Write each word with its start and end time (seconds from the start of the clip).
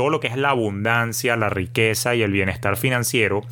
todo 0.00 0.08
lo 0.08 0.18
que 0.18 0.28
es 0.28 0.36
la 0.38 0.48
abundancia, 0.48 1.36
la 1.36 1.50
riqueza 1.50 2.14
y 2.14 2.22
el 2.22 2.32
bienestar 2.32 2.78
financiero, 2.78 3.42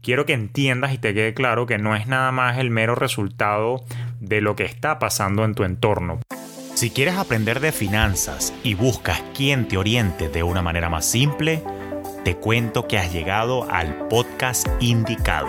quiero 0.00 0.26
que 0.26 0.32
entiendas 0.32 0.94
y 0.94 0.98
te 0.98 1.12
quede 1.12 1.34
claro 1.34 1.66
que 1.66 1.76
no 1.76 1.96
es 1.96 2.06
nada 2.06 2.30
más 2.30 2.58
el 2.58 2.70
mero 2.70 2.94
resultado 2.94 3.82
de 4.20 4.40
lo 4.40 4.54
que 4.54 4.64
está 4.64 5.00
pasando 5.00 5.44
en 5.44 5.56
tu 5.56 5.64
entorno. 5.64 6.20
Si 6.74 6.90
quieres 6.90 7.16
aprender 7.16 7.58
de 7.58 7.72
finanzas 7.72 8.54
y 8.62 8.74
buscas 8.74 9.24
quien 9.34 9.66
te 9.66 9.76
oriente 9.76 10.28
de 10.28 10.44
una 10.44 10.62
manera 10.62 10.88
más 10.88 11.04
simple, 11.04 11.64
te 12.24 12.36
cuento 12.36 12.86
que 12.86 12.96
has 12.96 13.12
llegado 13.12 13.68
al 13.68 14.06
podcast 14.06 14.68
indicado. 14.78 15.48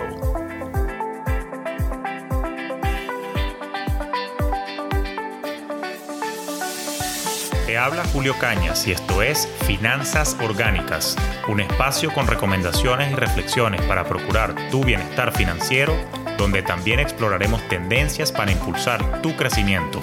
Habla 7.80 8.04
Julio 8.12 8.34
Cañas 8.38 8.86
y 8.86 8.92
esto 8.92 9.22
es 9.22 9.48
Finanzas 9.66 10.36
Orgánicas, 10.42 11.16
un 11.48 11.60
espacio 11.60 12.12
con 12.12 12.26
recomendaciones 12.26 13.10
y 13.10 13.14
reflexiones 13.14 13.80
para 13.82 14.04
procurar 14.04 14.54
tu 14.70 14.84
bienestar 14.84 15.32
financiero, 15.32 15.94
donde 16.36 16.62
también 16.62 17.00
exploraremos 17.00 17.66
tendencias 17.68 18.32
para 18.32 18.52
impulsar 18.52 19.22
tu 19.22 19.34
crecimiento. 19.34 20.02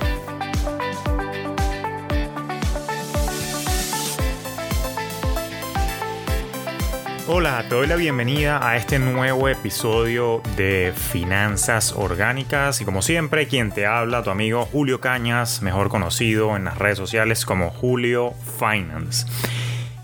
Hola, 7.30 7.66
te 7.68 7.76
doy 7.76 7.88
la 7.88 7.98
bienvenida 7.98 8.66
a 8.66 8.78
este 8.78 9.00
nuevo 9.00 9.50
episodio 9.50 10.42
de 10.56 10.94
Finanzas 10.96 11.92
Orgánicas 11.92 12.80
y 12.80 12.86
como 12.86 13.02
siempre 13.02 13.48
quien 13.48 13.74
te 13.74 13.86
habla, 13.86 14.24
tu 14.24 14.30
amigo 14.30 14.64
Julio 14.64 15.02
Cañas, 15.02 15.62
mejor 15.62 15.90
conocido 15.90 16.56
en 16.56 16.64
las 16.64 16.78
redes 16.78 16.98
sociales 16.98 17.46
como 17.46 17.70
Julio 17.70 18.34
Finance. 18.58 19.28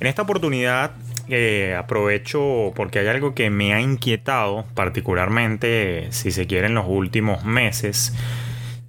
En 0.01 0.07
esta 0.07 0.23
oportunidad 0.23 0.91
eh, 1.29 1.77
aprovecho 1.79 2.73
porque 2.75 2.99
hay 2.99 3.07
algo 3.07 3.33
que 3.33 3.49
me 3.49 3.73
ha 3.73 3.79
inquietado 3.79 4.65
particularmente, 4.73 6.09
si 6.11 6.29
se 6.29 6.45
quiere, 6.45 6.67
en 6.67 6.73
los 6.73 6.87
últimos 6.89 7.45
meses, 7.45 8.13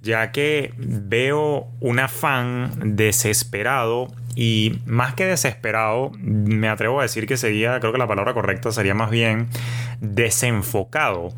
ya 0.01 0.33
que 0.33 0.73
veo 0.75 1.69
un 1.79 1.99
afán 1.99 2.97
desesperado 2.97 4.09
y 4.35 4.79
más 4.85 5.13
que 5.13 5.25
desesperado, 5.25 6.11
me 6.19 6.67
atrevo 6.67 6.99
a 6.99 7.03
decir 7.03 7.25
que 7.25 7.37
sería, 7.37 7.79
creo 7.79 7.93
que 7.93 7.97
la 7.97 8.07
palabra 8.07 8.33
correcta 8.33 8.71
sería 8.71 8.93
más 8.93 9.09
bien 9.09 9.47
desenfocado 10.01 11.29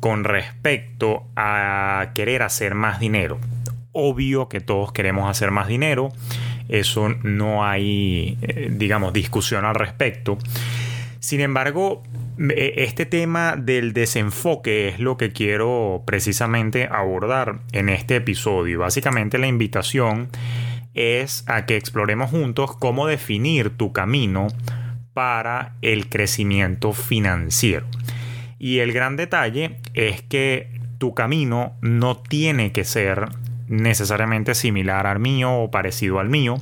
con 0.00 0.24
respecto 0.24 1.26
a 1.36 2.10
querer 2.14 2.42
hacer 2.42 2.74
más 2.74 3.00
dinero. 3.00 3.38
Obvio 3.92 4.48
que 4.48 4.60
todos 4.60 4.92
queremos 4.92 5.28
hacer 5.28 5.50
más 5.50 5.68
dinero, 5.68 6.10
eso 6.68 7.08
no 7.22 7.66
hay, 7.66 8.38
eh, 8.42 8.68
digamos, 8.70 9.12
discusión 9.12 9.64
al 9.64 9.74
respecto. 9.74 10.38
Sin 11.20 11.40
embargo, 11.40 12.02
e, 12.38 12.74
este 12.84 13.06
tema 13.06 13.56
del 13.56 13.92
desenfoque 13.92 14.88
es 14.88 15.00
lo 15.00 15.16
que 15.16 15.32
quiero 15.32 16.02
precisamente 16.06 16.88
abordar 16.90 17.58
en 17.72 17.88
este 17.88 18.16
episodio. 18.16 18.80
Básicamente 18.80 19.38
la 19.38 19.46
invitación 19.48 20.28
es 20.94 21.44
a 21.46 21.66
que 21.66 21.76
exploremos 21.76 22.30
juntos 22.30 22.76
cómo 22.76 23.06
definir 23.06 23.70
tu 23.70 23.92
camino 23.92 24.48
para 25.14 25.74
el 25.82 26.08
crecimiento 26.08 26.92
financiero. 26.92 27.86
Y 28.58 28.78
el 28.78 28.92
gran 28.92 29.16
detalle 29.16 29.78
es 29.94 30.22
que 30.22 30.70
tu 30.98 31.14
camino 31.14 31.76
no 31.80 32.16
tiene 32.16 32.72
que 32.72 32.84
ser 32.84 33.28
necesariamente 33.68 34.54
similar 34.54 35.06
al 35.06 35.18
mío 35.20 35.54
o 35.54 35.70
parecido 35.70 36.18
al 36.18 36.28
mío, 36.28 36.56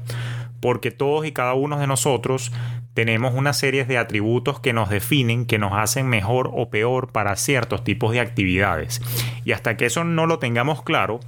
porque 0.60 0.90
todos 0.90 1.26
y 1.26 1.32
cada 1.32 1.54
uno 1.54 1.78
de 1.78 1.86
nosotros 1.86 2.52
tenemos 2.94 3.34
una 3.34 3.52
serie 3.52 3.84
de 3.84 3.98
atributos 3.98 4.58
que 4.58 4.72
nos 4.72 4.88
definen, 4.88 5.44
que 5.46 5.58
nos 5.58 5.72
hacen 5.74 6.08
mejor 6.08 6.50
o 6.54 6.70
peor 6.70 7.12
para 7.12 7.36
ciertos 7.36 7.84
tipos 7.84 8.12
de 8.12 8.20
actividades. 8.20 9.02
Y 9.44 9.52
hasta 9.52 9.76
que 9.76 9.86
eso 9.86 10.02
no 10.02 10.26
lo 10.26 10.38
tengamos 10.38 10.82
claro, 10.82 11.20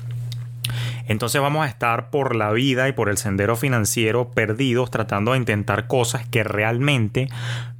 entonces 1.08 1.40
vamos 1.40 1.66
a 1.66 1.68
estar 1.68 2.10
por 2.10 2.36
la 2.36 2.52
vida 2.52 2.88
y 2.88 2.92
por 2.92 3.08
el 3.08 3.16
sendero 3.16 3.56
financiero 3.56 4.30
perdidos 4.30 4.90
tratando 4.90 5.32
de 5.32 5.38
intentar 5.38 5.86
cosas 5.86 6.26
que 6.28 6.44
realmente 6.44 7.28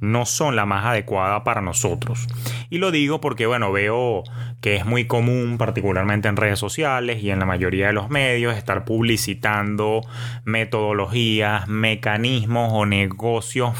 no 0.01 0.25
son 0.25 0.55
la 0.55 0.65
más 0.65 0.85
adecuada 0.85 1.43
para 1.43 1.61
nosotros. 1.61 2.27
Y 2.69 2.79
lo 2.79 2.91
digo 2.91 3.21
porque, 3.21 3.45
bueno, 3.45 3.71
veo 3.71 4.23
que 4.61 4.75
es 4.75 4.85
muy 4.85 5.05
común, 5.05 5.57
particularmente 5.57 6.27
en 6.27 6.37
redes 6.37 6.59
sociales 6.59 7.23
y 7.23 7.31
en 7.31 7.39
la 7.39 7.45
mayoría 7.45 7.87
de 7.87 7.93
los 7.93 8.09
medios, 8.09 8.57
estar 8.57 8.83
publicitando 8.83 10.01
metodologías, 10.43 11.67
mecanismos 11.67 12.71
o 12.73 12.85
negocios 12.85 13.73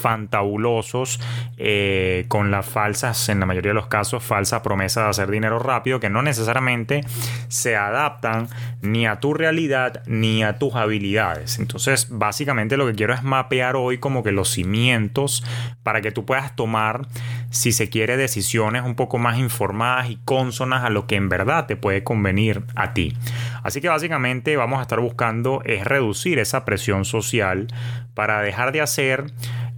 fantabulosos 0.00 1.20
eh, 1.56 2.24
con 2.28 2.50
las 2.50 2.66
falsas, 2.66 3.28
en 3.28 3.40
la 3.40 3.46
mayoría 3.46 3.70
de 3.70 3.74
los 3.74 3.86
casos, 3.86 4.22
falsas 4.22 4.60
promesas 4.62 5.04
de 5.04 5.10
hacer 5.10 5.30
dinero 5.30 5.58
rápido 5.58 6.00
que 6.00 6.10
no 6.10 6.22
necesariamente 6.22 7.02
se 7.48 7.76
adaptan 7.76 8.48
ni 8.82 9.06
a 9.06 9.20
tu 9.20 9.34
realidad 9.34 10.02
ni 10.06 10.42
a 10.42 10.58
tus 10.58 10.74
habilidades. 10.74 11.58
Entonces, 11.58 12.08
básicamente 12.10 12.76
lo 12.76 12.86
que 12.86 12.94
quiero 12.94 13.14
es 13.14 13.22
mapear 13.22 13.76
hoy 13.76 13.98
como 13.98 14.22
que 14.22 14.32
los 14.32 14.50
cimientos 14.50 15.44
para 15.82 16.00
que 16.00 16.12
tú 16.12 16.24
puedas 16.24 16.56
tomar, 16.56 17.06
si 17.50 17.72
se 17.72 17.88
quiere, 17.88 18.16
decisiones 18.16 18.82
un 18.84 18.94
poco 18.94 19.18
más 19.18 19.38
informadas 19.38 20.10
y 20.10 20.16
consonas 20.24 20.84
a 20.84 20.90
lo 20.90 21.06
que 21.06 21.16
en 21.16 21.28
verdad 21.28 21.66
te 21.66 21.76
puede 21.76 22.02
convenir 22.02 22.64
a 22.74 22.92
ti. 22.94 23.16
Así 23.62 23.80
que 23.80 23.88
básicamente 23.88 24.56
vamos 24.56 24.78
a 24.78 24.82
estar 24.82 25.00
buscando 25.00 25.62
es 25.64 25.84
reducir 25.84 26.38
esa 26.38 26.64
presión 26.64 27.04
social 27.04 27.68
para 28.14 28.40
dejar 28.42 28.72
de 28.72 28.80
hacer 28.80 29.26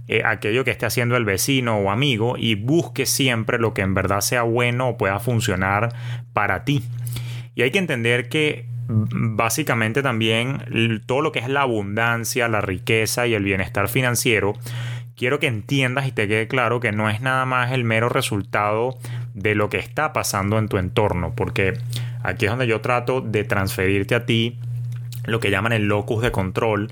eh, 0.07 0.21
aquello 0.25 0.65
que 0.65 0.71
esté 0.71 0.85
haciendo 0.85 1.15
el 1.15 1.23
vecino 1.23 1.77
o 1.77 1.89
amigo 1.89 2.35
y 2.37 2.55
busque 2.55 3.05
siempre 3.05 3.57
lo 3.57 3.73
que 3.73 3.81
en 3.81 3.93
verdad 3.93 4.19
sea 4.19 4.43
bueno 4.43 4.89
o 4.89 4.97
pueda 4.97 5.19
funcionar 5.19 5.93
para 6.33 6.65
ti. 6.65 6.83
Y 7.55 7.61
hay 7.61 7.71
que 7.71 7.79
entender 7.79 8.27
que 8.27 8.65
mm, 8.89 9.37
básicamente 9.37 10.01
también 10.01 11.01
todo 11.05 11.21
lo 11.21 11.31
que 11.31 11.39
es 11.39 11.47
la 11.47 11.61
abundancia, 11.61 12.49
la 12.49 12.59
riqueza 12.59 13.27
y 13.27 13.33
el 13.33 13.43
bienestar 13.43 13.87
financiero, 13.87 14.53
quiero 15.15 15.39
que 15.39 15.47
entiendas 15.47 16.05
y 16.05 16.11
te 16.11 16.27
quede 16.27 16.49
claro 16.49 16.81
que 16.81 16.91
no 16.91 17.09
es 17.09 17.21
nada 17.21 17.45
más 17.45 17.71
el 17.71 17.85
mero 17.85 18.09
resultado 18.09 18.97
de 19.33 19.55
lo 19.55 19.69
que 19.69 19.77
está 19.77 20.11
pasando 20.11 20.57
en 20.57 20.67
tu 20.67 20.77
entorno, 20.77 21.33
porque 21.33 21.75
aquí 22.23 22.45
es 22.45 22.51
donde 22.51 22.67
yo 22.67 22.81
trato 22.81 23.21
de 23.21 23.45
transferirte 23.45 24.15
a 24.15 24.25
ti 24.25 24.57
lo 25.25 25.39
que 25.39 25.49
llaman 25.49 25.71
el 25.71 25.87
locus 25.87 26.21
de 26.21 26.31
control 26.31 26.91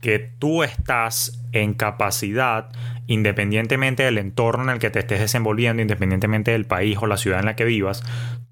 que 0.00 0.18
tú 0.18 0.62
estás 0.62 1.42
en 1.52 1.74
capacidad, 1.74 2.70
independientemente 3.06 4.02
del 4.02 4.18
entorno 4.18 4.64
en 4.64 4.70
el 4.70 4.78
que 4.78 4.90
te 4.90 5.00
estés 5.00 5.20
desenvolviendo, 5.20 5.82
independientemente 5.82 6.52
del 6.52 6.64
país 6.64 6.98
o 7.00 7.06
la 7.06 7.16
ciudad 7.16 7.40
en 7.40 7.46
la 7.46 7.56
que 7.56 7.64
vivas, 7.64 8.02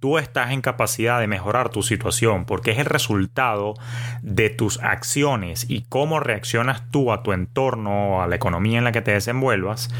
tú 0.01 0.19
estás 0.19 0.53
en 0.53 0.61
capacidad 0.61 1.21
de 1.21 1.27
mejorar 1.27 1.71
tu 1.71 1.83
situación, 1.83 2.45
porque 2.45 2.73
es 2.73 2.79
el 2.79 2.87
resultado 2.87 3.75
de 4.23 4.51
tus 4.51 4.79
acciones 4.83 5.67
y 5.69 5.83
cómo 5.89 6.21
reaccionas 6.21 6.91
tú 6.91 7.13
a 7.13 7.23
tu 7.23 7.33
entorno, 7.33 8.23
a 8.23 8.27
la 8.27 8.37
economía 8.37 8.79
en 8.79 8.85
la 8.85 8.93
que 8.93 9.03
te 9.03 9.13
desenvuelvas, 9.13 9.91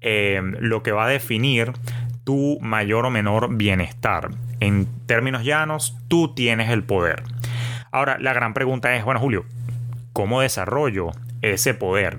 eh, 0.00 0.40
lo 0.60 0.82
que 0.82 0.92
va 0.92 1.06
a 1.06 1.08
definir 1.08 1.72
tu 2.24 2.58
mayor 2.60 3.06
o 3.06 3.10
menor 3.10 3.56
bienestar. 3.56 4.30
En 4.60 4.86
términos 5.06 5.44
llanos, 5.44 5.96
tú 6.08 6.34
tienes 6.34 6.70
el 6.70 6.84
poder. 6.84 7.22
Ahora, 7.92 8.18
la 8.18 8.32
gran 8.32 8.54
pregunta 8.54 8.96
es, 8.96 9.04
bueno, 9.04 9.20
Julio, 9.20 9.44
¿Cómo 10.14 10.42
desarrollo 10.42 11.10
ese 11.42 11.74
poder? 11.74 12.18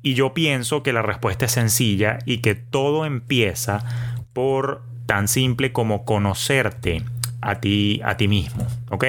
Y 0.00 0.14
yo 0.14 0.32
pienso 0.32 0.84
que 0.84 0.92
la 0.92 1.02
respuesta 1.02 1.46
es 1.46 1.52
sencilla 1.52 2.20
y 2.24 2.38
que 2.38 2.54
todo 2.54 3.04
empieza 3.04 3.84
por 4.32 4.84
tan 5.06 5.26
simple 5.26 5.72
como 5.72 6.04
conocerte 6.04 7.02
a 7.40 7.56
ti, 7.56 8.00
a 8.04 8.16
ti 8.16 8.28
mismo, 8.28 8.64
¿ok? 8.90 9.04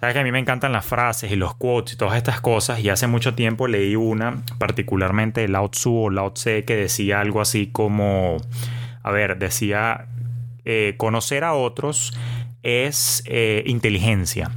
Sabes 0.00 0.14
que 0.14 0.20
a 0.20 0.24
mí 0.24 0.32
me 0.32 0.38
encantan 0.38 0.72
las 0.72 0.86
frases 0.86 1.30
y 1.30 1.36
los 1.36 1.54
quotes 1.54 1.92
y 1.92 1.96
todas 1.98 2.16
estas 2.16 2.40
cosas 2.40 2.80
y 2.80 2.88
hace 2.88 3.06
mucho 3.06 3.34
tiempo 3.34 3.68
leí 3.68 3.94
una, 3.94 4.42
particularmente 4.56 5.42
de 5.42 5.48
Lao 5.48 5.68
Tzu 5.68 5.94
o 5.94 6.10
Lao 6.10 6.32
Tse, 6.32 6.64
que 6.64 6.74
decía 6.74 7.20
algo 7.20 7.42
así 7.42 7.66
como, 7.66 8.38
a 9.02 9.10
ver, 9.10 9.38
decía, 9.38 10.06
eh, 10.64 10.94
conocer 10.96 11.44
a 11.44 11.52
otros 11.52 12.16
es 12.62 13.22
eh, 13.26 13.62
inteligencia 13.66 14.50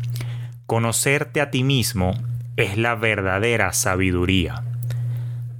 Conocerte 0.71 1.41
a 1.41 1.51
ti 1.51 1.65
mismo 1.65 2.13
es 2.57 2.77
la 2.77 2.95
verdadera 2.95 3.74
sabiduría. 3.74 4.63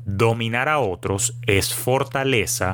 Dominar 0.06 0.70
a 0.70 0.80
otros 0.80 1.38
es 1.46 1.74
fortaleza, 1.74 2.74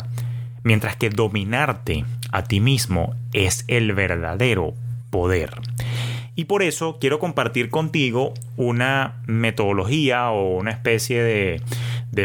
mientras 0.64 0.96
que 0.96 1.10
dominarte 1.10 2.06
a 2.32 2.44
ti 2.44 2.60
mismo 2.60 3.16
es 3.34 3.66
el 3.68 3.94
verdadero 3.94 4.74
poder. 5.10 5.52
Y 6.38 6.46
por 6.46 6.62
eso 6.62 7.00
quiero 7.02 7.18
compartir 7.18 7.72
contigo 7.72 8.36
una 8.58 9.16
metodología 9.26 10.30
o 10.30 10.56
una 10.58 10.70
especie 10.70 11.24
de, 11.24 11.62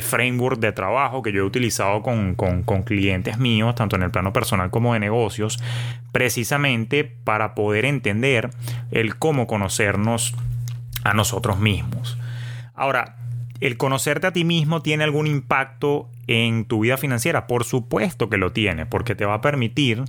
framework 0.02 0.60
de 0.60 0.72
trabajo 0.72 1.22
que 1.22 1.32
yo 1.32 1.40
he 1.40 1.44
utilizado 1.44 2.02
con, 2.02 2.34
con, 2.34 2.82
clientes 2.82 3.38
míos, 3.38 3.74
tanto 3.74 3.96
en 3.96 4.02
el 4.02 4.10
plano 4.10 4.34
personal 4.34 4.70
como 4.70 4.92
de 4.92 5.00
negocios, 5.00 5.58
precisamente 6.12 7.04
para 7.04 7.54
poder 7.54 7.86
entender 7.86 8.50
el 8.90 9.16
cómo 9.16 9.46
conocernos 9.46 10.34
a 11.04 11.14
nosotros 11.14 11.58
mismos. 11.58 12.18
Ahora, 12.74 13.16
¿El 13.62 13.76
conocerte 13.76 14.26
a 14.26 14.32
ti 14.32 14.42
mismo 14.42 14.82
tiene 14.82 15.04
algún 15.04 15.28
impacto 15.28 16.08
en 16.26 16.64
tu 16.64 16.80
vida 16.80 16.96
financiera? 16.96 17.46
Por 17.46 17.62
supuesto 17.62 18.28
que 18.28 18.36
lo 18.36 18.50
tiene, 18.50 18.86
porque 18.86 19.14
te 19.14 19.24
va 19.24 19.34
a 19.34 19.40
permitir 19.40 20.02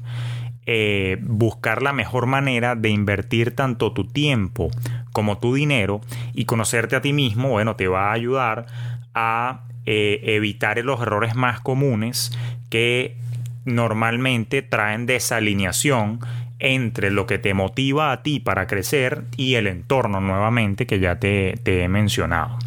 eh, 0.66 1.19
buscar 1.22 1.84
la 1.84 1.94
mejor 1.94 2.25
manera 2.25 2.75
de 2.75 2.90
invertir 2.90 3.54
tanto 3.54 3.92
tu 3.92 4.06
tiempo 4.07 4.72
como 5.12 5.38
tu 5.38 5.54
dinero 5.54 6.01
y 6.34 6.45
conocerte 6.45 6.96
a 6.96 7.01
ti 7.01 7.13
mismo, 7.13 7.50
bueno, 7.50 7.75
te 7.75 7.88
va 7.88 8.10
a 8.10 8.13
ayudar 8.13 8.66
a 9.13 9.66
eh, 9.86 10.22
evitar 10.24 10.80
los 10.80 11.00
errores 11.00 11.36
más 11.36 11.60
comunes 11.60 12.36
que 12.72 13.18
normalmente 13.66 14.63
traen 14.63 15.06
desalineación 15.06 16.22
entre 16.63 17.12
lo 17.12 17.27
que 17.27 17.39
te 17.39 17.54
motiva 17.54 18.13
a 18.13 18.24
ti 18.24 18.39
para 18.39 18.68
crecer 18.68 19.25
y 19.36 19.56
el 19.56 19.68
entorno 19.68 20.21
nuevamente 20.21 20.88
que 20.88 20.98
ya 21.00 21.19
te, 21.19 21.60
he 21.65 21.88
mencionado. 21.89 22.57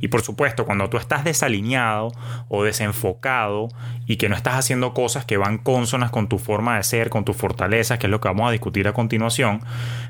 Y 0.00 0.08
por 0.08 0.22
supuesto, 0.22 0.66
cuando 0.66 0.90
tú 0.90 0.96
estás 0.96 1.22
desalineado 1.22 2.10
o 2.48 2.64
desenfocado 2.64 3.68
y 4.06 4.16
que 4.16 4.28
no 4.28 4.34
estás 4.34 4.54
haciendo 4.54 4.92
cosas 4.92 5.24
que 5.24 5.36
van 5.36 5.58
consonas 5.58 6.10
con 6.10 6.28
tu 6.28 6.38
forma 6.38 6.76
de 6.76 6.82
ser, 6.82 7.10
con 7.10 7.24
tus 7.24 7.36
fortalezas, 7.36 8.00
que 8.00 8.08
es 8.08 8.10
lo 8.10 8.20
que 8.20 8.26
vamos 8.26 8.48
a 8.48 8.52
discutir 8.52 8.88
a 8.88 8.92
continuación, 8.92 9.60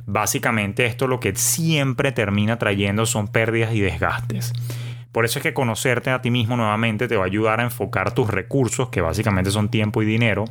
básicamente 0.07 0.87
esto 0.87 1.07
lo 1.07 1.21
que 1.21 1.37
siempre 1.37 2.13
termina 2.13 2.59
trayendo 2.59 3.05
son 3.05 3.29
pérdidas 3.29 3.75
y 3.75 3.81
desgastes. 3.81 4.55
Por 5.13 5.27
eso 5.27 5.39
es 5.39 5.43
que 5.43 5.53
conocerte 5.53 6.11
a 6.11 6.23
ti 6.23 6.31
mismo 6.31 6.57
nuevamente 6.57 7.09
te 7.09 7.17
va 7.17 7.25
a 7.25 7.27
ayudar 7.27 7.61
a 7.61 7.65
enfocar 7.65 8.13
tus 8.13 8.29
recursos, 8.29 8.89
que 8.89 9.03
básicamente 9.03 9.51
son 9.51 9.69
tiempo 9.69 10.03
y 10.03 10.07
dinero, 10.07 10.47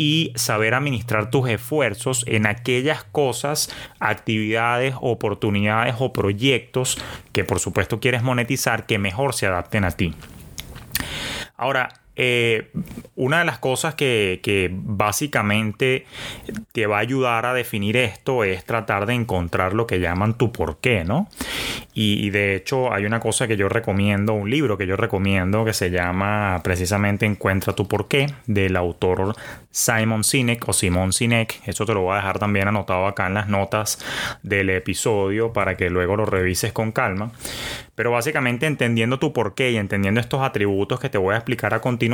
y 0.00 0.32
saber 0.34 0.72
administrar 0.72 1.28
tus 1.28 1.46
esfuerzos 1.50 2.24
en 2.26 2.46
aquellas 2.46 3.04
cosas, 3.04 3.68
actividades, 3.98 4.94
oportunidades 5.02 5.96
o 5.98 6.10
proyectos 6.10 6.96
que 7.34 7.44
por 7.44 7.60
supuesto 7.60 8.00
quieres 8.00 8.22
monetizar 8.22 8.86
que 8.86 8.98
mejor 8.98 9.34
se 9.34 9.46
adapten 9.46 9.84
a 9.84 9.90
ti. 9.90 10.14
Ahora, 11.54 12.00
eh, 12.22 12.68
una 13.16 13.38
de 13.38 13.46
las 13.46 13.58
cosas 13.58 13.94
que, 13.94 14.70
básicamente 14.70 16.04
te 16.72 16.86
va 16.86 16.98
a 16.98 17.00
ayudar 17.00 17.46
a 17.46 17.54
definir 17.54 17.96
esto 17.96 18.44
es 18.44 18.66
tratar 18.66 19.06
de 19.06 19.14
encontrar 19.14 19.72
lo 19.72 19.86
que 19.86 20.00
llaman 20.00 20.36
tu 20.36 20.52
por 20.52 20.80
qué, 20.80 21.02
¿no? 21.02 21.28
Y, 21.94 22.28
de 22.28 22.56
hecho 22.56 22.92
hay 22.92 23.06
una 23.06 23.20
cosa 23.20 23.48
que 23.48 23.56
yo 23.56 23.70
recomiendo, 23.70 24.34
un 24.34 24.50
libro 24.50 24.76
que 24.76 24.86
yo 24.86 24.96
recomiendo 24.96 25.64
que 25.64 25.72
se 25.72 25.90
llama 25.90 26.60
precisamente 26.62 27.24
Encuentra 27.24 27.74
tu 27.74 27.88
por 27.88 28.06
qué, 28.06 28.26
del 28.46 28.76
autor 28.76 29.34
Simon 29.70 30.22
Sinek 30.22 30.68
o 30.68 30.74
Simon 30.74 31.14
Sinek. 31.14 31.62
Eso 31.66 31.86
te 31.86 31.94
lo 31.94 32.02
voy 32.02 32.12
a 32.12 32.16
dejar 32.16 32.38
también 32.38 32.68
anotado 32.68 33.06
acá 33.06 33.28
en 33.28 33.34
las 33.34 33.48
notas 33.48 33.98
del 34.42 34.68
episodio 34.68 35.54
para 35.54 35.76
que 35.76 35.88
luego 35.88 36.16
lo 36.16 36.26
revises 36.26 36.72
con 36.72 36.92
calma. 36.92 37.32
Pero 37.94 38.10
básicamente 38.12 38.66
entendiendo 38.66 39.18
tu 39.18 39.32
por 39.32 39.54
qué 39.54 39.72
y 39.72 39.76
entendiendo 39.76 40.20
estos 40.20 40.42
atributos 40.42 41.00
que 41.00 41.10
te 41.10 41.18
voy 41.18 41.34
a 41.34 41.38
explicar 41.38 41.74
a 41.74 41.80
continuación, 41.80 42.09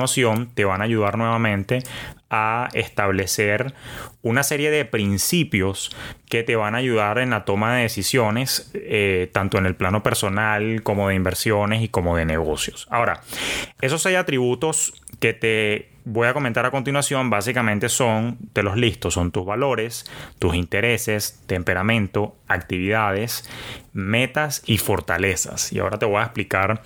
te 0.55 0.65
van 0.65 0.81
a 0.81 0.85
ayudar 0.85 1.19
nuevamente 1.19 1.81
a 2.29 2.69
establecer 2.75 3.75
una 4.23 4.43
serie 4.43 4.71
de 4.71 4.85
principios 4.85 5.95
que 6.29 6.43
te 6.43 6.57
van 6.57 6.75
a 6.75 6.79
ayudar 6.79 7.19
en 7.19 7.31
la 7.31 7.45
toma 7.45 7.77
de 7.77 7.83
decisiones, 7.83 8.71
eh, 8.75 9.31
tanto 9.33 9.59
en 9.59 9.67
el 9.67 9.77
plano 9.77 10.03
personal 10.03 10.83
como 10.83 11.09
de 11.09 11.15
inversiones 11.15 11.83
y 11.83 11.89
como 11.89 12.17
de 12.17 12.25
negocios. 12.25 12.89
Ahora, 12.91 13.23
esos 13.81 14.03
seis 14.03 14.17
atributos 14.17 14.93
que 15.21 15.33
te 15.33 15.91
voy 16.05 16.29
a 16.29 16.35
comentar 16.35 16.65
a 16.67 16.71
continuación 16.71 17.31
básicamente 17.31 17.89
son, 17.89 18.39
te 18.53 18.63
los 18.63 18.77
listo, 18.77 19.11
son 19.11 19.31
tus 19.31 19.45
valores, 19.45 20.05
tus 20.39 20.55
intereses, 20.55 21.43
temperamento, 21.47 22.37
actividades, 22.49 23.49
metas 23.93 24.63
y 24.67 24.79
fortalezas. 24.79 25.73
Y 25.73 25.79
ahora 25.79 25.99
te 25.99 26.07
voy 26.07 26.19
a 26.19 26.25
explicar 26.25 26.83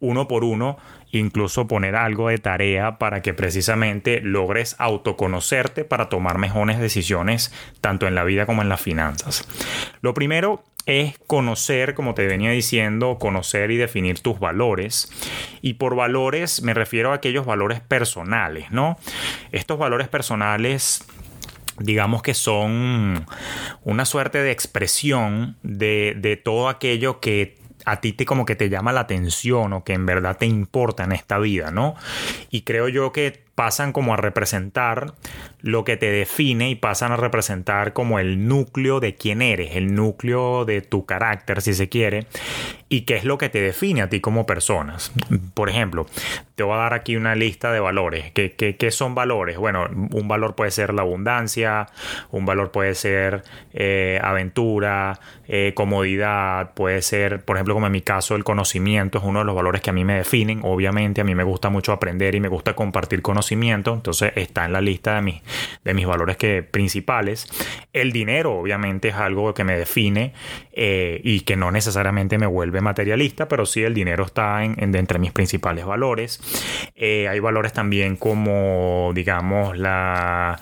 uno 0.00 0.28
por 0.28 0.44
uno 0.44 0.78
incluso 1.16 1.66
poner 1.68 1.96
algo 1.96 2.28
de 2.28 2.38
tarea 2.38 2.98
para 2.98 3.22
que 3.22 3.34
precisamente 3.34 4.20
logres 4.20 4.76
autoconocerte 4.78 5.84
para 5.84 6.08
tomar 6.08 6.38
mejores 6.38 6.78
decisiones 6.78 7.52
tanto 7.80 8.06
en 8.06 8.14
la 8.14 8.24
vida 8.24 8.46
como 8.46 8.62
en 8.62 8.68
las 8.68 8.80
finanzas. 8.80 9.46
Lo 10.00 10.14
primero 10.14 10.64
es 10.86 11.18
conocer, 11.26 11.94
como 11.94 12.14
te 12.14 12.26
venía 12.26 12.50
diciendo, 12.50 13.18
conocer 13.18 13.72
y 13.72 13.76
definir 13.76 14.20
tus 14.20 14.38
valores. 14.38 15.10
Y 15.60 15.74
por 15.74 15.96
valores 15.96 16.62
me 16.62 16.74
refiero 16.74 17.12
a 17.12 17.16
aquellos 17.16 17.44
valores 17.44 17.80
personales, 17.80 18.70
¿no? 18.70 18.96
Estos 19.52 19.78
valores 19.78 20.08
personales 20.08 21.04
digamos 21.78 22.22
que 22.22 22.32
son 22.32 23.26
una 23.84 24.06
suerte 24.06 24.38
de 24.38 24.50
expresión 24.50 25.56
de, 25.62 26.14
de 26.16 26.38
todo 26.38 26.70
aquello 26.70 27.20
que 27.20 27.58
a 27.86 28.00
ti 28.00 28.12
te 28.12 28.26
como 28.26 28.44
que 28.44 28.56
te 28.56 28.68
llama 28.68 28.92
la 28.92 29.00
atención 29.00 29.72
o 29.72 29.84
que 29.84 29.94
en 29.94 30.04
verdad 30.04 30.36
te 30.36 30.46
importa 30.46 31.04
en 31.04 31.12
esta 31.12 31.38
vida, 31.38 31.70
¿no? 31.70 31.94
Y 32.50 32.62
creo 32.62 32.88
yo 32.88 33.12
que 33.12 33.44
pasan 33.54 33.92
como 33.92 34.12
a 34.12 34.16
representar 34.16 35.14
lo 35.66 35.84
que 35.84 35.96
te 35.96 36.10
define 36.10 36.70
y 36.70 36.74
pasan 36.74 37.12
a 37.12 37.16
representar 37.16 37.92
como 37.92 38.18
el 38.18 38.48
núcleo 38.48 39.00
de 39.00 39.14
quién 39.14 39.42
eres, 39.42 39.76
el 39.76 39.94
núcleo 39.94 40.64
de 40.64 40.80
tu 40.80 41.06
carácter, 41.06 41.60
si 41.60 41.74
se 41.74 41.88
quiere, 41.88 42.26
y 42.88 43.02
qué 43.02 43.16
es 43.16 43.24
lo 43.24 43.36
que 43.36 43.48
te 43.48 43.60
define 43.60 44.02
a 44.02 44.08
ti 44.08 44.20
como 44.20 44.46
personas. 44.46 45.12
Por 45.54 45.68
ejemplo, 45.68 46.06
te 46.54 46.62
voy 46.62 46.74
a 46.74 46.78
dar 46.78 46.94
aquí 46.94 47.16
una 47.16 47.34
lista 47.34 47.72
de 47.72 47.80
valores. 47.80 48.32
¿Qué, 48.32 48.90
son 48.90 49.14
valores? 49.14 49.58
Bueno, 49.58 49.88
un 50.12 50.28
valor 50.28 50.54
puede 50.54 50.70
ser 50.70 50.94
la 50.94 51.02
abundancia, 51.02 51.88
un 52.30 52.46
valor 52.46 52.70
puede 52.70 52.94
ser 52.94 53.42
eh, 53.74 54.20
aventura, 54.22 55.18
eh, 55.48 55.72
comodidad, 55.74 56.74
puede 56.74 57.02
ser, 57.02 57.44
por 57.44 57.56
ejemplo, 57.56 57.74
como 57.74 57.86
en 57.86 57.92
mi 57.92 58.02
caso, 58.02 58.36
el 58.36 58.44
conocimiento 58.44 59.18
es 59.18 59.24
uno 59.24 59.40
de 59.40 59.44
los 59.44 59.54
valores 59.54 59.82
que 59.82 59.90
a 59.90 59.92
mí 59.92 60.04
me 60.04 60.14
definen. 60.14 60.60
Obviamente, 60.62 61.20
a 61.20 61.24
mí 61.24 61.34
me 61.34 61.44
gusta 61.44 61.70
mucho 61.70 61.92
aprender 61.92 62.34
y 62.34 62.40
me 62.40 62.48
gusta 62.48 62.74
compartir 62.74 63.20
conocimiento 63.20 63.46
entonces 63.94 64.32
está 64.36 64.64
en 64.64 64.72
la 64.72 64.80
lista 64.80 65.16
de 65.16 65.22
mis, 65.22 65.42
de 65.84 65.94
mis 65.94 66.06
valores 66.06 66.36
que, 66.36 66.62
principales. 66.62 67.46
El 67.92 68.12
dinero 68.12 68.58
obviamente 68.58 69.08
es 69.08 69.14
algo 69.14 69.54
que 69.54 69.64
me 69.64 69.76
define 69.76 70.32
eh, 70.72 71.20
y 71.24 71.40
que 71.40 71.56
no 71.56 71.70
necesariamente 71.70 72.38
me 72.38 72.46
vuelve 72.46 72.80
materialista, 72.80 73.48
pero 73.48 73.66
sí 73.66 73.82
el 73.82 73.94
dinero 73.94 74.24
está 74.24 74.64
en, 74.64 74.76
entre 74.78 75.18
mis 75.18 75.32
principales 75.32 75.84
valores. 75.84 76.40
Eh, 76.94 77.28
hay 77.28 77.40
valores 77.40 77.72
también 77.72 78.16
como, 78.16 79.12
digamos, 79.14 79.78
la 79.78 80.58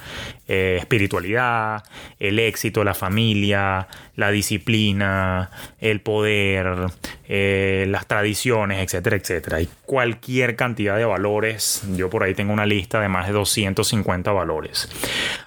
eh, 0.47 0.77
espiritualidad, 0.79 1.83
el 2.19 2.39
éxito, 2.39 2.85
la 2.85 2.95
familia, 2.95 3.89
la 4.15 4.31
disciplina, 4.31 5.51
el 5.81 6.01
poder, 6.01 6.87
las 7.29 8.07
tradiciones, 8.07 8.81
etcétera, 8.81 9.17
etcétera. 9.17 9.57
Hay 9.59 9.69
cualquier 9.87 10.57
cantidad 10.57 10.97
de 10.97 11.05
valores. 11.05 11.83
Yo 11.97 12.11
por 12.11 12.23
ahí 12.23 12.35
tengo 12.35 12.53
una 12.53 12.67
lista 12.67 13.01
de 13.01 13.09
más 13.09 13.27
de 13.27 13.33
250 13.33 14.33
valores. 14.33 14.91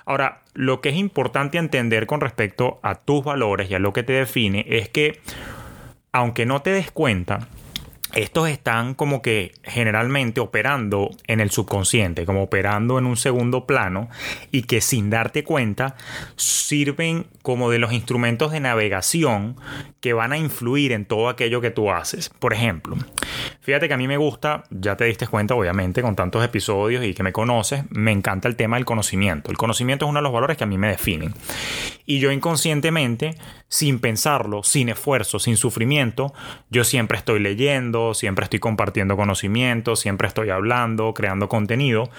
Ahora, 0.05 0.41
lo 0.53 0.81
que 0.81 0.89
es 0.89 0.95
importante 0.95 1.57
entender 1.57 2.07
con 2.07 2.21
respecto 2.21 2.79
a 2.81 2.95
tus 2.95 3.23
valores 3.23 3.69
y 3.69 3.75
a 3.75 3.79
lo 3.79 3.93
que 3.93 4.03
te 4.03 4.13
define 4.13 4.65
es 4.67 4.89
que, 4.89 5.19
aunque 6.11 6.45
no 6.45 6.61
te 6.61 6.71
des 6.71 6.91
cuenta, 6.91 7.47
estos 8.17 8.49
están 8.49 8.95
como 8.95 9.21
que 9.21 9.53
generalmente 9.63 10.39
operando 10.41 11.11
en 11.27 11.39
el 11.39 11.51
subconsciente, 11.51 12.25
como 12.25 12.41
operando 12.41 12.97
en 12.97 13.05
un 13.05 13.15
segundo 13.15 13.67
plano 13.67 14.09
y 14.51 14.63
que 14.63 14.81
sin 14.81 15.11
darte 15.11 15.43
cuenta 15.43 15.95
sirven 16.35 17.27
como 17.43 17.69
de 17.69 17.77
los 17.77 17.93
instrumentos 17.93 18.51
de 18.51 18.59
navegación 18.59 19.55
que 19.99 20.13
van 20.13 20.33
a 20.33 20.37
influir 20.39 20.93
en 20.93 21.05
todo 21.05 21.29
aquello 21.29 21.61
que 21.61 21.69
tú 21.69 21.91
haces. 21.91 22.29
Por 22.29 22.53
ejemplo, 22.53 22.97
fíjate 23.67 23.89
que 23.89 23.95
a 23.95 23.97
mí 23.97 24.07
me 24.07 24.15
gusta, 24.15 24.63
ya 24.69 24.95
te 24.95 25.03
diste 25.03 25.27
cuenta 25.27 25.53
obviamente 25.53 26.01
con 26.01 26.15
tantos 26.15 26.41
episodios 26.41 27.03
y 27.03 27.13
que 27.13 27.21
me 27.21 27.33
conoces, 27.33 27.83
me 27.89 28.13
encanta 28.13 28.47
el 28.47 28.55
tema 28.55 28.77
del 28.77 28.85
conocimiento. 28.85 29.51
El 29.51 29.57
conocimiento 29.57 30.05
es 30.05 30.09
uno 30.09 30.19
de 30.19 30.23
los 30.23 30.31
valores 30.31 30.55
que 30.55 30.63
a 30.63 30.67
mí 30.67 30.77
me 30.77 30.87
definen. 30.87 31.33
Y 32.05 32.19
yo 32.19 32.31
inconscientemente, 32.31 33.35
sin 33.67 33.99
pensarlo, 33.99 34.63
sin 34.63 34.87
esfuerzo, 34.87 35.39
sin 35.39 35.57
sufrimiento, 35.57 36.33
yo 36.69 36.85
siempre 36.85 37.17
estoy 37.17 37.41
leyendo, 37.41 38.13
siempre 38.13 38.45
estoy 38.45 38.59
compartiendo 38.59 39.17
conocimiento, 39.17 39.97
siempre 39.97 40.29
estoy 40.29 40.49
hablando, 40.49 41.13
creando 41.13 41.49
contenido. 41.49 42.09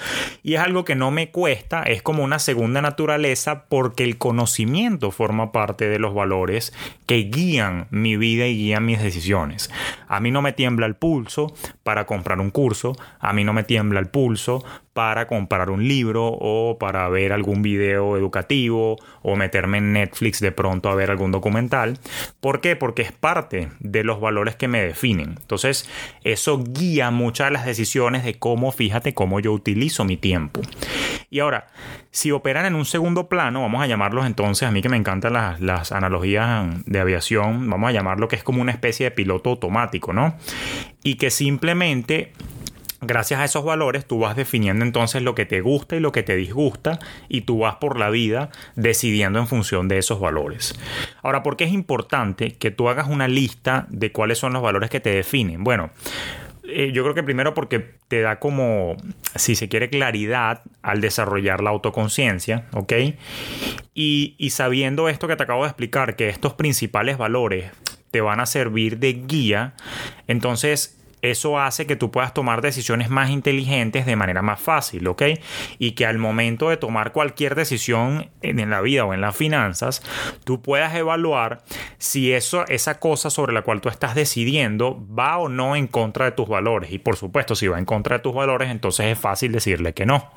Y 0.43 0.57
es 0.57 0.61
algo 0.61 0.85
que 0.85 0.97
no 0.97 1.11
me 1.11 1.31
cuesta, 1.31 1.83
es 1.85 2.03
como 2.03 2.25
una 2.25 2.41
segunda 2.41 2.83
naturaleza 2.83 3.65
porque 3.71 4.05
el 4.05 4.19
conocimiento 4.19 5.11
forma 5.11 5.51
parte 5.51 5.89
de 5.89 5.99
los 5.99 6.13
valores 6.13 6.75
que 7.07 7.17
guían 7.17 7.87
mi 7.91 8.19
vida 8.19 8.47
y 8.47 8.55
guían 8.59 8.85
mis 8.85 9.03
decisiones. 9.03 9.71
A 10.09 10.21
mí 10.21 10.31
no 10.31 10.43
me 10.43 10.53
tiembla 10.53 10.85
el 10.85 10.97
pulso 10.97 11.38
para 11.83 12.07
comprar 12.07 12.41
un 12.41 12.51
curso, 12.51 12.97
a 13.21 13.33
mí 13.33 13.45
no 13.45 13.53
me 13.53 13.65
tiembla 13.65 14.01
el 14.01 14.09
pulso 14.09 14.65
para 14.99 15.29
comprar 15.29 15.71
un 15.71 15.87
libro 15.87 16.27
o 16.27 16.77
para 16.77 17.09
ver 17.09 17.33
algún 17.33 17.63
video 17.63 18.17
educativo 18.17 18.97
o 19.23 19.37
meterme 19.37 19.79
en 19.79 19.93
Netflix 19.93 20.41
de 20.41 20.51
pronto 20.51 20.89
a 20.89 20.97
ver 20.97 21.13
algún 21.13 21.31
documental. 21.31 22.01
¿Por 22.41 22.61
qué? 22.61 22.75
Porque 22.75 23.03
es 23.03 23.13
parte 23.13 23.69
de 23.79 24.03
los 24.03 24.21
valores 24.21 24.57
que 24.57 24.67
me 24.67 24.83
definen. 24.83 25.37
Entonces, 25.41 25.89
eso 26.25 26.65
guía 26.65 27.13
muchas 27.13 27.47
de 27.47 27.53
las 27.53 27.65
decisiones 27.65 28.25
de 28.25 28.41
cómo, 28.41 28.73
fíjate, 28.73 29.15
cómo 29.15 29.39
yo 29.39 29.53
utilizo 29.53 30.05
mi 30.05 30.17
tiempo. 30.17 30.63
Y 31.31 31.39
ahora, 31.39 31.69
si 32.11 32.33
operan 32.33 32.67
en 32.67 32.75
un 32.75 32.85
segundo 32.85 33.29
plano, 33.29 33.61
vamos 33.61 33.81
a 33.81 33.87
llamarlos 33.87 34.27
entonces, 34.27 34.67
a 34.67 34.73
mí 34.73 34.83
que 34.83 34.89
me 34.89 34.97
encantan 34.97 35.35
las, 35.35 35.61
las 35.61 35.93
analogías 35.93 36.67
de 36.87 36.99
aviación, 36.99 37.71
vamos 37.71 37.91
a 37.91 37.93
llamarlo 37.93 38.27
que 38.27 38.35
es 38.35 38.43
como 38.43 38.63
una 38.63 38.73
especie 38.73 39.05
de 39.05 39.11
piloto 39.13 39.51
automático, 39.51 40.13
¿no? 40.13 40.35
Y 41.03 41.15
que 41.15 41.31
simplemente 41.31 42.33
Gracias 43.01 43.39
a 43.39 43.45
esos 43.45 43.65
valores 43.65 44.07
tú 44.07 44.19
vas 44.19 44.35
definiendo 44.35 44.85
entonces 44.85 45.23
lo 45.23 45.37
que 45.37 45.47
te 45.47 45.61
gusta 45.61 45.95
y 45.95 46.01
lo 46.01 46.11
que 46.11 46.25
te 46.25 46.35
disgusta 46.35 46.99
y 47.29 47.43
tú 47.43 47.61
vas 47.61 47.77
por 47.77 47.97
la 47.97 48.11
vida 48.11 48.51
decidiendo 48.75 49.39
en 49.39 49.47
función 49.47 49.87
de 49.87 49.99
esos 49.99 50.19
valores. 50.19 50.75
Ahora, 51.23 51.45
¿por 51.45 51.57
qué 51.57 51.63
es 51.63 51.73
importante 51.73 52.55
que 52.55 52.73
tú 52.73 52.89
hagas 52.89 53.07
una 53.07 53.29
lista 53.29 53.87
de 53.89 54.11
cuáles 54.11 54.39
son 54.39 54.53
los 54.53 54.63
valores 54.63 54.91
que 54.91 54.99
te 54.99 55.11
definen? 55.11 55.63
Bueno, 55.63 55.91
eh, 56.65 56.91
yo 56.93 57.05
creo 57.05 57.15
que 57.15 57.23
primero 57.23 57.55
porque 57.55 57.95
te 58.09 58.21
da 58.21 58.41
como, 58.41 58.97
si 59.37 59.55
se 59.55 59.69
quiere, 59.69 59.91
claridad 59.91 60.63
al 60.83 61.01
desarrollar 61.01 61.63
la 61.63 61.71
autoconciencia, 61.71 62.67
¿ok? 62.73 62.93
Y, 63.95 64.35
y 64.39 64.51
sabiendo 64.51 65.09
esto 65.09 65.29
que 65.29 65.37
te 65.37 65.45
acabo 65.45 65.63
de 65.63 65.69
explicar, 65.69 66.17
que 66.17 66.29
estos 66.29 66.55
principales 66.55 67.17
valores 67.17 67.71
te 68.11 68.21
van 68.21 68.41
a 68.41 68.47
servir 68.47 68.99
de 68.99 69.13
guía, 69.13 69.75
entonces 70.27 70.99
eso 71.23 71.59
hace 71.59 71.87
que 71.87 71.97
tú 71.97 72.11
puedas 72.11 72.33
tomar 72.33 72.63
decisiones 72.63 73.11
más 73.11 73.31
inteligentes 73.31 74.07
de 74.07 74.17
manera 74.17 74.43
más 74.43 74.61
fácil, 74.61 75.07
¿ok? 75.09 75.23
Y 75.79 75.93
que 75.93 76.07
al 76.07 76.19
momento 76.19 76.71
de 76.71 76.77
tomar 76.77 77.13
cualquier 77.13 77.55
decisión 77.55 78.31
en 78.43 78.71
la 78.71 78.81
vida 78.81 79.05
o 79.05 79.15
en 79.15 79.21
las 79.21 79.37
finanzas, 79.37 80.03
tú 80.45 80.63
puedas 80.63 80.95
evaluar 80.95 81.63
si 81.99 82.33
eso, 82.33 82.65
esa 82.69 83.01
cosa 83.01 83.31
sobre 83.31 83.53
la 83.53 83.63
cual 83.63 83.81
tú 83.81 83.89
estás 83.89 84.15
decidiendo 84.15 85.05
va 85.09 85.39
o 85.39 85.49
no 85.49 85.77
en 85.77 85.87
contra 85.87 86.27
de 86.27 86.33
tus 86.33 86.49
valores. 86.49 86.93
Y 86.93 86.99
por 86.99 87.17
supuesto, 87.17 87.55
si 87.55 87.67
va 87.67 87.79
en 87.79 87.85
contra 87.85 88.19
de 88.19 88.23
tus 88.23 88.35
valores, 88.35 88.71
entonces 88.71 89.07
es 89.07 89.19
fácil 89.19 89.53
decirle 89.53 89.95
que 89.95 90.07
no. 90.07 90.31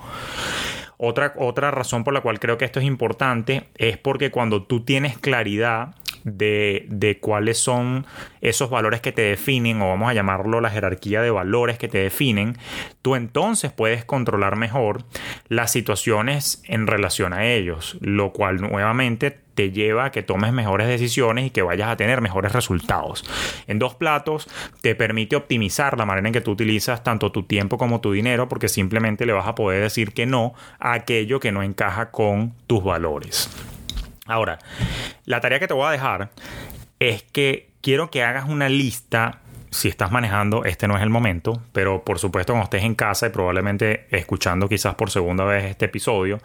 Otra, 0.98 1.34
otra 1.38 1.72
razón 1.72 2.04
por 2.04 2.14
la 2.14 2.22
cual 2.22 2.40
creo 2.40 2.60
que 2.60 2.66
esto 2.66 2.80
es 2.80 2.86
importante 2.86 3.70
es 3.76 3.98
porque 3.98 4.30
cuando 4.30 4.64
tú 4.64 4.84
tienes 4.84 5.18
claridad 5.18 5.96
de, 6.24 7.18
cuáles 7.22 7.58
son 7.58 8.06
esos 8.42 8.70
valores 8.70 9.02
que 9.02 9.12
te 9.12 9.22
definen, 9.22 9.82
o 9.82 9.90
vamos 9.90 10.10
a 10.10 10.14
llamarlo 10.14 10.62
la 10.62 10.70
jerarquía 10.70 11.22
de 11.22 11.32
valores 11.32 11.78
que 11.78 11.88
te 11.88 12.00
definen, 12.00 12.58
tú 13.02 13.16
entonces 13.16 13.72
puedes 13.72 14.06
controlar 14.06 14.56
mejor 14.56 15.06
las 15.48 15.72
situaciones 15.72 16.62
en 16.66 16.88
relación 16.88 17.34
a 17.34 17.46
ellos, 17.46 17.98
lo 18.02 18.32
cual 18.32 18.62
nuevamente 18.62 19.38
te 19.56 19.72
lleva 19.72 20.06
a 20.06 20.12
que 20.12 20.24
tomes 20.24 20.54
mejores 20.54 20.88
decisiones 20.88 21.46
y 21.46 21.50
que 21.50 21.62
vayas 21.62 21.90
a 21.90 21.98
tener 21.98 22.22
mejores 22.22 22.54
resultados. 22.54 23.26
En 23.68 23.80
dos 23.80 23.96
platos 23.96 24.48
te 24.82 24.96
permite 24.96 25.36
optimizar 25.36 25.98
la 25.98 26.06
manera 26.06 26.28
en 26.28 26.34
que 26.34 26.42
tú 26.42 26.52
utilizas 26.52 27.04
tanto 27.04 27.32
tu 27.32 27.44
tiempo 27.44 27.78
como 27.78 28.02
tu 28.02 28.12
dinero 28.12 28.48
porque 28.48 28.70
simplemente 28.70 29.26
le 29.26 29.34
vas 29.34 29.48
a 29.48 29.56
poder 29.56 29.84
decir 29.84 30.14
que 30.14 30.26
no 30.26 30.54
a 30.80 30.94
aquello 30.94 31.40
que 31.40 31.52
no 31.52 31.64
encaja 31.64 32.12
con 32.12 32.54
tus 32.68 32.84
valores. 32.84 33.50
Ahora, 34.26 34.60
la 35.26 35.42
tarea 35.42 35.60
que 35.60 35.68
te 35.68 35.74
voy 35.74 35.88
a 35.88 35.92
dejar 35.92 36.30
es 37.00 37.24
que 37.24 37.72
quiero 37.82 38.12
que 38.12 38.24
hagas 38.24 38.48
una 38.48 38.70
lista 38.70 39.42
si 39.72 39.88
estás 39.88 40.12
manejando, 40.12 40.66
este 40.66 40.88
no 40.88 40.98
es 40.98 41.02
el 41.02 41.10
momento, 41.10 41.62
pero 41.72 42.04
por 42.04 42.20
supuesto 42.20 42.54
cuando 42.54 42.66
estés 42.66 42.84
en 42.84 42.94
casa 42.94 43.28
y 43.28 43.30
probablemente 43.30 44.06
escuchando 44.12 44.68
quizás 44.68 44.96
por 44.96 45.10
segunda 45.10 45.46
vez 45.46 45.64
este 45.64 45.86
episodio, 45.86 46.40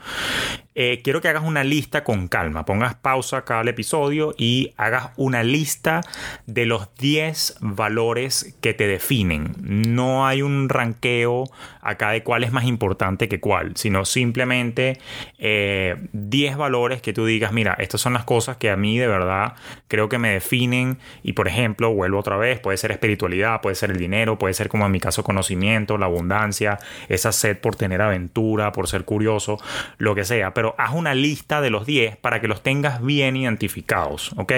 eh, 0.76 1.00
quiero 1.02 1.20
que 1.20 1.28
hagas 1.28 1.42
una 1.42 1.64
lista 1.64 2.04
con 2.04 2.28
calma, 2.28 2.64
pongas 2.64 2.94
pausa 2.94 3.38
a 3.38 3.44
cada 3.44 3.68
episodio 3.68 4.34
y 4.38 4.72
hagas 4.76 5.10
una 5.16 5.42
lista 5.42 6.02
de 6.46 6.66
los 6.66 6.94
10 6.98 7.56
valores 7.60 8.56
que 8.60 8.74
te 8.74 8.86
definen. 8.86 9.56
No 9.60 10.26
hay 10.26 10.42
un 10.42 10.68
ranqueo 10.68 11.44
acá 11.80 12.10
de 12.10 12.22
cuál 12.22 12.44
es 12.44 12.52
más 12.52 12.64
importante 12.64 13.28
que 13.28 13.40
cuál, 13.40 13.76
sino 13.76 14.04
simplemente 14.04 14.98
10 15.38 15.40
eh, 15.40 16.54
valores 16.56 17.02
que 17.02 17.12
tú 17.12 17.26
digas, 17.26 17.52
mira, 17.52 17.74
estas 17.78 18.00
son 18.00 18.12
las 18.12 18.24
cosas 18.24 18.56
que 18.56 18.70
a 18.70 18.76
mí 18.76 18.98
de 18.98 19.08
verdad 19.08 19.54
creo 19.88 20.08
que 20.08 20.18
me 20.18 20.30
definen 20.30 20.98
y 21.24 21.32
por 21.32 21.48
ejemplo, 21.48 21.92
vuelvo 21.92 22.20
otra 22.20 22.36
vez, 22.36 22.60
puede 22.60 22.76
ser 22.76 22.92
espiritual 22.92 23.16
puede 23.62 23.74
ser 23.74 23.90
el 23.90 23.98
dinero, 23.98 24.38
puede 24.38 24.54
ser 24.54 24.68
como 24.68 24.86
en 24.86 24.92
mi 24.92 25.00
caso 25.00 25.24
conocimiento, 25.24 25.98
la 25.98 26.06
abundancia, 26.06 26.78
esa 27.08 27.32
sed 27.32 27.58
por 27.58 27.76
tener 27.76 28.02
aventura, 28.02 28.72
por 28.72 28.88
ser 28.88 29.04
curioso, 29.04 29.58
lo 29.98 30.14
que 30.14 30.24
sea. 30.24 30.54
Pero 30.54 30.65
haz 30.78 30.94
una 30.94 31.14
lista 31.14 31.60
de 31.60 31.70
los 31.70 31.86
10 31.86 32.16
para 32.16 32.40
que 32.40 32.48
los 32.48 32.62
tengas 32.62 33.02
bien 33.04 33.36
identificados, 33.36 34.32
¿ok? 34.36 34.52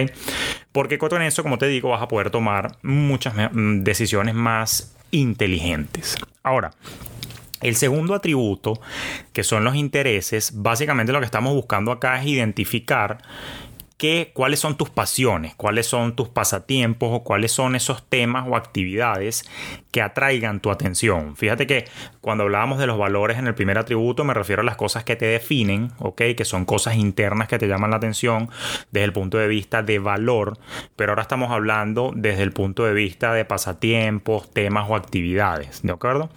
Porque 0.73 0.99
con 0.99 1.23
eso, 1.23 1.43
como 1.43 1.59
te 1.59 1.67
digo, 1.67 1.91
vas 1.91 2.03
a 2.03 2.09
poder 2.09 2.31
tomar 2.31 2.77
muchas 2.83 3.35
mm, 3.53 3.83
decisiones 3.83 4.35
más 4.35 4.97
inteligentes. 5.11 6.17
Ahora, 6.43 6.71
el 7.61 7.75
segundo 7.77 8.15
atributo, 8.15 8.81
que 9.33 9.43
son 9.43 9.65
los 9.65 9.75
intereses, 9.75 10.53
básicamente 10.55 11.13
lo 11.13 11.19
que 11.19 11.25
estamos 11.25 11.55
buscando 11.55 11.91
acá 11.91 12.21
es 12.21 12.27
identificar 12.27 13.19
cuáles 14.33 14.61
son 14.61 14.77
tus 14.77 14.91
pasiones, 14.91 15.55
cuáles 15.57 15.87
son 15.87 16.15
tus 16.15 16.29
pasatiempos 16.29 17.11
o 17.13 17.25
cuáles 17.25 17.51
son 17.51 17.75
esos 17.75 18.09
temas 18.09 18.47
o 18.49 18.55
actividades 18.55 19.45
que 19.91 20.03
atraigan 20.03 20.61
tu 20.61 20.71
atención. 20.71 21.37
Fíjate 21.37 21.67
que 21.67 21.87
cuando 22.21 22.45
hablábamos 22.45 22.79
de 22.79 22.87
los 22.87 22.97
valores 22.97 23.39
en 23.39 23.49
el 23.49 23.55
primer 23.55 23.77
atributo 23.77 24.23
me 24.23 24.35
refiero 24.35 24.63
a 24.63 24.65
las 24.65 24.77
cosas 24.77 25.03
que 25.03 25.17
te 25.17 25.27
definen, 25.27 25.91
¿ok? 25.99 26.23
Que 26.37 26.45
son 26.45 26.65
cosas 26.65 26.95
internas 26.95 27.49
que 27.49 27.59
te 27.59 27.67
llaman 27.67 27.91
la 27.91 27.97
atención 27.97 28.51
desde 28.93 29.05
el 29.05 29.13
punto 29.13 29.39
de 29.39 29.49
vista 29.49 29.83
de 29.83 29.99
valor, 29.99 30.59
pero 30.95 31.13
ahora 31.13 31.23
estamos 31.23 31.51
hablando 31.51 32.13
desde 32.15 32.45
el 32.45 32.53
punto 32.53 32.85
de 32.85 32.93
vista 32.93 33.33
de 33.33 33.45
pasatiempos, 33.45 34.49
temas 34.53 34.89
o 34.89 34.95
actividades, 34.95 35.83
¿de 35.83 35.93
acuerdo? 35.93 36.31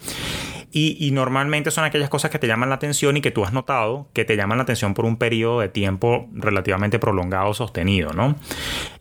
Y, 0.74 1.12
normalmente 1.12 1.70
son 1.70 1.84
aquellas 1.84 2.10
cosas 2.10 2.32
que 2.32 2.40
te 2.40 2.48
llaman 2.48 2.70
la 2.70 2.76
atención 2.76 3.18
y 3.18 3.22
que 3.22 3.32
tú 3.32 3.44
has 3.44 3.52
notado 3.52 4.08
que 4.14 4.24
te 4.24 4.38
llaman 4.38 4.58
la 4.58 4.64
atención 4.64 4.94
por 4.94 5.04
un 5.04 5.18
periodo 5.18 5.60
de 5.60 5.68
tiempo 5.68 6.30
relativamente 6.34 6.98
prolongado, 6.98 7.54
sostenido, 7.54 8.14
¿no? 8.14 8.36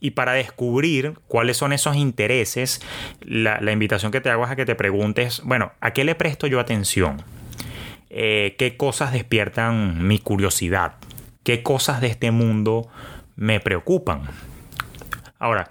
Y 0.01 0.11
para 0.11 0.33
descubrir 0.33 1.15
cuáles 1.29 1.57
son 1.57 1.73
esos 1.73 1.95
intereses, 1.95 2.83
la, 3.21 3.61
invitación 3.71 4.11
que 4.11 4.21
te 4.21 4.31
hago 4.31 4.45
es 4.45 4.51
a 4.51 4.57
que 4.57 4.67
te 4.67 4.75
preguntes, 4.75 5.43
bueno, 5.45 5.71
¿a 5.81 5.93
qué 5.93 6.03
le 6.03 6.17
presto 6.17 6.49
yo 6.49 6.59
atención? 6.59 7.23
Eh, 8.09 8.57
¿Qué 8.59 8.77
cosas 8.77 9.13
despiertan 9.13 10.09
mi 10.09 10.19
curiosidad? 10.19 10.95
¿Qué 11.45 11.63
cosas 11.63 12.01
de 12.01 12.09
este 12.09 12.33
mundo 12.33 12.89
me 13.37 13.61
preocupan? 13.61 14.23
Ahora, 15.39 15.71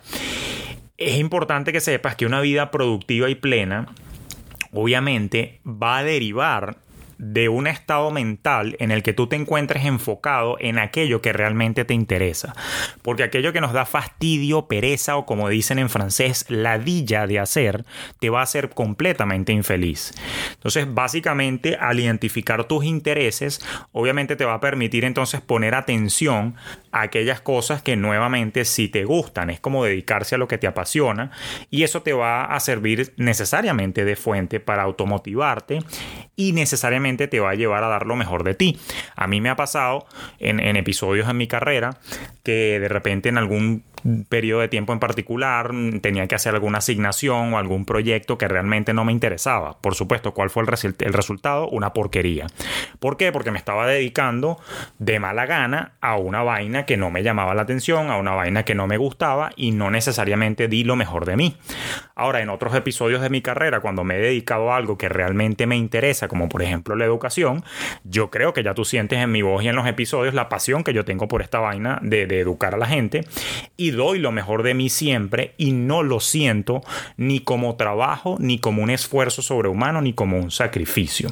es 0.97 1.17
importante 1.17 1.73
que 1.73 1.81
sepas 1.81 2.15
que 2.15 2.25
una 2.25 2.39
vida 2.39 2.71
productiva 2.71 3.29
y 3.29 3.35
plena 3.35 3.87
obviamente 4.73 5.59
va 5.63 5.97
a 5.97 6.03
derivar 6.03 6.77
de 7.19 7.49
un 7.49 7.67
estado 7.67 8.09
mental 8.11 8.77
en 8.79 8.91
el 8.91 9.03
que 9.03 9.13
tú 9.13 9.27
te 9.27 9.35
encuentres 9.35 9.85
enfocado 9.85 10.55
en 10.59 10.79
aquello 10.79 11.21
que 11.21 11.33
realmente 11.33 11.85
te 11.85 11.93
interesa. 11.93 12.55
Porque 13.01 13.23
aquello 13.23 13.53
que 13.53 13.61
nos 13.61 13.73
da 13.73 13.85
fastidio, 13.85 14.67
pereza 14.67 15.17
o 15.17 15.25
como 15.25 15.49
dicen 15.49 15.79
en 15.79 15.89
francés, 15.89 16.45
ladilla 16.47 17.27
de 17.27 17.39
hacer, 17.39 17.85
te 18.19 18.29
va 18.29 18.39
a 18.39 18.43
hacer 18.43 18.69
completamente 18.69 19.51
infeliz. 19.51 20.13
Entonces, 20.53 20.91
básicamente, 20.91 21.75
al 21.75 21.99
identificar 21.99 22.63
tus 22.63 22.85
intereses, 22.85 23.59
obviamente 23.91 24.37
te 24.37 24.45
va 24.45 24.55
a 24.55 24.61
permitir 24.61 25.03
entonces 25.03 25.41
poner 25.41 25.75
atención 25.75 26.55
a 26.91 27.01
aquellas 27.01 27.41
cosas 27.41 27.81
que 27.81 27.97
nuevamente 27.97 28.63
si 28.63 28.87
te 28.87 29.03
gustan. 29.03 29.49
Es 29.49 29.59
como 29.59 29.83
dedicarse 29.83 30.35
a 30.35 30.37
lo 30.37 30.47
que 30.47 30.57
te 30.57 30.67
apasiona 30.67 31.31
y 31.69 31.83
eso 31.83 32.01
te 32.01 32.13
va 32.13 32.45
a 32.45 32.59
servir 32.61 33.13
necesariamente 33.17 34.05
de 34.05 34.15
fuente 34.15 34.61
para 34.61 34.83
automotivarte 34.83 35.79
y 36.35 36.53
necesariamente 36.53 37.08
te 37.17 37.39
va 37.39 37.51
a 37.51 37.55
llevar 37.55 37.83
a 37.83 37.87
dar 37.87 38.05
lo 38.05 38.15
mejor 38.15 38.43
de 38.43 38.53
ti. 38.53 38.79
A 39.15 39.27
mí 39.27 39.41
me 39.41 39.49
ha 39.49 39.55
pasado 39.55 40.05
en, 40.39 40.59
episodios 40.75 41.29
en 41.29 41.37
mi 41.37 41.47
carrera 41.47 41.97
que 42.43 42.79
de 42.79 42.87
repente 42.87 43.29
en 43.29 43.37
algún 43.37 43.83
periodo 44.27 44.61
de 44.61 44.67
tiempo 44.67 44.93
en 44.93 44.99
particular, 44.99 45.73
mm, 45.73 45.99
tenía 45.99 46.27
que 46.27 46.35
hacer 46.35 46.53
alguna 46.53 46.79
asignación 46.79 47.53
o 47.53 47.57
algún 47.57 47.85
proyecto 47.85 48.37
que 48.37 48.47
realmente 48.47 48.93
no 48.93 49.05
me 49.05 49.11
interesaba. 49.11 49.77
Por 49.81 49.95
supuesto, 49.95 50.33
¿cuál 50.33 50.49
fue 50.49 50.63
el, 50.63 51.13
resultado? 51.13 51.67
Una 51.69 51.93
porquería. 51.93 52.47
¿Por 52.99 53.17
qué? 53.17 53.31
Porque 53.31 53.51
me 53.51 53.57
estaba 53.57 53.87
dedicando 53.87 54.59
de 54.97 55.19
mala 55.19 55.45
gana 55.45 55.93
a 56.01 56.17
una 56.17 56.43
vaina 56.43 56.85
que 56.85 56.97
no 56.97 57.09
me 57.11 57.23
llamaba 57.23 57.53
la 57.53 57.63
atención, 57.63 58.09
a 58.09 58.17
una 58.17 58.31
vaina 58.31 58.63
que 58.63 58.75
no 58.75 58.87
me 58.87 58.97
gustaba 58.97 59.51
y 59.55 59.71
no 59.71 59.91
necesariamente 59.91 60.67
di 60.67 60.83
lo 60.83 60.95
mejor 60.95 61.25
de 61.25 61.35
mí. 61.35 61.57
Ahora, 62.15 62.41
en 62.41 62.49
otros 62.49 62.75
episodios 62.75 63.21
de 63.21 63.29
mi 63.29 63.41
carrera, 63.41 63.79
cuando 63.79 64.03
me 64.03 64.15
he 64.15 64.19
dedicado 64.19 64.71
a 64.71 64.77
algo 64.77 64.97
que 64.97 65.09
realmente 65.09 65.67
me 65.67 65.77
interesa, 65.77 66.27
como 66.27 66.49
por 66.49 66.61
ejemplo 66.61 66.95
la 66.95 67.05
educación, 67.05 67.63
yo 68.03 68.29
creo 68.29 68.53
que 68.53 68.63
ya 68.63 68.73
tú 68.73 68.85
sientes 68.85 69.19
en 69.19 69.31
mi 69.31 69.41
voz 69.41 69.63
y 69.63 69.69
en 69.69 69.75
los 69.75 69.87
episodios 69.87 70.33
la 70.33 70.49
pasión 70.49 70.83
que 70.83 70.93
yo 70.93 71.05
tengo 71.05 71.27
por 71.27 71.41
esta 71.41 71.59
vaina 71.59 71.99
de, 72.01 72.27
de 72.27 72.39
educar 72.39 72.75
a 72.75 72.77
la 72.77 72.85
gente 72.85 73.25
y 73.77 73.88
doy 73.91 74.19
lo 74.19 74.31
mejor 74.31 74.63
de 74.63 74.73
mí 74.73 74.89
siempre 74.89 75.53
y 75.57 75.71
no 75.71 76.03
lo 76.03 76.19
siento 76.19 76.81
ni 77.17 77.39
como 77.39 77.75
trabajo, 77.75 78.37
ni 78.39 78.59
como 78.59 78.83
un 78.83 78.89
esfuerzo 78.89 79.41
sobrehumano, 79.41 80.01
ni 80.01 80.13
como 80.13 80.37
un 80.37 80.51
sacrificio. 80.51 81.29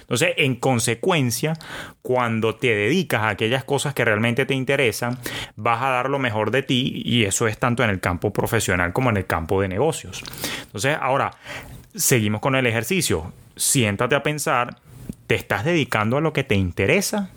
Entonces, 0.00 0.34
en 0.36 0.56
consecuencia, 0.56 1.54
cuando 2.02 2.54
te 2.56 2.74
dedicas 2.74 3.22
a 3.22 3.28
aquellas 3.30 3.64
cosas 3.64 3.94
que 3.94 4.04
realmente 4.04 4.46
te 4.46 4.54
interesan, 4.54 5.18
vas 5.56 5.82
a 5.82 5.90
dar 5.90 6.10
lo 6.10 6.18
mejor 6.18 6.50
de 6.50 6.62
ti 6.62 7.02
y 7.04 7.24
eso 7.24 7.48
es 7.48 7.58
tanto 7.58 7.84
en 7.84 7.90
el 7.90 8.00
campo 8.00 8.32
profesional 8.32 8.92
como 8.92 9.10
en 9.10 9.16
el 9.16 9.26
campo 9.26 9.60
de 9.60 9.68
negocios. 9.68 10.22
Entonces, 10.62 10.96
ahora, 11.00 11.32
seguimos 11.94 12.40
con 12.40 12.54
el 12.54 12.66
ejercicio. 12.66 13.32
Siéntate 13.56 14.14
a 14.14 14.22
pensar 14.22 14.76
¿te 15.28 15.34
estás 15.34 15.64
dedicando 15.64 16.16
a 16.16 16.20
lo 16.20 16.32
que 16.32 16.42
te 16.42 16.56
interesa? 16.56 17.30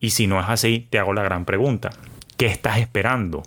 Y 0.00 0.10
si 0.10 0.26
no 0.26 0.40
es 0.40 0.48
así, 0.48 0.86
te 0.90 0.98
hago 0.98 1.14
la 1.14 1.22
gran 1.22 1.44
pregunta. 1.44 1.90
¿Qué 2.36 2.46
estás 2.46 2.78
esperando 2.78 3.42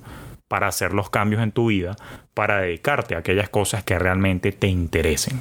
para 0.52 0.68
hacer 0.68 0.92
los 0.92 1.10
cambios 1.10 1.42
en 1.42 1.54
tu 1.54 1.68
vida, 1.68 1.96
para 2.34 2.60
dedicarte 2.60 3.16
a 3.16 3.20
aquellas 3.20 3.48
cosas 3.48 3.86
que 3.86 3.98
realmente 3.98 4.52
te 4.52 4.68
interesen? 4.68 5.40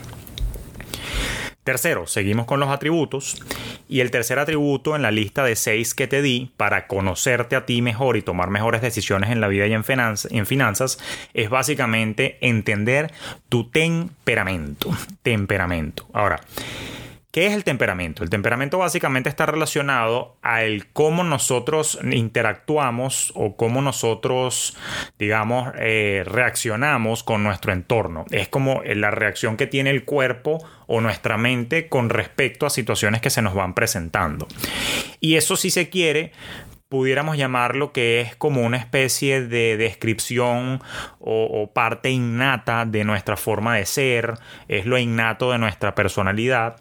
Tercero, 1.64 2.07
seguimos 2.07 2.47
con 2.47 2.61
los 2.61 2.69
atributos. 2.69 3.43
Y 3.88 4.02
el 4.02 4.12
tercer 4.12 4.38
atributo 4.38 4.95
en 4.95 5.02
la 5.02 5.11
lista 5.11 5.43
de 5.43 5.57
seis 5.57 5.97
que 5.97 6.07
te 6.07 6.23
di 6.23 6.52
para 6.57 6.87
conocerte 6.87 7.57
a 7.57 7.67
ti 7.67 7.83
mejor 7.83 8.17
y 8.17 8.23
tomar 8.23 8.50
mejores 8.50 8.83
decisiones 8.83 9.31
en 9.31 9.40
la 9.40 9.49
vida 9.49 9.67
y 9.67 9.73
en, 9.73 9.83
en 10.31 10.47
finanzas 10.47 11.00
es 11.35 11.50
básicamente 11.50 12.38
entender 12.40 13.12
tu 13.49 13.69
temperamento. 13.69 14.90
Temperamento. 15.25 16.07
Ahora, 16.12 16.38
¿Qué 17.30 17.46
es 17.46 17.52
el 17.52 17.62
temperamento? 17.62 18.25
El 18.25 18.30
temperamento 18.30 18.78
básicamente 18.78 19.28
está 19.28 19.46
relacionado 19.46 20.37
al 20.42 20.88
cómo 20.92 21.22
nosotros 21.22 22.00
interactuamos 22.02 23.32
o 23.37 23.56
cómo 23.56 23.82
nosotros, 23.82 24.76
digamos, 25.16 25.72
eh, 25.78 26.25
reaccionamos 26.26 27.22
con 27.22 27.44
nuestro 27.44 27.72
entorno. 27.72 28.25
Es 28.32 28.49
como 28.49 28.82
la 28.84 29.12
reacción 29.12 29.56
que 29.56 29.68
tiene 29.68 29.90
el 29.90 30.04
cuerpo 30.04 30.58
o 30.88 31.00
nuestra 31.00 31.38
mente 31.38 31.88
con 31.88 32.10
respecto 32.10 32.66
a 32.66 32.70
situaciones 32.70 33.20
que 33.20 33.30
se 33.30 33.42
nos 33.42 33.54
van 33.54 33.75
presentando. 33.75 34.49
Y 35.20 35.37
eso 35.37 35.54
si 35.54 35.70
se 35.70 35.88
quiere 35.88 36.32
pudiéramos 36.90 37.38
llamarlo 37.38 37.92
que 37.92 38.20
es 38.20 38.37
como 38.37 38.62
una 38.62 38.76
especie 38.76 39.47
de 39.47 39.76
descripción 39.76 40.82
o, 41.20 41.70
parte 41.73 42.11
innata 42.11 42.85
de 42.85 43.04
nuestra 43.04 43.37
forma 43.37 43.76
de 43.76 43.87
ser, 43.87 44.35
es 44.66 44.87
lo 44.87 44.99
innato 44.99 45.52
de 45.52 45.59
nuestra 45.59 45.94
personalidad 45.94 46.76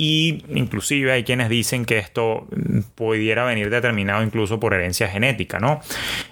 y 0.00 0.44
inclusive 0.54 1.10
hay 1.10 1.24
quienes 1.24 1.48
dicen 1.48 1.84
que 1.84 1.98
esto 1.98 2.46
pudiera 2.94 3.44
venir 3.44 3.68
determinado 3.68 4.22
incluso 4.22 4.60
por 4.60 4.72
herencia 4.72 5.08
genética, 5.08 5.58
¿no? 5.58 5.80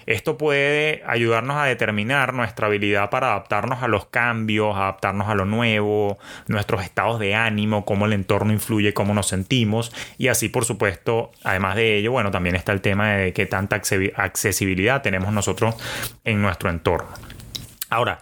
Esto 0.05 0.37
puede 0.37 1.03
ayudarnos 1.05 1.57
a 1.57 1.65
determinar 1.65 2.33
nuestra 2.33 2.67
habilidad 2.67 3.09
para 3.09 3.27
adaptarnos 3.27 3.83
a 3.83 3.89
los 3.89 4.05
cambios, 4.05 4.73
adaptarnos 4.73 5.27
a 5.27 5.35
lo 5.35 5.43
nuevo, 5.43 6.17
nuestros 6.47 6.81
estados 6.81 7.19
de 7.19 7.35
ánimo, 7.35 7.83
cómo 7.83 8.05
el 8.05 8.13
entorno 8.13 8.53
influye, 8.53 8.93
cómo 8.93 9.13
nos 9.13 9.27
sentimos 9.27 9.91
y 10.17 10.29
así 10.29 10.47
por 10.47 10.63
supuesto, 10.63 11.31
además 11.43 11.75
de 11.75 11.97
ello, 11.97 12.13
bueno, 12.13 12.31
también 12.31 12.55
está 12.55 12.71
el 12.71 12.79
tema 12.79 13.15
de 13.15 13.33
qué 13.33 13.47
tanta 13.47 13.75
accesibilidad 13.75 15.01
tenemos 15.01 15.33
nosotros 15.33 15.75
en 16.23 16.41
nuestro 16.41 16.69
entorno. 16.69 17.36
Ahora, 17.89 18.19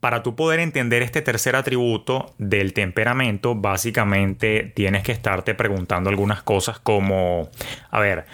para 0.00 0.22
tú 0.22 0.34
poder 0.34 0.60
entender 0.60 1.02
este 1.02 1.22
tercer 1.22 1.54
atributo 1.54 2.34
del 2.38 2.72
temperamento, 2.72 3.54
básicamente 3.54 4.72
tienes 4.74 5.04
que 5.04 5.12
estarte 5.12 5.54
preguntando 5.54 6.10
algunas 6.10 6.42
cosas 6.42 6.80
como, 6.80 7.48
a 7.90 8.00
ver, 8.00 8.26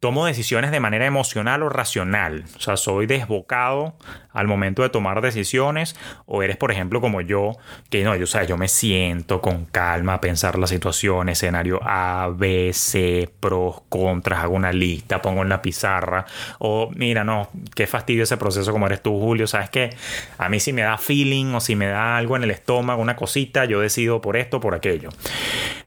tomo 0.00 0.26
decisiones 0.26 0.70
de 0.70 0.80
manera 0.80 1.06
emocional 1.06 1.62
o 1.62 1.68
racional. 1.68 2.44
O 2.56 2.60
sea, 2.60 2.76
soy 2.76 3.06
desbocado 3.06 3.94
al 4.32 4.46
momento 4.46 4.82
de 4.82 4.90
tomar 4.90 5.20
decisiones 5.20 5.96
o 6.26 6.42
eres, 6.42 6.56
por 6.56 6.70
ejemplo, 6.70 7.00
como 7.00 7.20
yo, 7.20 7.56
que 7.90 8.04
no, 8.04 8.14
yo, 8.14 8.24
o 8.24 8.42
yo 8.44 8.56
me 8.56 8.68
siento 8.68 9.40
con 9.40 9.64
calma 9.64 10.14
a 10.14 10.20
pensar 10.20 10.58
la 10.58 10.68
situación, 10.68 11.28
escenario 11.28 11.80
A, 11.82 12.30
B, 12.32 12.70
C, 12.72 13.28
pros, 13.40 13.82
contras, 13.88 14.44
hago 14.44 14.54
una 14.54 14.72
lista, 14.72 15.20
pongo 15.20 15.42
en 15.42 15.48
la 15.48 15.60
pizarra 15.60 16.24
o 16.60 16.90
mira, 16.94 17.24
no, 17.24 17.48
qué 17.74 17.88
fastidio 17.88 18.22
ese 18.22 18.36
proceso 18.36 18.70
como 18.70 18.86
eres 18.86 19.02
tú, 19.02 19.18
Julio, 19.18 19.48
sabes 19.48 19.70
que 19.70 19.90
a 20.38 20.48
mí 20.48 20.60
si 20.60 20.72
me 20.72 20.82
da 20.82 20.98
feeling 20.98 21.54
o 21.54 21.60
si 21.60 21.74
me 21.74 21.86
da 21.86 22.16
algo 22.16 22.36
en 22.36 22.44
el 22.44 22.52
estómago, 22.52 23.02
una 23.02 23.16
cosita, 23.16 23.64
yo 23.64 23.80
decido 23.80 24.20
por 24.20 24.36
esto, 24.36 24.60
por 24.60 24.74
aquello. 24.74 25.10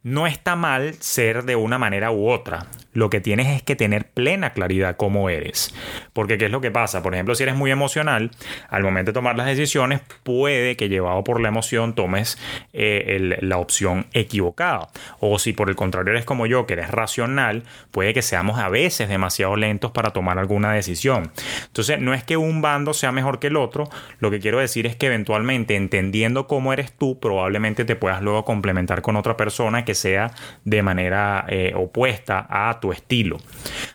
No 0.04 0.28
está 0.28 0.56
mal 0.56 0.96
ser 0.96 1.44
de 1.44 1.56
una 1.56 1.78
manera 1.78 2.12
u 2.12 2.30
otra. 2.30 2.66
Lo 2.94 3.10
que 3.10 3.22
tienes 3.22 3.48
es 3.48 3.64
que 3.64 3.76
tener 3.76 4.01
plena 4.04 4.54
claridad 4.54 4.96
cómo 4.96 5.30
eres. 5.30 5.74
Porque 6.14 6.38
¿qué 6.38 6.46
es 6.46 6.52
lo 6.52 6.62
que 6.62 6.72
pasa? 6.72 7.02
Por 7.04 7.14
ejemplo, 7.14 7.36
si 7.36 7.44
eres 7.44 7.56
muy 7.56 7.72
emocional, 7.72 8.32
al 8.70 8.84
momento 8.84 9.12
de 9.12 9.14
tomar 9.14 9.36
las 9.36 9.46
decisiones, 9.46 10.02
puede 10.24 10.76
que 10.76 10.90
llevado 10.90 11.24
por 11.24 11.42
la 11.42 11.48
emoción 11.48 11.96
tomes 11.96 12.38
eh, 12.74 13.38
la 13.42 13.58
opción 13.58 14.08
equivocada. 14.14 14.90
O 15.20 15.40
si 15.40 15.54
por 15.54 15.70
el 15.70 15.76
contrario 15.76 16.12
eres 16.12 16.26
como 16.26 16.46
yo, 16.46 16.66
que 16.66 16.74
eres 16.74 16.90
racional, 16.90 17.64
puede 17.92 18.14
que 18.14 18.22
seamos 18.22 18.60
a 18.60 18.70
veces 18.70 19.10
demasiado 19.10 19.56
lentos 19.56 19.92
para 19.92 20.12
tomar 20.12 20.38
alguna 20.38 20.74
decisión. 20.74 21.32
Entonces, 21.66 22.00
no 22.00 22.14
es 22.14 22.24
que 22.24 22.38
un 22.38 22.62
bando 22.62 22.94
sea 22.94 23.12
mejor 23.12 23.40
que 23.40 23.48
el 23.48 23.58
otro, 23.58 23.90
lo 24.20 24.32
que 24.32 24.40
quiero 24.40 24.60
decir 24.60 24.86
es 24.86 24.96
que 24.96 25.08
eventualmente 25.08 25.76
entendiendo 25.76 26.48
cómo 26.48 26.74
eres 26.74 26.92
tú, 26.94 27.20
probablemente 27.20 27.86
te 27.86 27.96
puedas 27.96 28.22
luego 28.22 28.46
complementar 28.46 29.02
con 29.02 29.16
otra 29.16 29.38
persona 29.38 29.86
que 29.86 29.96
sea 29.96 30.32
de 30.66 30.82
manera 30.82 31.46
eh, 31.48 31.74
opuesta 31.76 32.48
a 32.50 32.80
tu 32.80 32.92
estilo. 32.92 33.38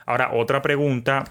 Ahora, 0.06 0.30
otra 0.32 0.62
pregunta 0.62 1.24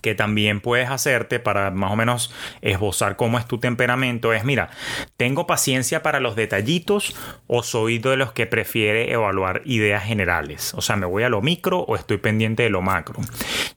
que 0.00 0.14
también 0.14 0.60
puedes 0.60 0.90
hacerte 0.90 1.40
para 1.40 1.70
más 1.70 1.92
o 1.92 1.96
menos 1.96 2.34
esbozar 2.62 3.16
cómo 3.16 3.38
es 3.38 3.46
tu 3.46 3.58
temperamento 3.58 4.32
es, 4.32 4.44
mira, 4.44 4.70
¿tengo 5.16 5.46
paciencia 5.46 6.02
para 6.02 6.20
los 6.20 6.36
detallitos 6.36 7.14
o 7.46 7.62
soy 7.62 7.98
de 7.98 8.16
los 8.16 8.32
que 8.32 8.46
prefiere 8.46 9.12
evaluar 9.12 9.62
ideas 9.64 10.04
generales? 10.04 10.74
O 10.74 10.80
sea, 10.80 10.96
¿me 10.96 11.06
voy 11.06 11.22
a 11.22 11.28
lo 11.28 11.42
micro 11.42 11.80
o 11.80 11.96
estoy 11.96 12.18
pendiente 12.18 12.62
de 12.62 12.70
lo 12.70 12.82
macro? 12.82 13.20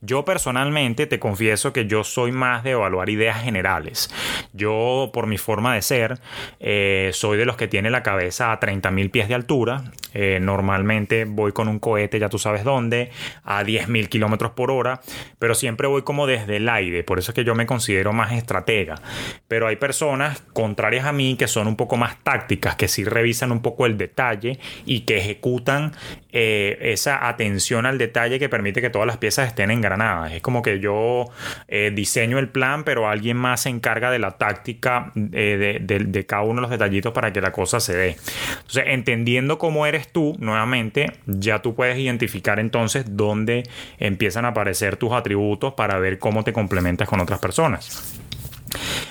Yo 0.02 0.26
personalmente 0.26 1.08
te 1.08 1.20
confieso 1.20 1.74
que 1.74 1.88
yo 1.88 2.04
soy 2.04 2.32
más 2.32 2.64
de 2.64 2.72
evaluar 2.72 3.10
ideas 3.10 3.42
generales. 3.42 4.10
Yo, 4.54 5.12
por 5.14 5.28
mi 5.28 5.38
forma 5.38 5.76
de 5.76 5.82
ser, 5.82 6.20
eh, 6.60 7.12
soy 7.14 7.38
de 7.38 7.46
los 7.46 7.58
que 7.58 7.68
tiene 7.68 7.90
la 7.90 8.04
cabeza 8.04 8.52
a 8.52 8.60
30.000 8.60 9.12
pies 9.12 9.28
de 9.28 9.36
altura. 9.36 9.84
Eh, 10.14 10.40
normalmente 10.42 11.26
voy 11.26 11.54
con 11.54 11.68
un 11.68 11.80
cohete, 11.80 12.20
ya 12.20 12.30
tú 12.30 12.38
sabes 12.38 12.64
dónde, 12.64 13.12
a 13.44 13.64
10.000 13.64 14.10
kilómetros 14.10 14.52
por 14.52 14.70
hora, 14.72 15.02
pero 15.40 15.56
siempre 15.56 15.88
voy 15.88 16.04
como 16.14 16.28
desde 16.28 16.58
el 16.58 16.70
aire, 16.70 17.04
por 17.04 17.18
eso 17.18 17.32
es 17.32 17.36
que 17.36 17.44
yo 17.44 17.56
me 17.56 17.66
considero 17.66 18.14
más 18.14 18.34
estratega. 18.34 19.02
Pero 19.48 19.66
hay 19.66 19.78
personas 19.78 20.44
contrarias 20.54 21.06
a 21.06 21.12
mí 21.12 21.36
que 21.40 21.48
son 21.48 21.66
un 21.66 21.76
poco 21.76 21.98
más 21.98 22.24
tácticas, 22.24 22.76
que 22.76 22.88
sí 22.88 23.04
revisan 23.04 23.52
un 23.52 23.64
poco 23.64 23.88
el 23.88 23.98
detalle 23.98 24.60
y 24.86 25.00
que 25.02 25.18
ejecutan 25.18 25.94
eh, 26.32 26.78
esa 26.82 27.28
atención 27.28 27.88
al 27.88 27.98
detalle 27.98 28.38
que 28.38 28.48
permite 28.48 28.80
que 28.80 28.92
todas 28.92 29.08
las 29.08 29.18
piezas 29.18 29.48
estén 29.48 29.72
engranadas. 29.72 30.34
Es 30.34 30.44
como 30.44 30.62
que 30.62 30.80
yo 30.80 31.26
eh, 31.68 31.92
diseño 31.92 32.38
el 32.38 32.50
plan, 32.50 32.84
pero 32.84 33.10
alguien 33.10 33.36
más 33.36 33.62
se 33.62 33.70
encarga 33.70 34.12
de 34.12 34.20
la 34.20 34.38
táctica 34.38 35.12
eh, 35.16 35.80
de, 35.82 36.00
de 36.00 36.26
cada 36.28 36.44
uno 36.44 36.58
de 36.58 36.62
los 36.62 36.70
detallitos 36.70 37.12
para 37.12 37.34
que 37.34 37.42
la 37.42 37.52
cosa 37.52 37.80
se 37.80 37.96
dé. 37.96 38.18
Entonces, 38.58 38.84
entendiendo 38.86 39.58
cómo 39.58 39.88
eres 39.88 40.12
tú, 40.12 40.36
nuevamente, 40.38 41.08
ya 41.26 41.64
tú 41.64 41.74
puedes 41.74 41.98
identificar 41.98 42.60
entonces 42.60 43.06
dónde 43.18 43.64
empiezan 43.98 44.46
a 44.46 44.50
aparecer 44.50 44.98
tus 44.98 45.12
atributos 45.12 45.74
para 45.74 46.00
ver 46.04 46.20
cómo 46.20 46.44
te 46.44 46.54
complementas 46.54 47.10
con 47.10 47.20
otras 47.20 47.40
personas. 47.40 48.20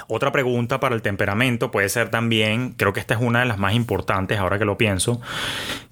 Otra 0.09 0.33
pregunta 0.33 0.81
para 0.81 0.95
el 0.95 1.03
temperamento 1.03 1.71
puede 1.71 1.89
ser 1.89 2.11
también, 2.11 2.75
creo 2.77 2.93
que 2.93 3.01
esta 3.01 3.15
es 3.15 3.21
una 3.21 3.41
de 3.41 3.47
las 3.47 3.59
más 3.59 3.75
importantes 3.75 4.39
ahora 4.39 4.59
que 4.59 4.65
lo 4.65 4.77
pienso, 4.77 5.21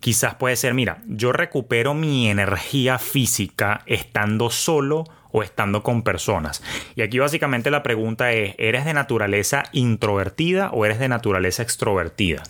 quizás 0.01 0.35
puede 0.35 0.57
ser, 0.57 0.75
mira, 0.75 0.99
yo 1.07 1.33
recupero 1.33 1.95
mi 1.95 2.29
energía 2.29 2.99
física 2.99 3.83
estando 3.87 4.51
solo 4.51 5.05
o 5.33 5.43
estando 5.43 5.83
con 5.83 6.03
personas. 6.03 6.63
Y 6.97 7.03
aquí 7.03 7.19
básicamente 7.19 7.71
la 7.71 7.83
pregunta 7.83 8.33
es, 8.33 8.55
¿eres 8.59 8.85
de 8.85 8.95
naturaleza 8.95 9.63
introvertida 9.73 10.71
o 10.71 10.85
eres 10.85 10.99
de 10.99 11.09
naturaleza 11.09 11.63
extrovertida? 11.63 12.43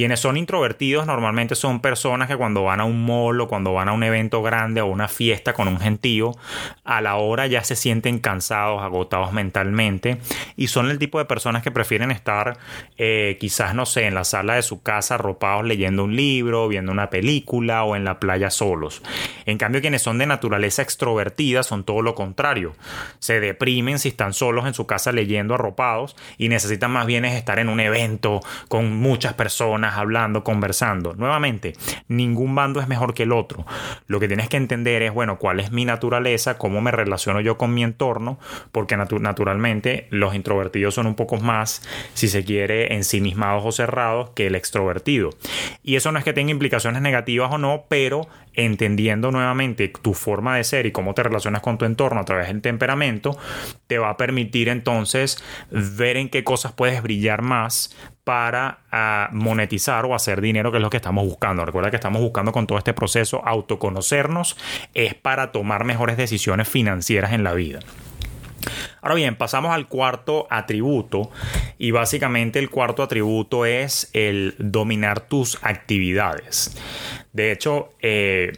Quienes 0.00 0.20
son 0.20 0.38
introvertidos 0.38 1.06
normalmente 1.06 1.54
son 1.54 1.80
personas 1.80 2.26
que 2.26 2.38
cuando 2.38 2.64
van 2.64 2.80
a 2.80 2.86
un 2.86 3.04
mall 3.04 3.38
o 3.38 3.48
cuando 3.48 3.74
van 3.74 3.90
a 3.90 3.92
un 3.92 4.02
evento 4.02 4.40
grande 4.40 4.80
o 4.80 4.86
una 4.86 5.08
fiesta 5.08 5.52
con 5.52 5.68
un 5.68 5.78
gentío, 5.78 6.38
a 6.84 7.02
la 7.02 7.16
hora 7.16 7.46
ya 7.46 7.62
se 7.64 7.76
sienten 7.76 8.18
cansados, 8.18 8.82
agotados 8.82 9.34
mentalmente 9.34 10.16
y 10.56 10.68
son 10.68 10.90
el 10.90 10.98
tipo 10.98 11.18
de 11.18 11.26
personas 11.26 11.62
que 11.62 11.70
prefieren 11.70 12.10
estar 12.10 12.56
eh, 12.96 13.36
quizás, 13.38 13.74
no 13.74 13.84
sé, 13.84 14.06
en 14.06 14.14
la 14.14 14.24
sala 14.24 14.54
de 14.54 14.62
su 14.62 14.82
casa 14.82 15.16
arropados 15.16 15.66
leyendo 15.66 16.04
un 16.04 16.16
libro, 16.16 16.66
viendo 16.66 16.92
una 16.92 17.10
película 17.10 17.84
o 17.84 17.94
en 17.94 18.04
la 18.04 18.18
playa 18.18 18.48
solos. 18.48 19.02
En 19.44 19.58
cambio, 19.58 19.82
quienes 19.82 20.00
son 20.00 20.16
de 20.16 20.24
naturaleza 20.24 20.80
extrovertida 20.80 21.62
son 21.62 21.84
todo 21.84 22.00
lo 22.00 22.14
contrario. 22.14 22.74
Se 23.18 23.38
deprimen 23.38 23.98
si 23.98 24.08
están 24.08 24.32
solos 24.32 24.64
en 24.64 24.72
su 24.72 24.86
casa 24.86 25.12
leyendo 25.12 25.56
arropados 25.56 26.16
y 26.38 26.48
necesitan 26.48 26.90
más 26.90 27.04
bien 27.04 27.26
estar 27.26 27.58
en 27.58 27.68
un 27.68 27.80
evento 27.80 28.40
con 28.68 28.96
muchas 28.96 29.34
personas 29.34 29.89
hablando, 29.96 30.44
conversando. 30.44 31.14
Nuevamente, 31.14 31.74
ningún 32.08 32.54
bando 32.54 32.80
es 32.80 32.88
mejor 32.88 33.14
que 33.14 33.24
el 33.24 33.32
otro. 33.32 33.66
Lo 34.06 34.20
que 34.20 34.28
tienes 34.28 34.48
que 34.48 34.56
entender 34.56 35.02
es, 35.02 35.12
bueno, 35.12 35.38
cuál 35.38 35.60
es 35.60 35.72
mi 35.72 35.84
naturaleza, 35.84 36.58
cómo 36.58 36.80
me 36.80 36.90
relaciono 36.90 37.40
yo 37.40 37.56
con 37.56 37.74
mi 37.74 37.82
entorno, 37.82 38.38
porque 38.72 38.96
naturalmente 38.96 40.06
los 40.10 40.34
introvertidos 40.34 40.94
son 40.94 41.06
un 41.06 41.14
poco 41.14 41.38
más, 41.38 41.82
si 42.14 42.28
se 42.28 42.44
quiere, 42.44 42.94
ensimismados 42.94 43.64
o 43.64 43.72
cerrados 43.72 44.30
que 44.30 44.46
el 44.46 44.54
extrovertido. 44.54 45.30
Y 45.82 45.96
eso 45.96 46.12
no 46.12 46.18
es 46.18 46.24
que 46.24 46.32
tenga 46.32 46.50
implicaciones 46.50 47.02
negativas 47.02 47.52
o 47.52 47.58
no, 47.58 47.84
pero 47.88 48.28
entendiendo 48.54 49.30
nuevamente 49.30 49.88
tu 49.88 50.14
forma 50.14 50.56
de 50.56 50.64
ser 50.64 50.86
y 50.86 50.92
cómo 50.92 51.14
te 51.14 51.22
relacionas 51.22 51.62
con 51.62 51.78
tu 51.78 51.84
entorno 51.84 52.20
a 52.20 52.24
través 52.24 52.48
del 52.48 52.60
temperamento, 52.60 53.38
te 53.86 53.98
va 53.98 54.10
a 54.10 54.16
permitir 54.16 54.68
entonces 54.68 55.42
ver 55.70 56.16
en 56.16 56.28
qué 56.28 56.44
cosas 56.44 56.72
puedes 56.72 57.02
brillar 57.02 57.42
más 57.42 57.96
para 58.30 58.78
ah, 58.92 59.28
monetizar 59.32 60.04
o 60.04 60.14
hacer 60.14 60.40
dinero, 60.40 60.70
que 60.70 60.78
es 60.78 60.82
lo 60.82 60.88
que 60.88 60.98
estamos 60.98 61.24
buscando. 61.24 61.64
Recuerda 61.64 61.90
que 61.90 61.96
estamos 61.96 62.22
buscando 62.22 62.52
con 62.52 62.64
todo 62.64 62.78
este 62.78 62.94
proceso 62.94 63.42
autoconocernos, 63.44 64.56
es 64.94 65.14
para 65.16 65.50
tomar 65.50 65.82
mejores 65.82 66.16
decisiones 66.16 66.68
financieras 66.68 67.32
en 67.32 67.42
la 67.42 67.54
vida. 67.54 67.80
Ahora 69.02 69.16
bien, 69.16 69.34
pasamos 69.34 69.72
al 69.72 69.88
cuarto 69.88 70.46
atributo 70.48 71.32
y 71.76 71.90
básicamente 71.90 72.60
el 72.60 72.70
cuarto 72.70 73.02
atributo 73.02 73.66
es 73.66 74.10
el 74.12 74.54
dominar 74.58 75.22
tus 75.22 75.58
actividades. 75.62 76.78
De 77.32 77.50
hecho, 77.50 77.94
eh, 78.00 78.52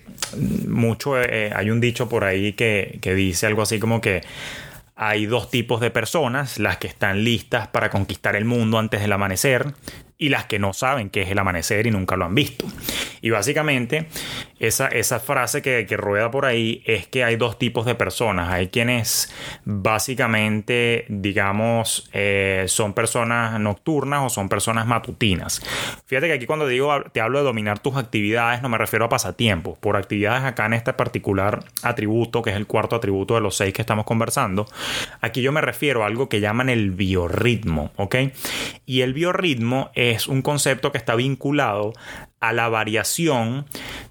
mucho, 0.68 1.18
eh, 1.18 1.50
hay 1.56 1.70
un 1.70 1.80
dicho 1.80 2.11
por 2.11 2.24
ahí 2.24 2.52
que, 2.52 2.98
que 3.00 3.14
dice 3.14 3.46
algo 3.46 3.62
así 3.62 3.78
como 3.78 4.02
que 4.02 4.20
hay 4.94 5.26
dos 5.26 5.50
tipos 5.50 5.81
de 5.81 5.90
personas, 5.90 6.59
las 6.59 6.76
que 6.76 6.87
están 6.87 7.24
listas 7.24 7.68
para 7.68 7.90
conquistar 7.90 8.37
el 8.37 8.44
mundo 8.44 8.78
antes 8.78 9.00
del 9.00 9.12
amanecer 9.12 9.74
y 10.18 10.28
las 10.28 10.46
que 10.46 10.59
no 10.59 10.72
saben 10.72 11.11
qué 11.11 11.22
es 11.22 11.31
el 11.31 11.38
amanecer 11.38 11.87
y 11.87 11.90
nunca 11.90 12.16
lo 12.16 12.24
han 12.24 12.35
visto. 12.35 12.66
Y 13.20 13.31
básicamente 13.31 14.09
esa, 14.62 14.87
esa 14.87 15.18
frase 15.18 15.61
que, 15.61 15.85
rueda 15.96 16.31
por 16.31 16.46
ahí 16.46 16.83
es 16.87 17.09
que 17.09 17.25
hay 17.25 17.35
dos 17.35 17.59
tipos 17.59 17.85
de 17.85 17.96
personas. 17.96 18.48
Hay 18.48 18.68
quienes 18.68 19.35
básicamente, 19.64 21.05
digamos, 21.09 22.09
eh, 22.12 22.64
son 22.68 22.94
personas 22.94 23.59
nocturnas 23.59 24.22
o 24.25 24.31
son 24.31 24.48
personas 24.48 24.87
matutinas. 24.87 25.61
Fíjate 26.07 26.29
que 26.29 26.35
aquí 26.35 26.46
cuando 26.46 26.68
digo, 26.68 27.03
te 27.12 27.20
hablo 27.20 27.38
de 27.38 27.44
dominar 27.44 27.81
tus 27.81 27.96
actividades, 27.96 28.62
no 28.62 28.68
me 28.68 28.79
refiero 28.79 29.05
a 29.05 29.09
pasatiempos. 29.09 29.79
Por 29.79 29.96
actividades 29.96 30.44
acá 30.44 30.66
en 30.66 30.75
este 30.75 30.92
particular 30.92 31.64
atributo, 31.83 32.40
que 32.40 32.51
es 32.51 32.57
el 32.57 32.68
cuarto 32.68 32.94
atributo 32.94 33.35
de 33.35 33.40
los 33.40 33.57
seis 33.57 33.75
que 33.75 33.83
estamos 33.83 34.05
conversando, 34.05 34.68
aquí 35.20 35.42
yo 35.42 35.51
me 35.51 35.61
refiero 35.61 36.05
a 36.05 36.07
algo 36.07 36.29
que 36.29 36.38
llaman 36.38 36.68
el 36.68 36.92
biorritmo, 36.92 37.90
¿ok? 37.96 38.14
Y 38.87 39.01
el 39.01 39.12
biorritmo 39.12 39.90
es 39.94 40.29
un 40.29 40.40
concepto 40.40 40.92
que 40.92 40.98
está 40.98 41.16
vinculado 41.16 41.94
a 42.42 42.52
la 42.52 42.68
variación 42.68 43.64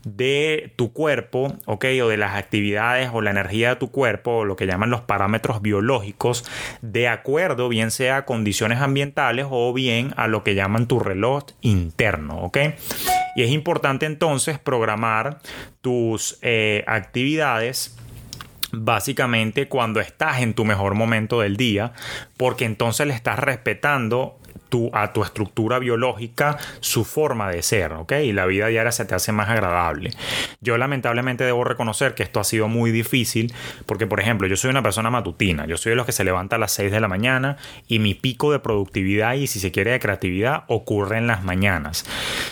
de 0.04 0.74
tu 0.78 0.94
cuerpo, 0.94 1.54
¿ok? 1.66 1.86
O 2.02 2.08
de 2.08 2.18
las 2.18 2.36
actividades 2.36 3.10
o 3.14 3.22
la 3.22 3.30
energía 3.30 3.70
de 3.70 3.76
tu 3.76 3.92
cuerpo, 3.92 4.38
o 4.38 4.46
lo 4.46 4.56
que 4.56 4.66
llaman 4.66 4.90
los 4.90 5.02
parámetros 5.02 5.62
biológicos, 5.62 6.46
de 6.82 7.10
acuerdo 7.10 7.70
bien 7.70 7.92
sea 7.92 8.18
a 8.18 8.26
condiciones 8.26 8.80
ambientales 8.80 9.46
o 9.50 9.74
bien 9.74 10.14
a 10.16 10.28
lo 10.28 10.44
que 10.44 10.56
llaman 10.56 10.88
tu 10.88 11.00
reloj 11.00 11.44
interno, 11.60 12.40
¿ok? 12.42 12.58
Y 13.36 13.44
es 13.44 13.52
importante 13.52 14.06
entonces 14.06 14.58
programar 14.58 15.40
tus 15.82 16.40
eh, 16.42 16.84
actividades 16.88 17.98
básicamente 18.72 19.68
cuando 19.68 20.00
estás 20.00 20.40
en 20.42 20.54
tu 20.54 20.64
mejor 20.64 20.96
momento 20.96 21.42
del 21.42 21.58
día, 21.58 21.92
porque 22.38 22.64
entonces 22.64 23.06
le 23.08 23.14
estás 23.14 23.38
respetando 23.40 24.40
a 24.94 25.14
tu 25.14 25.24
estructura 25.24 25.80
biológica 25.80 26.58
su 26.80 27.04
forma 27.04 27.50
de 27.50 27.62
ser, 27.62 27.94
¿ok? 27.94 28.14
Y 28.24 28.34
la 28.34 28.46
vida 28.46 28.68
diaria 28.68 28.92
se 28.92 29.06
te 29.06 29.16
hace 29.16 29.32
más 29.32 29.50
agradable. 29.50 30.12
Yo 30.62 30.78
lamentablemente 30.78 31.44
debo 31.44 31.64
reconocer 31.64 32.16
que 32.16 32.24
esto 32.24 32.40
ha 32.40 32.44
sido 32.44 32.68
muy 32.68 32.92
difícil 32.92 33.54
porque, 33.86 34.08
por 34.08 34.20
ejemplo, 34.20 34.48
yo 34.48 34.56
soy 34.56 34.70
una 34.70 34.84
persona 34.84 35.10
matutina, 35.10 35.66
yo 35.66 35.78
soy 35.78 35.92
de 35.92 35.96
los 35.96 36.06
que 36.06 36.12
se 36.12 36.24
levanta 36.24 36.56
a 36.56 36.60
las 36.60 36.72
6 36.72 36.92
de 36.92 37.00
la 37.00 37.08
mañana 37.08 37.58
y 37.88 38.00
mi 38.00 38.14
pico 38.14 38.52
de 38.52 38.60
productividad 38.60 39.34
y 39.34 39.48
si 39.48 39.60
se 39.60 39.72
quiere 39.72 39.92
de 39.92 40.00
creatividad 40.00 40.64
ocurre 40.68 41.18
en 41.18 41.28
las 41.28 41.44
mañanas. 41.44 42.06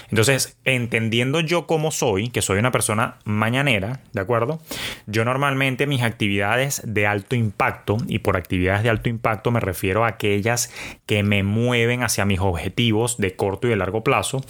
Entonces, 0.09 0.57
entendiendo 0.65 1.39
yo 1.39 1.67
cómo 1.67 1.91
soy, 1.91 2.29
que 2.29 2.41
soy 2.41 2.59
una 2.59 2.71
persona 2.71 3.17
mañanera, 3.23 4.01
¿de 4.13 4.21
acuerdo? 4.21 4.59
Yo 5.07 5.25
normalmente 5.25 5.87
mis 5.87 6.01
actividades 6.01 6.81
de 6.85 7.07
alto 7.07 7.35
impacto, 7.35 7.97
y 8.07 8.19
por 8.19 8.37
actividades 8.37 8.83
de 8.83 8.89
alto 8.89 9.09
impacto 9.09 9.51
me 9.51 9.59
refiero 9.59 10.05
a 10.05 10.09
aquellas 10.09 10.73
que 11.05 11.23
me 11.23 11.43
mueven 11.43 12.03
a 12.03 12.08
hacia 12.09 12.25
mis 12.25 12.39
objetivos 12.39 13.17
de 13.17 13.35
corto 13.35 13.67
y 13.67 13.69
de 13.69 13.75
largo 13.77 14.03
plazo, 14.03 14.41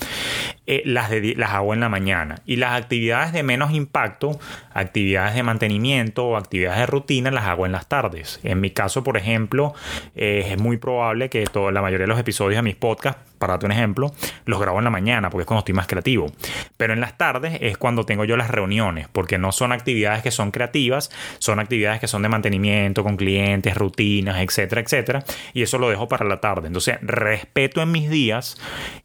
eh, 0.72 0.84
las, 0.86 1.10
las 1.36 1.50
hago 1.50 1.74
en 1.74 1.80
la 1.80 1.90
mañana. 1.90 2.44
Y 2.46 2.58
las 2.58 2.80
actividades 2.80 3.34
de 3.34 3.42
menos 3.42 3.72
impacto, 3.72 4.40
actividades 4.72 5.34
de 5.34 5.42
mantenimiento 5.42 6.28
o 6.28 6.38
actividades 6.38 6.82
de 6.82 6.86
rutina, 6.86 7.32
las 7.32 7.46
hago 7.46 7.66
en 7.66 7.72
las 7.72 7.88
tardes. 7.88 8.40
En 8.44 8.62
mi 8.62 8.70
caso, 8.70 9.04
por 9.04 9.18
ejemplo, 9.18 9.74
eh, 10.16 10.46
es 10.52 10.60
muy 10.60 10.78
probable 10.78 11.28
que 11.32 11.44
la 11.74 11.82
mayoría 11.82 12.04
de 12.04 12.10
los 12.10 12.20
episodios 12.20 12.60
de 12.60 12.62
mis 12.62 12.76
podcasts 12.76 13.30
para 13.40 13.58
un 13.64 13.72
ejemplo, 13.72 14.14
los 14.46 14.60
grabo 14.60 14.78
en 14.78 14.84
la 14.84 14.90
mañana 14.90 15.30
porque 15.30 15.44
es 15.44 15.48
cuando 15.48 15.60
estoy 15.60 15.74
más 15.74 15.88
creativo. 15.88 16.32
Pero 16.78 16.94
en 16.94 17.00
las 17.00 17.18
tardes 17.18 17.58
es 17.62 17.78
cuando 17.78 18.06
tengo 18.06 18.26
yo 18.26 18.38
las 18.38 18.52
reuniones, 18.52 19.08
porque 19.12 19.38
no 19.38 19.52
son 19.52 19.72
actividades 19.72 20.22
que 20.22 20.30
son 20.30 20.52
creativas, 20.52 21.10
son 21.40 21.60
actividades 21.60 22.00
que 22.00 22.08
son 22.08 22.22
de 22.22 22.30
mantenimiento 22.30 23.04
con 23.04 23.16
clientes, 23.18 23.76
rutinas, 23.76 24.42
etcétera, 24.42 24.82
etcétera. 24.82 25.24
Y 25.54 25.64
eso 25.64 25.80
lo 25.80 25.90
dejo 25.90 26.08
para 26.08 26.26
la 26.26 26.42
tarde. 26.42 26.68
Entonces, 26.68 26.98
respeto 27.02 27.82
en 27.82 27.92
mis 27.92 28.10
días 28.10 28.58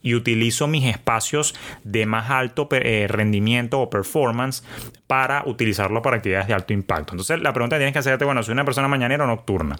y 0.02 0.14
utilizo 0.14 0.66
mis 0.66 0.84
espacios 0.84 1.53
de 1.82 2.06
más 2.06 2.30
alto 2.30 2.68
eh, 2.70 3.06
rendimiento 3.08 3.80
o 3.80 3.90
performance 3.90 4.64
para 5.06 5.42
utilizarlo 5.46 6.02
para 6.02 6.16
actividades 6.16 6.48
de 6.48 6.54
alto 6.54 6.72
impacto. 6.72 7.12
Entonces, 7.12 7.40
la 7.40 7.52
pregunta 7.52 7.76
que 7.76 7.80
tienes 7.80 7.92
que 7.92 7.98
hacerte, 7.98 8.24
bueno, 8.24 8.42
¿soy 8.42 8.52
una 8.52 8.64
persona 8.64 8.88
mañanera 8.88 9.24
o 9.24 9.26
nocturna? 9.26 9.76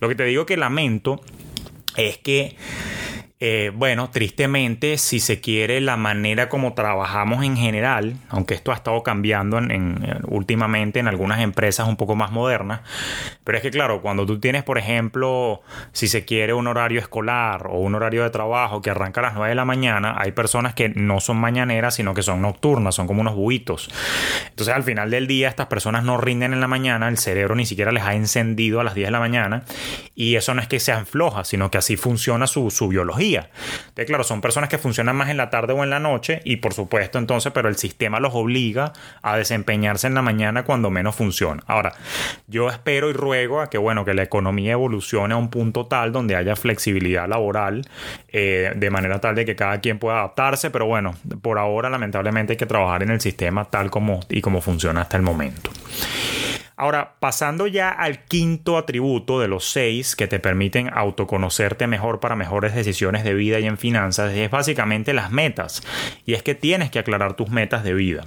Lo 0.00 0.08
que 0.08 0.14
te 0.14 0.24
digo 0.24 0.46
que 0.46 0.56
lamento 0.56 1.20
es 1.96 2.18
que 2.18 2.56
eh, 3.38 3.70
bueno, 3.74 4.08
tristemente, 4.08 4.96
si 4.96 5.20
se 5.20 5.42
quiere, 5.42 5.82
la 5.82 5.98
manera 5.98 6.48
como 6.48 6.72
trabajamos 6.72 7.44
en 7.44 7.54
general, 7.54 8.16
aunque 8.30 8.54
esto 8.54 8.72
ha 8.72 8.76
estado 8.76 9.02
cambiando 9.02 9.58
en, 9.58 10.22
últimamente 10.26 11.00
en 11.00 11.06
algunas 11.06 11.40
empresas 11.40 11.86
un 11.86 11.96
poco 11.96 12.16
más 12.16 12.32
modernas, 12.32 12.80
pero 13.44 13.58
es 13.58 13.62
que 13.62 13.70
claro, 13.70 14.00
cuando 14.00 14.24
tú 14.24 14.40
tienes, 14.40 14.62
por 14.62 14.78
ejemplo, 14.78 15.60
si 15.92 16.08
se 16.08 16.24
quiere 16.24 16.54
un 16.54 16.66
horario 16.66 16.98
escolar 16.98 17.66
o 17.66 17.78
un 17.78 17.94
horario 17.94 18.22
de 18.22 18.30
trabajo 18.30 18.80
que 18.80 18.88
arranca 18.88 19.20
a 19.20 19.24
las 19.24 19.34
9 19.34 19.50
de 19.50 19.54
la 19.54 19.66
mañana, 19.66 20.14
hay 20.16 20.32
personas 20.32 20.72
que 20.72 20.88
no 20.88 21.20
son 21.20 21.36
mañaneras, 21.36 21.94
sino 21.96 22.14
que 22.14 22.22
son 22.22 22.40
nocturnas, 22.40 22.94
son 22.94 23.06
como 23.06 23.20
unos 23.20 23.34
buitos. 23.34 23.90
Entonces, 24.48 24.74
al 24.74 24.82
final 24.82 25.10
del 25.10 25.26
día, 25.26 25.50
estas 25.50 25.66
personas 25.66 26.04
no 26.04 26.16
rinden 26.16 26.54
en 26.54 26.60
la 26.60 26.68
mañana, 26.68 27.06
el 27.08 27.18
cerebro 27.18 27.54
ni 27.54 27.66
siquiera 27.66 27.92
les 27.92 28.02
ha 28.02 28.14
encendido 28.14 28.80
a 28.80 28.84
las 28.84 28.94
10 28.94 29.08
de 29.08 29.12
la 29.12 29.20
mañana, 29.20 29.64
y 30.14 30.36
eso 30.36 30.54
no 30.54 30.62
es 30.62 30.68
que 30.68 30.80
sean 30.80 31.04
flojas, 31.04 31.48
sino 31.48 31.70
que 31.70 31.76
así 31.76 31.98
funciona 31.98 32.46
su 32.46 32.88
biología 32.88 33.25
claro, 34.06 34.24
son 34.24 34.40
personas 34.40 34.68
que 34.68 34.78
funcionan 34.78 35.16
más 35.16 35.30
en 35.30 35.36
la 35.36 35.50
tarde 35.50 35.72
o 35.72 35.82
en 35.84 35.90
la 35.90 36.00
noche 36.00 36.40
y 36.44 36.56
por 36.56 36.74
supuesto 36.74 37.18
entonces, 37.18 37.52
pero 37.52 37.68
el 37.68 37.76
sistema 37.76 38.20
los 38.20 38.34
obliga 38.34 38.92
a 39.22 39.36
desempeñarse 39.36 40.06
en 40.06 40.14
la 40.14 40.22
mañana 40.22 40.64
cuando 40.64 40.90
menos 40.90 41.14
funciona. 41.14 41.62
Ahora, 41.66 41.94
yo 42.46 42.68
espero 42.68 43.10
y 43.10 43.12
ruego 43.12 43.60
a 43.60 43.70
que, 43.70 43.78
bueno, 43.78 44.04
que 44.04 44.14
la 44.14 44.22
economía 44.22 44.72
evolucione 44.72 45.34
a 45.34 45.36
un 45.36 45.50
punto 45.50 45.86
tal 45.86 46.12
donde 46.12 46.36
haya 46.36 46.56
flexibilidad 46.56 47.28
laboral 47.28 47.82
eh, 48.28 48.72
de 48.76 48.90
manera 48.90 49.20
tal 49.20 49.34
de 49.34 49.44
que 49.44 49.56
cada 49.56 49.80
quien 49.80 49.98
pueda 49.98 50.18
adaptarse, 50.18 50.70
pero 50.70 50.86
bueno, 50.86 51.14
por 51.42 51.58
ahora 51.58 51.90
lamentablemente 51.90 52.52
hay 52.52 52.56
que 52.56 52.66
trabajar 52.66 53.02
en 53.02 53.10
el 53.10 53.20
sistema 53.20 53.64
tal 53.64 53.90
como 53.90 54.20
y 54.28 54.40
como 54.40 54.60
funciona 54.60 55.02
hasta 55.02 55.16
el 55.16 55.22
momento. 55.22 55.70
Ahora, 56.78 57.16
pasando 57.20 57.66
ya 57.66 57.88
al 57.88 58.24
quinto 58.24 58.76
atributo 58.76 59.40
de 59.40 59.48
los 59.48 59.64
seis 59.64 60.14
que 60.14 60.26
te 60.26 60.38
permiten 60.38 60.90
autoconocerte 60.92 61.86
mejor 61.86 62.20
para 62.20 62.36
mejores 62.36 62.74
decisiones 62.74 63.24
de 63.24 63.32
vida 63.32 63.58
y 63.60 63.66
en 63.66 63.78
finanzas, 63.78 64.34
es 64.34 64.50
básicamente 64.50 65.14
las 65.14 65.32
metas. 65.32 65.82
Y 66.26 66.34
es 66.34 66.42
que 66.42 66.54
tienes 66.54 66.90
que 66.90 66.98
aclarar 66.98 67.34
tus 67.34 67.48
metas 67.48 67.82
de 67.82 67.94
vida. 67.94 68.26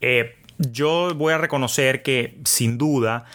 Eh, 0.00 0.36
yo 0.58 1.14
voy 1.14 1.34
a 1.34 1.38
reconocer 1.38 2.02
que 2.02 2.38
sin 2.46 2.78
duda 2.78 3.26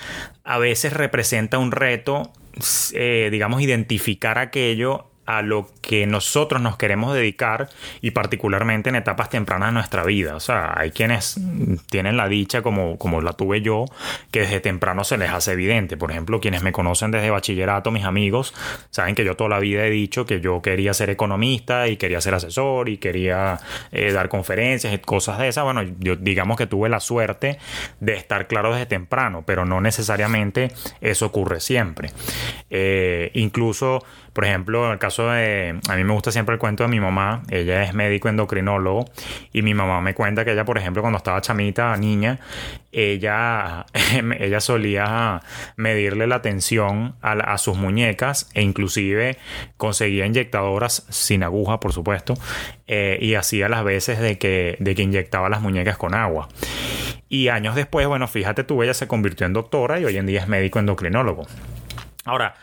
a 0.43 0.58
veces 0.58 0.93
representa 0.93 1.60
un 1.60 1.71
reto, 1.71 2.34
eh, 2.93 3.30
digamos, 3.32 3.62
identificar 3.62 4.39
aquello 4.39 5.11
a 5.38 5.41
lo 5.41 5.70
que 5.82 6.06
nosotros 6.08 6.62
nos 6.62 6.78
queremos 6.78 7.13
dedicar 7.13 7.70
y 8.02 8.12
particularmente 8.12 8.89
en 8.89 8.96
etapas 8.96 9.30
tempranas 9.30 9.70
de 9.70 9.74
nuestra 9.74 10.04
vida. 10.04 10.36
O 10.36 10.39
sea, 10.39 10.74
hay 10.78 10.91
quienes 10.91 11.39
tienen 11.89 12.17
la 12.17 12.28
dicha, 12.28 12.62
como, 12.62 12.98
como 12.98 13.22
la 13.22 13.34
tuve 13.34 13.62
yo, 13.62 13.86
que 14.32 14.41
desde 14.41 14.60
temprano 14.60 15.04
se 15.04 15.17
les 15.17 15.30
hace 15.30 15.54
evidente. 15.54 15.96
Por 15.96 16.12
ejemplo, 16.12 16.41
quienes 16.41 16.63
me 16.63 16.72
conocen 16.72 17.12
desde 17.12 17.30
bachillerato, 17.30 17.91
mis 17.91 18.04
amigos, 18.04 18.54
saben 18.89 19.15
que 19.15 19.24
yo 19.24 19.36
toda 19.36 19.50
la 19.50 19.60
vida 19.60 19.86
he 19.86 19.89
dicho 19.89 20.26
que 20.26 20.41
yo 20.41 20.62
quería 20.62 20.94
ser 20.94 21.10
economista 21.10 21.88
y 21.88 21.98
quería 21.98 22.20
ser 22.20 22.34
asesor 22.34 22.89
y 22.89 22.98
quería 22.98 23.60
eh, 23.91 24.12
dar 24.12 24.28
conferencias 24.28 24.94
y 24.94 24.98
cosas 24.98 25.39
de 25.39 25.48
esas. 25.48 25.63
Bueno, 25.63 25.84
yo 26.00 26.15
digamos 26.17 26.58
que 26.58 26.67
tuve 26.67 26.89
la 26.89 27.00
suerte 27.00 27.58
de 28.00 28.13
estar 28.15 28.48
claro 28.48 28.72
desde 28.74 28.86
temprano, 28.86 29.44
pero 29.46 29.65
no 29.65 29.80
necesariamente 29.80 30.72
eso 31.00 31.26
ocurre 31.26 31.62
siempre. 31.62 32.12
Eh, 32.70 33.32
incluso 33.34 34.04
por 34.34 34.46
ejemplo, 34.46 34.86
en 34.86 34.94
el 34.94 35.00
caso 35.00 35.30
de. 35.30 35.80
A 35.89 35.96
mí 35.96 36.04
me 36.04 36.13
gusta 36.13 36.32
siempre 36.32 36.54
el 36.54 36.60
cuento 36.60 36.84
de 36.84 36.89
mi 36.89 37.02
mamá. 37.02 37.44
Ella 37.50 37.84
es 37.84 37.94
médico 37.94 38.30
endocrinólogo. 38.30 39.06
Y 39.52 39.62
mi 39.62 39.74
mamá 39.74 40.00
me 40.00 40.13
cuenta 40.13 40.46
que 40.46 40.54
ella, 40.54 40.63
por 40.63 40.78
ejemplo, 40.78 41.02
cuando 41.02 41.17
estaba 41.17 41.41
chamita, 41.41 41.96
niña, 41.98 42.39
ella, 42.94 43.86
ella 44.39 44.62
solía 44.62 45.41
medirle 45.76 46.28
la 46.28 46.41
tensión 46.41 47.15
a, 47.22 47.58
sus 47.58 47.78
muñecas 47.78 48.50
e 48.54 48.62
inclusive 48.62 49.38
conseguía 49.78 50.26
inyectadoras 50.26 51.06
sin 51.10 51.44
aguja, 51.44 51.82
por 51.82 51.91
supuesto. 51.91 52.36
Eh, 52.88 53.17
y 53.22 53.36
hacía 53.36 53.67
las 53.67 53.84
veces 53.84 54.20
de 54.20 54.38
que, 54.38 54.78
de 54.80 54.96
que 54.96 55.02
inyectaba 55.02 55.50
las 55.50 55.62
muñecas 55.62 55.98
con 55.98 56.13
agua. 56.13 56.48
Y 57.28 57.50
años 57.50 57.76
después, 57.76 58.08
bueno, 58.08 58.28
fíjate 58.28 58.63
tú, 58.63 58.82
ella 58.82 58.94
se 58.94 59.08
convirtió 59.08 59.46
en 59.46 59.54
doctora 59.54 60.00
y 60.00 60.06
hoy 60.06 60.17
en 60.17 60.26
día 60.26 60.41
es 60.41 60.48
médico 60.48 60.80
endocrinólogo. 60.80 61.48
Ahora, 62.24 62.56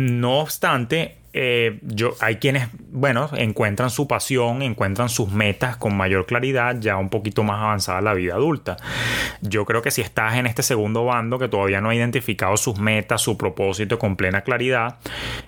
no 0.00 0.40
obstante, 0.40 1.16
eh, 1.32 1.78
yo, 1.82 2.14
hay 2.20 2.36
quienes, 2.36 2.68
bueno, 2.90 3.30
encuentran 3.32 3.90
su 3.90 4.08
pasión, 4.08 4.62
encuentran 4.62 5.08
sus 5.08 5.30
metas 5.30 5.76
con 5.76 5.96
mayor 5.96 6.26
claridad 6.26 6.76
ya 6.80 6.96
un 6.96 7.08
poquito 7.08 7.42
más 7.42 7.60
avanzada 7.60 8.00
la 8.00 8.14
vida 8.14 8.34
adulta. 8.34 8.76
Yo 9.40 9.64
creo 9.64 9.82
que 9.82 9.90
si 9.90 10.00
estás 10.00 10.34
en 10.36 10.46
este 10.46 10.62
segundo 10.62 11.04
bando 11.04 11.38
que 11.38 11.48
todavía 11.48 11.80
no 11.80 11.90
ha 11.90 11.94
identificado 11.94 12.56
sus 12.56 12.78
metas, 12.78 13.22
su 13.22 13.36
propósito 13.36 13.98
con 13.98 14.16
plena 14.16 14.42
claridad, 14.42 14.98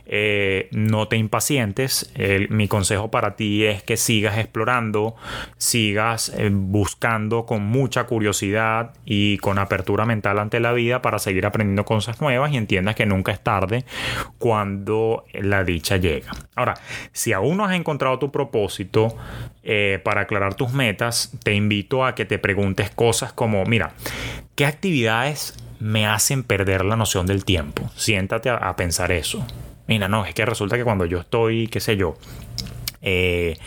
eh, 0.07 0.68
no 0.73 1.09
te 1.09 1.16
impacientes. 1.16 2.12
mi 2.49 2.68
consejo 2.68 3.11
para 3.11 3.35
ti 3.37 3.64
es 3.64 3.83
que 3.83 3.97
sigas 3.97 4.38
explorando, 4.38 5.16
sigas 5.57 6.33
eh, 6.37 6.51
buscando 6.53 7.45
con 7.47 7.62
mucha 7.62 8.05
curiosidad 8.05 8.92
y 9.05 9.38
con 9.38 9.59
apertura 9.59 10.07
mental 10.07 10.38
ante 10.38 10.61
la 10.61 10.73
vida 10.73 11.03
para 11.03 11.18
seguir 11.18 11.47
aprendiendo 11.47 11.85
cosas 11.85 12.21
nuevas 12.21 12.53
y 12.53 12.57
entiendas 12.57 12.95
que 12.95 13.07
nunca 13.07 13.33
es 13.33 13.40
tarde 13.40 13.85
cuando 14.38 15.25
la 15.33 15.64
llega. 15.81 16.33
Ahora, 16.55 16.75
si 17.13 17.33
aún 17.33 17.57
no 17.57 17.65
has 17.65 17.75
encontrado 17.75 18.19
tu 18.19 18.31
propósito 18.31 19.17
eh, 19.63 20.01
para 20.03 20.23
aclarar 20.23 20.55
tus 20.55 20.73
metas, 20.73 21.33
te 21.43 21.55
invito 21.55 22.05
a 22.05 22.15
que 22.15 22.25
te 22.25 22.39
preguntes 22.39 22.91
cosas 22.91 23.33
como, 23.33 23.65
mira, 23.65 23.93
¿qué 24.55 24.67
actividades 24.67 25.57
me 25.81 26.07
hacen 26.07 26.43
perder 26.43 26.85
la 26.85 26.97
noción 26.97 27.27
del 27.27 27.45
tiempo? 27.45 27.91
Siéntate 27.97 28.51
a, 28.51 28.75
pensar 28.77 29.13
eso. 29.13 29.47
Mira, 29.87 30.09
no, 30.09 30.25
es 30.25 30.35
que 30.35 30.45
resulta 30.45 30.77
que 30.77 30.85
cuando 30.85 31.07
yo 31.07 31.19
estoy, 31.21 31.67
qué 31.69 31.81
sé 31.81 31.97
yo, 31.97 32.17
eh, 33.05 33.59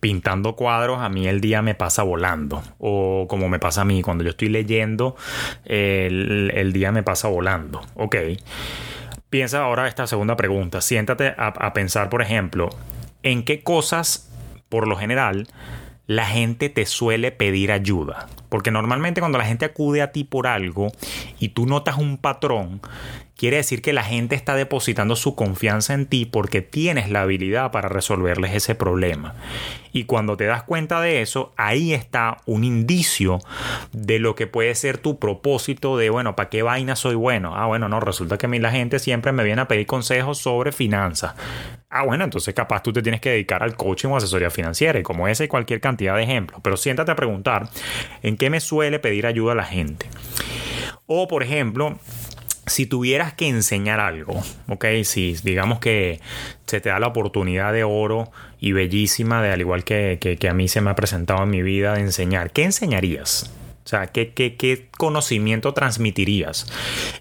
pintando 0.00 0.54
cuadros, 0.54 1.00
a 1.00 1.08
mí 1.08 1.26
el 1.26 1.40
día 1.40 1.62
me 1.62 1.74
pasa 1.74 2.02
volando. 2.02 2.62
O 2.78 3.26
como 3.28 3.48
me 3.48 3.58
pasa 3.58 3.80
a 3.80 3.84
mí, 3.84 4.02
cuando 4.02 4.22
yo 4.22 4.30
estoy 4.30 4.48
leyendo, 4.50 5.16
el, 5.64 6.72
día 6.72 6.92
me 6.92 7.02
pasa 7.02 7.28
volando. 7.28 7.82
Ok. 7.94 8.16
Piensa 9.32 9.62
ahora 9.62 9.88
esta 9.88 10.06
segunda 10.06 10.36
pregunta. 10.36 10.82
Siéntate 10.82 11.34
a, 11.38 11.72
pensar, 11.72 12.10
por 12.10 12.20
ejemplo, 12.20 12.68
en 13.22 13.46
qué 13.46 13.62
cosas, 13.62 14.30
por 14.68 14.86
lo 14.86 14.94
general, 14.94 15.48
la 16.06 16.26
gente 16.26 16.68
te 16.68 16.86
suele 16.86 17.32
pedir 17.32 17.72
ayuda. 17.72 18.28
Porque 18.48 18.70
normalmente 18.70 19.20
cuando 19.20 19.38
la 19.38 19.44
gente 19.44 19.64
acude 19.64 20.02
a 20.02 20.12
ti 20.12 20.24
por 20.24 20.46
algo 20.46 20.92
y 21.38 21.50
tú 21.50 21.66
notas 21.66 21.96
un 21.96 22.18
patrón, 22.18 22.80
quiere 23.36 23.56
decir 23.56 23.82
que 23.82 23.92
la 23.92 24.04
gente 24.04 24.34
está 24.34 24.54
depositando 24.54 25.16
su 25.16 25.34
confianza 25.34 25.94
en 25.94 26.06
ti 26.06 26.26
porque 26.26 26.60
tienes 26.60 27.10
la 27.10 27.22
habilidad 27.22 27.70
para 27.70 27.88
resolverles 27.88 28.54
ese 28.54 28.74
problema. 28.74 29.34
Y 29.92 30.04
cuando 30.04 30.36
te 30.36 30.44
das 30.44 30.62
cuenta 30.62 31.00
de 31.00 31.22
eso, 31.22 31.52
ahí 31.56 31.92
está 31.92 32.38
un 32.46 32.64
indicio 32.64 33.38
de 33.92 34.18
lo 34.18 34.34
que 34.34 34.46
puede 34.46 34.74
ser 34.74 34.98
tu 34.98 35.18
propósito 35.18 35.96
de, 35.96 36.10
bueno, 36.10 36.36
¿para 36.36 36.50
qué 36.50 36.62
vaina 36.62 36.94
soy 36.94 37.14
bueno? 37.14 37.56
Ah, 37.56 37.66
bueno, 37.66 37.88
no, 37.88 38.00
resulta 38.00 38.38
que 38.38 38.46
a 38.46 38.48
mí 38.48 38.58
la 38.58 38.70
gente 38.70 38.98
siempre 38.98 39.32
me 39.32 39.44
viene 39.44 39.62
a 39.62 39.68
pedir 39.68 39.86
consejos 39.86 40.38
sobre 40.38 40.72
finanzas. 40.72 41.34
Ah, 41.94 42.04
bueno, 42.04 42.24
entonces 42.24 42.54
capaz 42.54 42.82
tú 42.82 42.90
te 42.90 43.02
tienes 43.02 43.20
que 43.20 43.28
dedicar 43.28 43.62
al 43.62 43.76
coaching 43.76 44.08
o 44.08 44.16
asesoría 44.16 44.48
financiera 44.48 44.98
y 44.98 45.02
como 45.02 45.28
esa 45.28 45.44
hay 45.44 45.48
cualquier 45.48 45.78
cantidad 45.78 46.16
de 46.16 46.22
ejemplos. 46.22 46.62
Pero 46.64 46.78
siéntate 46.78 47.12
a 47.12 47.16
preguntar 47.16 47.68
en 48.22 48.38
qué 48.38 48.48
me 48.48 48.60
suele 48.60 48.98
pedir 48.98 49.26
ayuda 49.26 49.54
la 49.54 49.64
gente. 49.64 50.06
O, 51.04 51.28
por 51.28 51.42
ejemplo, 51.42 51.98
si 52.64 52.86
tuvieras 52.86 53.34
que 53.34 53.46
enseñar 53.46 54.00
algo, 54.00 54.42
ok, 54.68 54.86
si 55.04 55.36
digamos 55.44 55.80
que 55.80 56.18
se 56.66 56.80
te 56.80 56.88
da 56.88 56.98
la 56.98 57.08
oportunidad 57.08 57.74
de 57.74 57.84
oro 57.84 58.32
y 58.58 58.72
bellísima, 58.72 59.42
de 59.42 59.52
al 59.52 59.60
igual 59.60 59.84
que, 59.84 60.18
que, 60.18 60.48
a 60.48 60.54
mí 60.54 60.68
se 60.68 60.80
me 60.80 60.88
ha 60.88 60.94
presentado 60.94 61.42
en 61.42 61.50
mi 61.50 61.60
vida, 61.60 61.92
de 61.92 62.00
enseñar, 62.00 62.52
¿qué 62.52 62.64
enseñarías? 62.64 63.52
O 63.84 63.88
sea, 63.88 64.06
¿qué, 64.06 64.32
¿qué, 64.32 64.56
qué, 64.56 64.88
conocimiento 64.96 65.74
transmitirías? 65.74 66.66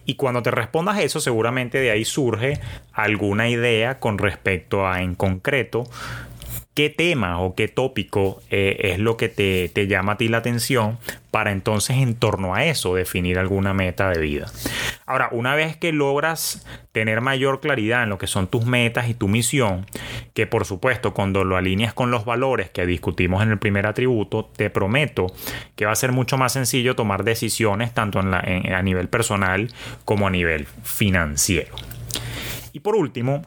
Y 0.06 0.16
cuando 0.16 0.44
te 0.44 0.52
respondas 0.52 1.00
eso, 1.00 1.20
seguramente 1.20 1.80
de 1.80 1.92
ahí 1.92 2.06
surge 2.06 2.60
alguna 2.94 3.50
idea 3.50 4.00
con 4.00 4.18
respecto 4.18 4.88
a, 4.88 5.02
en 5.02 5.16
concreto, 5.16 5.86
qué 6.74 6.90
tema 6.90 7.40
o 7.40 7.56
qué 7.56 7.68
tópico 7.68 8.42
eh, 8.50 8.78
es 8.94 9.00
lo 9.00 9.18
que 9.18 9.30
te, 9.30 9.70
te, 9.70 9.88
llama 9.88 10.14
a 10.14 10.18
ti 10.18 10.30
la 10.30 10.38
atención 10.38 10.98
para 11.30 11.52
entonces 11.52 11.98
en 11.98 12.16
torno 12.16 12.56
a 12.56 12.66
eso 12.66 12.96
definir 12.96 13.40
alguna 13.40 13.74
meta 13.74 14.10
de 14.10 14.20
vida. 14.20 14.48
Ahora, 15.06 15.30
una 15.32 15.56
vez 15.56 15.76
que 15.76 15.92
logras 15.92 16.66
tener 16.92 17.22
mayor 17.22 17.60
claridad 17.60 18.04
en 18.04 18.10
lo 18.10 18.18
que 18.18 18.28
son 18.28 18.48
tus 18.48 18.66
metas 18.66 19.10
y 19.10 19.14
tu 19.14 19.28
misión, 19.28 19.86
que 20.34 20.48
por 20.48 20.66
supuesto 20.66 21.14
cuando 21.14 21.44
lo 21.44 21.58
alineas 21.58 21.94
con 21.94 22.12
los 22.12 22.26
valores 22.26 22.70
que 22.70 22.86
discutimos 22.86 23.44
en 23.44 23.52
el 23.52 23.60
primer 23.60 23.86
atributo, 23.86 24.46
te 24.46 24.70
prometo 24.70 25.28
que 25.76 25.86
va 25.86 25.92
a 25.92 25.96
ser 25.96 26.12
mucho 26.12 26.38
más 26.38 26.54
sencillo 26.54 26.96
tomar 26.96 27.24
decisiones 27.24 27.94
tanto 27.94 28.20
a 28.20 28.82
nivel 28.82 29.10
personal 29.10 29.70
como 30.06 30.28
a 30.28 30.32
nivel 30.32 30.68
financiero. 30.84 31.76
Y 32.74 32.80
por 32.80 32.96
último, 32.96 33.44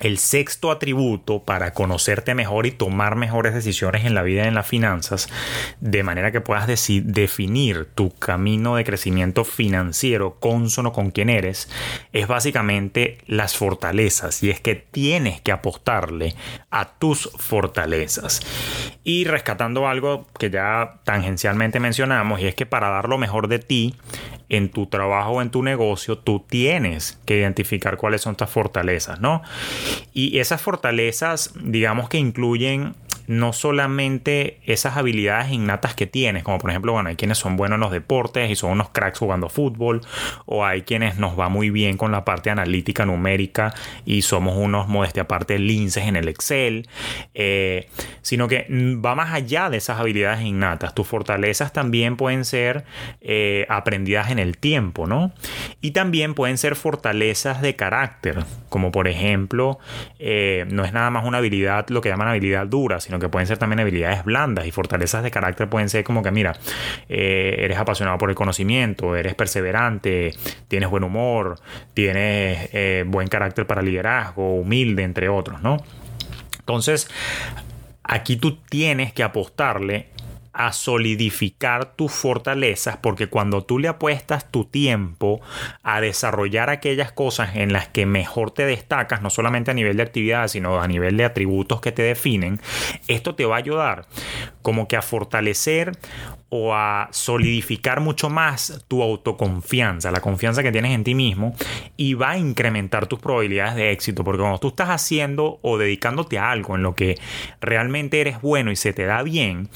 el 0.00 0.18
sexto 0.18 0.70
atributo 0.70 1.42
para 1.42 1.72
conocerte 1.72 2.34
mejor 2.34 2.66
y 2.66 2.70
tomar 2.70 3.16
mejores 3.16 3.54
decisiones 3.54 4.04
en 4.04 4.14
la 4.14 4.22
vida 4.22 4.44
y 4.44 4.48
en 4.48 4.54
las 4.54 4.66
finanzas, 4.66 5.28
de 5.80 6.02
manera 6.02 6.32
que 6.32 6.40
puedas 6.40 6.66
definir 6.66 7.86
tu 7.94 8.10
camino 8.10 8.76
de 8.76 8.84
crecimiento 8.84 9.44
financiero 9.44 10.38
consono 10.38 10.92
con 10.92 11.10
quien 11.10 11.30
eres, 11.30 11.68
es 12.12 12.28
básicamente 12.28 13.18
las 13.26 13.56
fortalezas. 13.56 14.42
Y 14.42 14.50
es 14.50 14.60
que 14.60 14.74
tienes 14.74 15.40
que 15.40 15.52
apostarle 15.52 16.34
a 16.70 16.98
tus 16.98 17.30
fortalezas. 17.36 18.40
Y 19.04 19.24
rescatando 19.24 19.88
algo 19.88 20.26
que 20.38 20.50
ya 20.50 21.00
tangencialmente 21.04 21.80
mencionamos, 21.80 22.40
y 22.40 22.46
es 22.46 22.54
que 22.54 22.66
para 22.66 22.88
dar 22.88 23.08
lo 23.08 23.18
mejor 23.18 23.48
de 23.48 23.58
ti, 23.58 23.96
en 24.48 24.70
tu 24.70 24.86
trabajo 24.86 25.32
o 25.32 25.42
en 25.42 25.50
tu 25.50 25.62
negocio, 25.62 26.18
tú 26.18 26.44
tienes 26.48 27.20
que 27.26 27.38
identificar 27.38 27.96
cuáles 27.96 28.22
son 28.22 28.36
tus 28.36 28.48
fortalezas, 28.48 29.20
¿no? 29.20 29.42
Y 30.12 30.38
esas 30.38 30.60
fortalezas, 30.60 31.52
digamos 31.60 32.08
que 32.08 32.18
incluyen 32.18 32.94
no 33.28 33.52
solamente 33.52 34.58
esas 34.64 34.96
habilidades 34.96 35.52
innatas 35.52 35.94
que 35.94 36.06
tienes, 36.06 36.42
como 36.42 36.58
por 36.58 36.70
ejemplo, 36.70 36.92
bueno, 36.92 37.10
hay 37.10 37.16
quienes 37.16 37.36
son 37.36 37.56
buenos 37.56 37.76
en 37.76 37.80
los 37.80 37.92
deportes 37.92 38.50
y 38.50 38.56
son 38.56 38.72
unos 38.72 38.88
cracks 38.88 39.18
jugando 39.18 39.50
fútbol, 39.50 40.00
o 40.46 40.64
hay 40.64 40.82
quienes 40.82 41.18
nos 41.18 41.38
va 41.38 41.50
muy 41.50 41.68
bien 41.68 41.98
con 41.98 42.10
la 42.10 42.24
parte 42.24 42.48
analítica 42.48 43.04
numérica 43.04 43.74
y 44.06 44.22
somos 44.22 44.56
unos, 44.56 44.88
modestia 44.88 45.24
aparte, 45.24 45.58
linces 45.58 46.06
en 46.06 46.16
el 46.16 46.26
Excel, 46.26 46.88
eh, 47.34 47.88
sino 48.22 48.48
que 48.48 48.66
va 49.04 49.14
más 49.14 49.34
allá 49.34 49.68
de 49.68 49.76
esas 49.76 50.00
habilidades 50.00 50.40
innatas. 50.40 50.94
Tus 50.94 51.06
fortalezas 51.06 51.74
también 51.74 52.16
pueden 52.16 52.46
ser 52.46 52.84
eh, 53.20 53.66
aprendidas 53.68 54.30
en 54.30 54.38
el 54.38 54.56
tiempo, 54.56 55.06
¿no? 55.06 55.32
Y 55.82 55.90
también 55.90 56.32
pueden 56.34 56.56
ser 56.56 56.76
fortalezas 56.76 57.60
de 57.60 57.76
carácter, 57.76 58.44
como 58.70 58.90
por 58.90 59.06
ejemplo, 59.06 59.78
eh, 60.18 60.64
no 60.70 60.84
es 60.84 60.94
nada 60.94 61.10
más 61.10 61.26
una 61.26 61.38
habilidad, 61.38 61.88
lo 61.90 62.00
que 62.00 62.08
llaman 62.08 62.28
habilidad 62.28 62.66
dura, 62.66 63.00
sino 63.00 63.17
que 63.18 63.28
pueden 63.28 63.46
ser 63.46 63.58
también 63.58 63.80
habilidades 63.80 64.24
blandas 64.24 64.66
y 64.66 64.70
fortalezas 64.70 65.22
de 65.22 65.30
carácter 65.30 65.68
pueden 65.68 65.88
ser 65.88 66.04
como 66.04 66.22
que, 66.22 66.30
mira, 66.30 66.56
eh, 67.08 67.56
eres 67.58 67.78
apasionado 67.78 68.18
por 68.18 68.30
el 68.30 68.36
conocimiento, 68.36 69.16
eres 69.16 69.34
perseverante, 69.34 70.34
tienes 70.68 70.90
buen 70.90 71.04
humor, 71.04 71.58
tienes 71.94 72.70
eh, 72.72 73.04
buen 73.06 73.28
carácter 73.28 73.66
para 73.66 73.82
liderazgo, 73.82 74.56
humilde, 74.56 75.02
entre 75.02 75.28
otros, 75.28 75.62
¿no? 75.62 75.78
Entonces, 76.58 77.08
aquí 78.02 78.36
tú 78.36 78.58
tienes 78.68 79.12
que 79.12 79.22
apostarle 79.22 80.08
a 80.58 80.72
solidificar 80.72 81.94
tus 81.94 82.10
fortalezas 82.10 82.96
porque 82.96 83.28
cuando 83.28 83.62
tú 83.62 83.78
le 83.78 83.86
apuestas 83.86 84.50
tu 84.50 84.64
tiempo 84.64 85.40
a 85.84 86.00
desarrollar 86.00 86.68
aquellas 86.68 87.12
cosas 87.12 87.54
en 87.54 87.72
las 87.72 87.86
que 87.86 88.06
mejor 88.06 88.50
te 88.50 88.66
destacas, 88.66 89.22
no 89.22 89.30
solamente 89.30 89.70
a 89.70 89.74
nivel 89.74 89.96
de 89.96 90.02
actividad, 90.02 90.48
sino 90.48 90.80
a 90.80 90.88
nivel 90.88 91.16
de 91.16 91.24
atributos 91.24 91.80
que 91.80 91.92
te 91.92 92.02
definen, 92.02 92.60
esto 93.06 93.36
te 93.36 93.44
va 93.44 93.54
a 93.54 93.58
ayudar 93.58 94.06
como 94.60 94.88
que 94.88 94.96
a 94.96 95.02
fortalecer 95.02 95.92
o 96.50 96.74
a 96.74 97.08
solidificar 97.12 98.00
mucho 98.00 98.30
más 98.30 98.84
tu 98.88 99.02
autoconfianza, 99.02 100.10
la 100.10 100.20
confianza 100.20 100.62
que 100.62 100.72
tienes 100.72 100.92
en 100.92 101.04
ti 101.04 101.14
mismo 101.14 101.54
y 101.96 102.14
va 102.14 102.30
a 102.30 102.38
incrementar 102.38 103.06
tus 103.06 103.18
probabilidades 103.18 103.76
de 103.76 103.92
éxito, 103.92 104.24
porque 104.24 104.40
cuando 104.40 104.58
tú 104.58 104.68
estás 104.68 104.88
haciendo 104.88 105.58
o 105.62 105.76
dedicándote 105.76 106.38
a 106.38 106.50
algo 106.50 106.74
en 106.74 106.82
lo 106.82 106.94
que 106.94 107.18
realmente 107.60 108.20
eres 108.20 108.40
bueno 108.40 108.70
y 108.72 108.76
se 108.76 108.94
te 108.94 109.04
da 109.04 109.22
bien, 109.22 109.68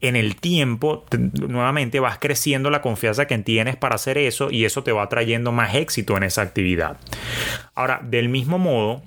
en 0.00 0.16
el 0.16 0.23
tiempo 0.36 1.04
nuevamente 1.46 2.00
vas 2.00 2.18
creciendo 2.18 2.70
la 2.70 2.80
confianza 2.80 3.26
que 3.26 3.38
tienes 3.38 3.76
para 3.76 3.96
hacer 3.96 4.18
eso 4.18 4.50
y 4.50 4.64
eso 4.64 4.82
te 4.82 4.92
va 4.92 5.08
trayendo 5.08 5.52
más 5.52 5.74
éxito 5.74 6.16
en 6.16 6.22
esa 6.22 6.42
actividad. 6.42 6.96
Ahora, 7.74 8.00
del 8.02 8.28
mismo 8.28 8.58
modo, 8.58 9.02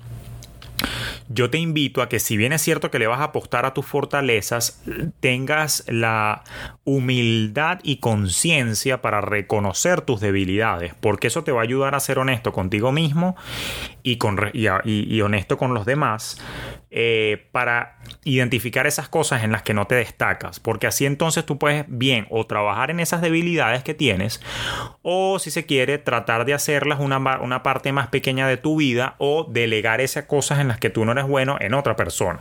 yo 1.29 1.49
te 1.49 1.57
invito 1.57 2.01
a 2.01 2.09
que 2.09 2.19
si 2.19 2.37
bien 2.37 2.53
es 2.53 2.61
cierto 2.61 2.89
que 2.89 2.99
le 2.99 3.07
vas 3.07 3.19
a 3.19 3.25
apostar 3.25 3.65
a 3.65 3.73
tus 3.73 3.85
fortalezas, 3.85 4.81
tengas 5.19 5.83
la 5.87 6.43
humildad 6.85 7.79
y 7.83 7.97
conciencia 7.97 9.01
para 9.01 9.19
reconocer 9.19 10.01
tus 10.01 10.21
debilidades, 10.21 10.93
porque 10.95 11.27
eso 11.27 11.43
te 11.43 11.51
va 11.51 11.61
a 11.61 11.63
ayudar 11.63 11.95
a 11.95 11.99
ser 11.99 12.19
honesto 12.19 12.53
contigo 12.53 12.91
mismo 12.91 13.35
y, 14.03 14.17
con, 14.17 14.39
y, 14.53 15.21
honesto 15.21 15.57
con 15.57 15.73
los 15.73 15.85
demás, 15.85 16.41
eh, 16.89 17.49
para 17.51 17.97
identificar 18.23 18.87
esas 18.87 19.09
cosas 19.09 19.43
en 19.43 19.51
las 19.51 19.63
que 19.63 19.73
no 19.73 19.85
te 19.85 19.95
destacas, 19.95 20.61
porque 20.61 20.87
así 20.87 21.05
entonces 21.05 21.45
tú 21.45 21.59
puedes 21.59 21.83
bien 21.89 22.25
o 22.29 22.47
trabajar 22.47 22.89
en 22.89 23.01
esas 23.01 23.21
debilidades 23.21 23.83
que 23.83 23.93
tienes, 23.93 24.41
o 25.01 25.39
si 25.39 25.51
se 25.51 25.65
quiere, 25.65 25.97
tratar 25.97 26.45
de 26.45 26.53
hacerlas 26.53 27.01
una, 27.01 27.17
una 27.41 27.63
parte 27.63 27.91
más 27.91 28.07
pequeña 28.07 28.47
de 28.47 28.55
tu 28.55 28.77
vida 28.77 29.15
o 29.17 29.45
delegar 29.49 29.99
esas 29.99 30.23
cosas 30.25 30.59
en 30.59 30.69
las 30.69 30.79
que 30.79 30.89
tú 30.89 31.03
no 31.03 31.13
eres 31.17 31.29
bueno 31.29 31.57
en 31.59 31.73
otra 31.73 31.95
persona. 31.95 32.39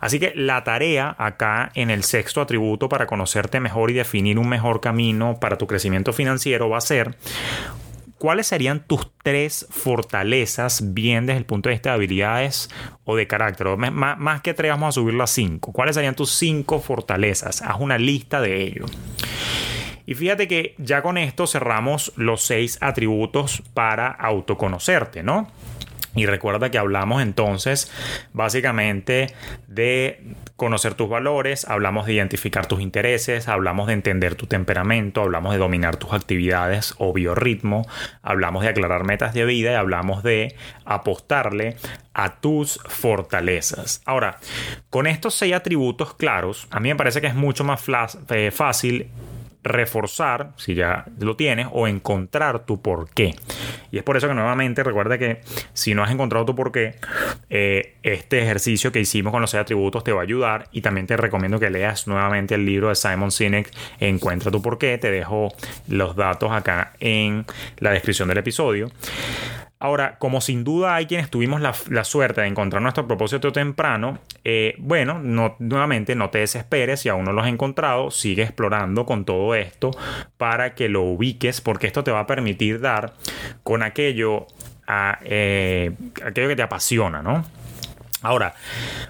Así 0.00 0.18
que 0.18 0.32
la 0.34 0.62
tarea 0.64 1.14
acá 1.18 1.70
en 1.74 1.90
el 1.90 2.02
sexto 2.04 2.40
atributo 2.40 2.88
para 2.88 3.06
conocerte 3.06 3.60
mejor 3.60 3.90
y 3.90 3.94
definir 3.94 4.38
un 4.38 4.48
mejor 4.48 4.80
camino 4.80 5.38
para 5.40 5.58
tu 5.58 5.66
crecimiento 5.66 6.12
financiero 6.12 6.68
va 6.68 6.78
a 6.78 6.82
ser 6.82 7.16
¿cuáles 8.18 8.46
serían 8.46 8.80
tus 8.86 9.10
tres 9.22 9.66
fortalezas 9.70 10.94
bien 10.94 11.26
desde 11.26 11.38
el 11.38 11.46
punto 11.46 11.68
de 11.68 11.74
vista 11.74 11.90
de 11.90 11.94
habilidades 11.94 12.70
o 13.04 13.16
de 13.16 13.26
carácter? 13.26 13.66
más, 13.76 14.40
que 14.42 14.54
tres, 14.54 14.70
vamos 14.70 14.88
a 14.88 14.92
subirlo 14.92 15.24
a 15.24 15.26
cinco. 15.26 15.72
¿Cuáles 15.72 15.94
serían 15.94 16.14
tus 16.14 16.30
cinco 16.32 16.80
fortalezas? 16.80 17.62
Haz 17.62 17.76
una 17.78 17.98
lista 17.98 18.40
de 18.40 18.62
ellos. 18.62 18.90
Y 20.06 20.14
fíjate 20.14 20.46
que 20.46 20.74
ya 20.78 21.02
con 21.02 21.18
esto 21.18 21.46
cerramos 21.46 22.12
los 22.16 22.42
seis 22.42 22.78
atributos 22.80 23.62
para 23.74 24.08
autoconocerte, 24.08 25.22
¿no? 25.22 25.48
Y 26.16 26.26
recuerda 26.26 26.70
que 26.70 26.78
hablamos 26.78 27.22
entonces 27.22 27.92
básicamente 28.32 29.34
de 29.68 30.34
conocer 30.56 30.94
tus 30.94 31.08
valores, 31.08 31.66
hablamos 31.68 32.06
de 32.06 32.14
identificar 32.14 32.66
tus 32.66 32.80
intereses, 32.80 33.46
hablamos 33.48 33.86
de 33.86 33.92
entender 33.92 34.34
tu 34.34 34.46
temperamento, 34.46 35.20
hablamos 35.20 35.52
de 35.52 35.58
dominar 35.58 35.96
tus 35.96 36.14
actividades 36.14 36.94
o 36.96 37.12
biorritmo, 37.12 37.86
hablamos 38.22 38.62
de 38.62 38.70
aclarar 38.70 39.04
metas 39.04 39.34
de 39.34 39.44
vida 39.44 39.72
y 39.72 39.74
hablamos 39.74 40.22
de 40.22 40.56
apostarle 40.86 41.76
a 42.14 42.36
tus 42.40 42.80
fortalezas. 42.88 44.00
Ahora, 44.06 44.38
con 44.88 45.06
estos 45.06 45.34
seis 45.34 45.54
atributos 45.54 46.14
claros, 46.14 46.66
a 46.70 46.80
mí 46.80 46.88
me 46.88 46.96
parece 46.96 47.20
que 47.20 47.26
es 47.26 47.34
mucho 47.34 47.62
más 47.62 47.84
eh, 48.30 48.50
fácil 48.50 49.10
reforzar, 49.66 50.52
si 50.56 50.74
ya 50.74 51.04
lo 51.18 51.36
tienes, 51.36 51.68
o 51.72 51.86
encontrar 51.88 52.64
tu 52.64 52.80
por 52.80 53.10
qué. 53.10 53.34
Y 53.90 53.98
es 53.98 54.04
por 54.04 54.16
eso 54.16 54.28
que 54.28 54.34
nuevamente 54.34 54.82
recuerda 54.82 55.18
que 55.18 55.40
si 55.72 55.94
no 55.94 56.02
has 56.02 56.10
encontrado 56.10 56.44
tu 56.44 56.54
por 56.54 56.72
qué, 56.72 56.96
eh, 57.50 57.96
este 58.02 58.42
ejercicio 58.42 58.92
que 58.92 59.00
hicimos 59.00 59.32
con 59.32 59.40
los 59.40 59.50
seis 59.50 59.62
atributos 59.62 60.04
te 60.04 60.12
va 60.12 60.20
a 60.20 60.24
ayudar 60.24 60.68
y 60.72 60.80
también 60.80 61.06
te 61.06 61.16
recomiendo 61.16 61.58
que 61.58 61.70
leas 61.70 62.06
nuevamente 62.06 62.54
el 62.54 62.64
libro 62.64 62.88
de 62.88 62.94
Simon 62.94 63.30
Sinek, 63.30 63.70
Encuentra 64.00 64.50
tu 64.50 64.62
por 64.62 64.78
qué. 64.78 64.98
Te 64.98 65.10
dejo 65.10 65.48
los 65.88 66.16
datos 66.16 66.52
acá 66.52 66.92
en 67.00 67.44
la 67.78 67.90
descripción 67.90 68.28
del 68.28 68.38
episodio. 68.38 68.90
Ahora, 69.78 70.18
como 70.18 70.40
sin 70.40 70.64
duda 70.64 70.94
hay 70.94 71.04
quienes 71.04 71.28
tuvimos 71.28 71.60
la, 71.60 72.04
suerte 72.04 72.40
de 72.40 72.46
encontrar 72.46 72.80
nuestro 72.80 73.06
propósito 73.06 73.52
temprano, 73.52 74.18
eh, 74.42 74.74
bueno, 74.78 75.20
nuevamente 75.58 76.14
no 76.14 76.30
te 76.30 76.38
desesperes 76.38 77.00
si 77.00 77.10
aún 77.10 77.26
no 77.26 77.32
lo 77.32 77.42
has 77.42 77.48
encontrado, 77.48 78.10
sigue 78.10 78.42
explorando 78.42 79.04
con 79.04 79.26
todo 79.26 79.54
esto 79.54 79.90
para 80.38 80.74
que 80.74 80.88
lo 80.88 81.02
ubiques, 81.02 81.60
porque 81.60 81.86
esto 81.86 82.02
te 82.02 82.10
va 82.10 82.20
a 82.20 82.26
permitir 82.26 82.80
dar 82.80 83.12
con 83.62 83.82
aquello, 83.82 84.46
a, 84.86 85.18
eh, 85.22 85.92
aquello 86.24 86.48
que 86.48 86.56
te 86.56 86.62
apasiona, 86.62 87.20
¿no? 87.22 87.44
Ahora, 88.26 88.54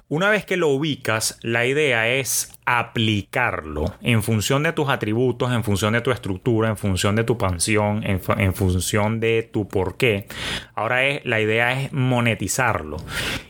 una 0.08 0.28
vez 0.28 0.44
que 0.44 0.58
lo 0.58 0.68
ubicas, 0.68 1.38
la 1.40 1.64
idea 1.64 2.06
es 2.06 2.52
aplicarlo 2.66 3.94
en 4.02 4.22
función 4.22 4.62
de 4.62 4.74
tus 4.74 4.90
atributos, 4.90 5.52
en 5.52 5.64
función 5.64 5.94
de 5.94 6.02
tu 6.02 6.10
estructura, 6.10 6.68
en 6.68 6.76
función 6.76 7.16
de 7.16 7.24
tu 7.24 7.38
pasión, 7.38 8.02
en, 8.04 8.20
función 8.52 9.18
de 9.18 9.48
tu 9.50 9.68
por 9.68 9.96
qué. 9.96 10.26
Ahora 10.74 11.06
es, 11.06 11.24
la 11.24 11.40
idea 11.40 11.80
es 11.80 11.94
monetizarlo. 11.94 12.98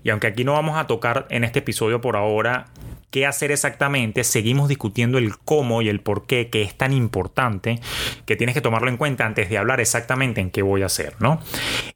Y 0.05 0.11
aunque 0.11 0.29
aquí 0.29 0.45
no 0.45 0.53
vamos 0.53 0.79
a 0.79 0.87
tocar 0.87 1.27
en 1.31 1.43
este 1.43 1.59
episodio 1.59 2.01
por 2.01 2.15
ahora 2.17 2.67
qué 3.11 3.27
hacer 3.27 3.51
exactamente, 3.51 4.25
seguimos 4.25 4.69
discutiendo 4.69 5.19
el 5.19 5.37
cómo 5.39 5.83
y 5.83 5.89
el 5.89 6.01
por 6.01 6.27
qué, 6.27 6.49
que 6.49 6.63
es 6.63 6.75
tan 6.77 6.93
importante 6.93 7.81
que 8.27 8.37
tienes 8.37 8.55
que 8.55 8.61
tomarlo 8.61 8.89
en 8.89 8.97
cuenta 8.97 9.27
antes 9.27 9.49
de 9.49 9.59
hablar 9.59 9.81
exactamente 9.81 10.41
en 10.41 10.51
qué 10.51 10.63
voy 10.63 10.83
a 10.83 10.87
hacer, 10.87 11.15
¿no? 11.19 11.41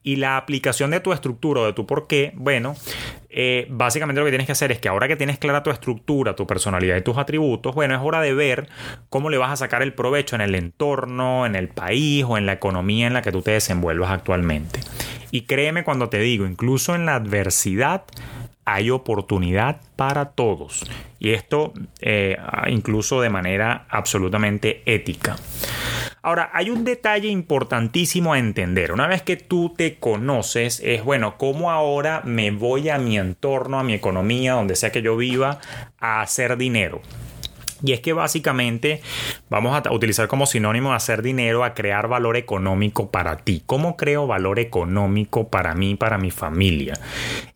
Y 0.03 0.17
la 0.17 0.37
aplicación 0.37 0.91
de 0.91 1.01
tu 1.01 1.13
estructura 1.13 1.61
o 1.63 1.67
de 1.67 1.73
tu 1.73 1.87
por 1.87 2.07
qué, 2.07 2.33
bueno, 2.37 2.75
eh, 3.33 3.67
básicamente 3.71 4.19
lo 4.21 4.25
que 4.25 4.33
tienes 4.33 4.47
que 4.47 4.53
hacer 4.53 4.73
es 4.73 4.81
que 4.81 4.89
ahora 4.89 5.07
que 5.07 5.17
tienes 5.17 5.39
clara 5.39 5.63
tu 5.63 5.71
estructura, 5.71 6.35
tu 6.35 6.47
personalidad 6.47 6.97
y 6.97 7.03
tus 7.03 7.17
atributos, 7.17 7.75
bueno, 7.75 7.95
es 7.95 8.01
hora 8.03 8.21
de 8.21 8.35
ver 8.35 8.69
cómo 9.09 9.31
le 9.31 9.39
vas 9.39 9.53
a 9.53 9.57
sacar 9.57 9.83
el 9.83 9.95
provecho 9.95 10.35
en 10.35 10.43
el 10.43 10.55
entorno, 10.55 11.47
en 11.47 11.55
el 11.55 11.69
país 11.69 12.25
o 12.27 12.37
en 12.39 12.47
la 12.47 12.55
economía 12.55 13.07
en 13.07 13.15
la 13.15 13.23
que 13.23 13.31
tú 13.31 13.43
te 13.43 13.53
desenvuelvas 13.53 14.11
actualmente. 14.11 14.81
Y 15.31 15.43
créeme 15.43 15.85
cuando 15.85 16.09
te 16.09 16.19
digo, 16.19 16.45
incluso 16.45 16.95
en 16.97 17.07
la 17.07 17.15
adversidad, 17.15 18.03
hay 18.73 18.91
oportunidad 18.91 19.81
para 19.97 20.27
todos. 20.27 20.85
Y 21.19 21.31
esto 21.31 21.73
eh, 22.01 22.37
incluso 22.69 23.21
de 23.21 23.29
manera 23.29 23.87
absolutamente 23.91 24.83
ética. 24.87 25.37
Ahora, 26.23 26.51
hay 26.53 26.71
un 26.71 26.85
detalle 26.85 27.29
importantísimo 27.29 28.33
a 28.33 28.39
entender. 28.39 28.93
Una 28.93 29.09
vez 29.09 29.23
que 29.23 29.37
tú 29.37 29.75
te 29.77 29.97
conoces, 29.97 30.81
es 30.85 31.03
bueno, 31.03 31.37
¿cómo 31.37 31.71
ahora 31.71 32.23
me 32.25 32.53
voy 32.53 32.91
a 32.91 32.99
mi 32.99 33.19
entorno, 33.19 33.81
a 33.81 33.85
mi 33.85 33.95
economía, 33.95 34.53
donde 34.53 34.77
sea 34.77 34.93
que 34.93 35.03
yo 35.03 35.17
viva, 35.17 35.59
a 35.99 36.21
hacer 36.21 36.57
dinero? 36.57 37.01
Y 37.83 37.93
es 37.93 38.01
que 38.01 38.13
básicamente 38.13 39.01
vamos 39.49 39.75
a 39.75 39.93
utilizar 39.93 40.29
como 40.29 40.47
sinónimo 40.47 40.93
hacer 40.93 41.23
dinero 41.23 41.65
a 41.65 41.75
crear 41.75 42.09
valor 42.09 42.37
económico 42.37 43.11
para 43.11 43.39
ti. 43.39 43.63
¿Cómo 43.67 43.97
creo 43.97 44.27
valor 44.27 44.59
económico 44.59 45.49
para 45.49 45.75
mí, 45.75 45.95
para 45.95 46.19
mi 46.19 46.31
familia? 46.31 46.95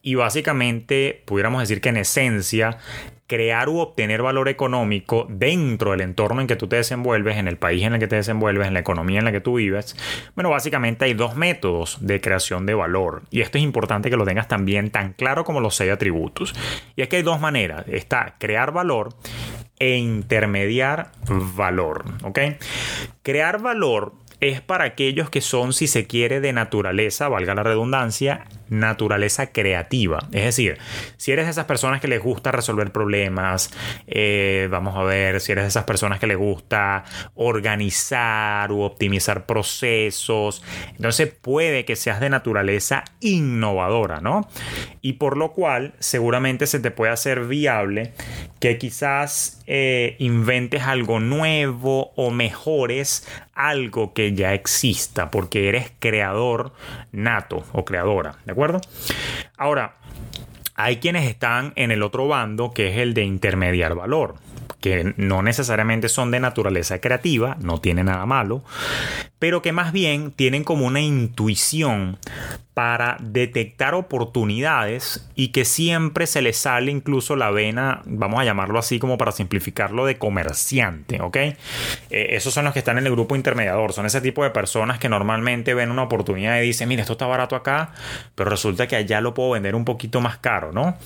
Y 0.02 0.14
básicamente 0.14 1.22
pudiéramos 1.26 1.60
decir 1.60 1.80
que 1.80 1.90
en 1.90 1.98
esencia 1.98 2.78
crear 3.26 3.68
u 3.68 3.78
obtener 3.78 4.22
valor 4.22 4.48
económico 4.48 5.26
dentro 5.28 5.92
del 5.92 6.02
entorno 6.02 6.40
en 6.40 6.46
que 6.46 6.56
tú 6.56 6.68
te 6.68 6.76
desenvuelves, 6.76 7.36
en 7.36 7.48
el 7.48 7.56
país 7.56 7.82
en 7.82 7.94
el 7.94 8.00
que 8.00 8.06
te 8.06 8.16
desenvuelves, 8.16 8.66
en 8.66 8.74
la 8.74 8.80
economía 8.80 9.18
en 9.18 9.24
la 9.24 9.32
que 9.32 9.40
tú 9.40 9.54
vives, 9.54 9.96
bueno, 10.34 10.50
básicamente 10.50 11.06
hay 11.06 11.14
dos 11.14 11.34
métodos 11.34 11.98
de 12.00 12.20
creación 12.20 12.66
de 12.66 12.74
valor. 12.74 13.22
Y 13.30 13.40
esto 13.40 13.58
es 13.58 13.64
importante 13.64 14.10
que 14.10 14.16
lo 14.16 14.24
tengas 14.24 14.48
también 14.48 14.90
tan 14.90 15.14
claro 15.14 15.44
como 15.44 15.60
los 15.60 15.74
seis 15.74 15.90
atributos. 15.90 16.54
Y 16.96 17.02
es 17.02 17.08
que 17.08 17.16
hay 17.16 17.22
dos 17.22 17.40
maneras. 17.40 17.84
Está 17.88 18.36
crear 18.38 18.72
valor 18.72 19.14
e 19.84 19.96
intermediar 19.96 21.10
valor. 21.28 22.04
¿Ok? 22.22 22.38
Crear 23.22 23.60
valor 23.60 24.14
es 24.44 24.60
para 24.60 24.84
aquellos 24.84 25.30
que 25.30 25.40
son, 25.40 25.72
si 25.72 25.86
se 25.86 26.06
quiere, 26.06 26.40
de 26.40 26.52
naturaleza, 26.52 27.28
valga 27.28 27.54
la 27.54 27.62
redundancia, 27.62 28.44
naturaleza 28.68 29.52
creativa. 29.52 30.18
Es 30.32 30.44
decir, 30.44 30.78
si 31.16 31.32
eres 31.32 31.46
de 31.46 31.52
esas 31.52 31.64
personas 31.64 32.00
que 32.00 32.08
les 32.08 32.22
gusta 32.22 32.52
resolver 32.52 32.92
problemas, 32.92 33.70
eh, 34.06 34.68
vamos 34.70 34.96
a 34.96 35.02
ver, 35.02 35.40
si 35.40 35.52
eres 35.52 35.64
de 35.64 35.68
esas 35.68 35.84
personas 35.84 36.18
que 36.18 36.26
les 36.26 36.36
gusta 36.36 37.04
organizar 37.34 38.70
u 38.72 38.82
optimizar 38.82 39.46
procesos, 39.46 40.62
entonces 40.96 41.32
puede 41.32 41.84
que 41.84 41.96
seas 41.96 42.20
de 42.20 42.30
naturaleza 42.30 43.04
innovadora, 43.20 44.20
¿no? 44.20 44.48
Y 45.00 45.14
por 45.14 45.36
lo 45.36 45.52
cual 45.52 45.94
seguramente 45.98 46.66
se 46.66 46.80
te 46.80 46.90
puede 46.90 47.12
hacer 47.12 47.44
viable 47.46 48.12
que 48.60 48.78
quizás 48.78 49.62
eh, 49.66 50.16
inventes 50.18 50.82
algo 50.82 51.20
nuevo 51.20 52.12
o 52.16 52.30
mejores 52.30 53.26
algo 53.54 54.12
que 54.12 54.34
ya 54.34 54.54
exista, 54.54 55.30
porque 55.30 55.68
eres 55.68 55.92
creador 55.98 56.72
nato 57.12 57.64
o 57.72 57.84
creadora, 57.84 58.36
¿de 58.44 58.52
acuerdo? 58.52 58.80
Ahora, 59.56 59.96
hay 60.74 60.96
quienes 60.96 61.28
están 61.28 61.72
en 61.76 61.90
el 61.90 62.02
otro 62.02 62.26
bando, 62.26 62.72
que 62.72 62.88
es 62.88 62.98
el 62.98 63.14
de 63.14 63.24
intermediar 63.24 63.94
valor 63.94 64.36
que 64.84 65.14
no 65.16 65.42
necesariamente 65.42 66.10
son 66.10 66.30
de 66.30 66.40
naturaleza 66.40 67.00
creativa, 67.00 67.56
no 67.58 67.80
tiene 67.80 68.04
nada 68.04 68.26
malo, 68.26 68.62
pero 69.38 69.62
que 69.62 69.72
más 69.72 69.94
bien 69.94 70.30
tienen 70.30 70.62
como 70.62 70.84
una 70.84 71.00
intuición 71.00 72.18
para 72.74 73.16
detectar 73.20 73.94
oportunidades 73.94 75.30
y 75.36 75.48
que 75.48 75.64
siempre 75.64 76.26
se 76.26 76.42
les 76.42 76.56
sale 76.56 76.90
incluso 76.90 77.36
la 77.36 77.52
vena, 77.52 78.02
vamos 78.04 78.40
a 78.40 78.44
llamarlo 78.44 78.80
así 78.80 78.98
como 78.98 79.16
para 79.16 79.30
simplificarlo, 79.30 80.04
de 80.06 80.18
comerciante, 80.18 81.22
¿ok? 81.22 81.36
Eh, 81.36 81.56
esos 82.10 82.52
son 82.52 82.64
los 82.64 82.72
que 82.72 82.80
están 82.80 82.98
en 82.98 83.06
el 83.06 83.12
grupo 83.12 83.36
intermediador, 83.36 83.92
son 83.92 84.06
ese 84.06 84.20
tipo 84.20 84.42
de 84.42 84.50
personas 84.50 84.98
que 84.98 85.08
normalmente 85.08 85.72
ven 85.72 85.92
una 85.92 86.02
oportunidad 86.02 86.58
y 86.58 86.66
dicen, 86.66 86.88
mira, 86.88 87.02
esto 87.02 87.12
está 87.12 87.28
barato 87.28 87.54
acá, 87.54 87.92
pero 88.34 88.50
resulta 88.50 88.88
que 88.88 88.96
allá 88.96 89.20
lo 89.20 89.34
puedo 89.34 89.50
vender 89.50 89.76
un 89.76 89.84
poquito 89.84 90.20
más 90.20 90.38
caro, 90.38 90.72
¿no? 90.72 90.98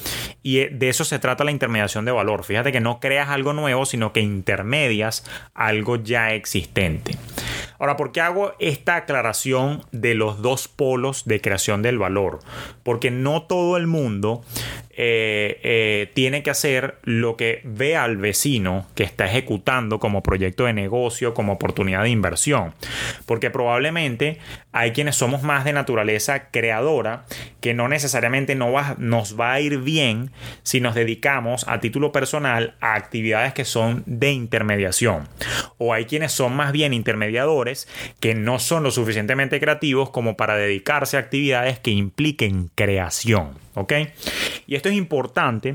Y 0.42 0.60
eh, 0.60 0.70
de 0.72 0.88
eso 0.88 1.04
se 1.04 1.18
trata 1.18 1.44
la 1.44 1.50
intermediación 1.50 2.06
de 2.06 2.12
valor. 2.12 2.44
Fíjate 2.44 2.72
que 2.72 2.80
no 2.80 2.98
creas 2.98 3.28
algo 3.28 3.52
nuevo, 3.52 3.84
sino 3.84 4.14
que 4.14 4.20
intermedias 4.20 5.26
algo 5.52 5.96
ya 5.96 6.32
existente. 6.32 7.14
Ahora, 7.78 7.96
¿por 7.96 8.10
qué 8.10 8.20
hago 8.22 8.54
esta 8.58 8.96
aclaración 8.96 9.84
de 9.92 10.14
los 10.14 10.42
dos 10.42 10.66
polos 10.66 11.26
de 11.26 11.40
creación 11.40 11.57
del 11.58 11.98
valor? 11.98 12.40
Porque 12.82 13.10
no 13.10 13.42
todo 13.42 13.76
el 13.76 13.86
mundo 13.86 14.42
eh, 15.00 15.60
eh, 15.62 16.10
tiene 16.14 16.42
que 16.42 16.50
hacer 16.50 16.98
lo 17.04 17.36
que 17.36 17.60
ve 17.62 17.96
al 17.96 18.16
vecino 18.16 18.86
que 18.96 19.04
está 19.04 19.26
ejecutando 19.26 20.00
como 20.00 20.24
proyecto 20.24 20.64
de 20.64 20.72
negocio, 20.72 21.34
como 21.34 21.52
oportunidad 21.52 22.02
de 22.02 22.10
inversión. 22.10 22.74
Porque 23.24 23.50
probablemente 23.50 24.38
hay 24.72 24.90
quienes 24.90 25.14
somos 25.14 25.44
más 25.44 25.64
de 25.64 25.72
naturaleza 25.72 26.50
creadora, 26.50 27.26
que 27.60 27.74
no 27.74 27.88
necesariamente 27.88 28.56
no 28.56 28.72
va, 28.72 28.96
nos 28.98 29.38
va 29.38 29.52
a 29.52 29.60
ir 29.60 29.78
bien 29.78 30.32
si 30.64 30.80
nos 30.80 30.96
dedicamos 30.96 31.64
a 31.68 31.78
título 31.80 32.10
personal 32.10 32.74
a 32.80 32.94
actividades 32.94 33.52
que 33.54 33.64
son 33.64 34.02
de 34.06 34.32
intermediación. 34.32 35.28
O 35.78 35.94
hay 35.94 36.06
quienes 36.06 36.32
son 36.32 36.56
más 36.56 36.72
bien 36.72 36.92
intermediadores 36.92 37.88
que 38.18 38.34
no 38.34 38.58
son 38.58 38.82
lo 38.82 38.90
suficientemente 38.90 39.60
creativos 39.60 40.10
como 40.10 40.36
para 40.36 40.56
dedicarse 40.56 41.16
a 41.16 41.20
actividades 41.20 41.47
que 41.80 41.90
impliquen 41.90 42.70
creación. 42.74 43.50
¿Ok? 43.74 43.92
Y 44.66 44.74
esto 44.74 44.88
es 44.88 44.96
importante 44.96 45.74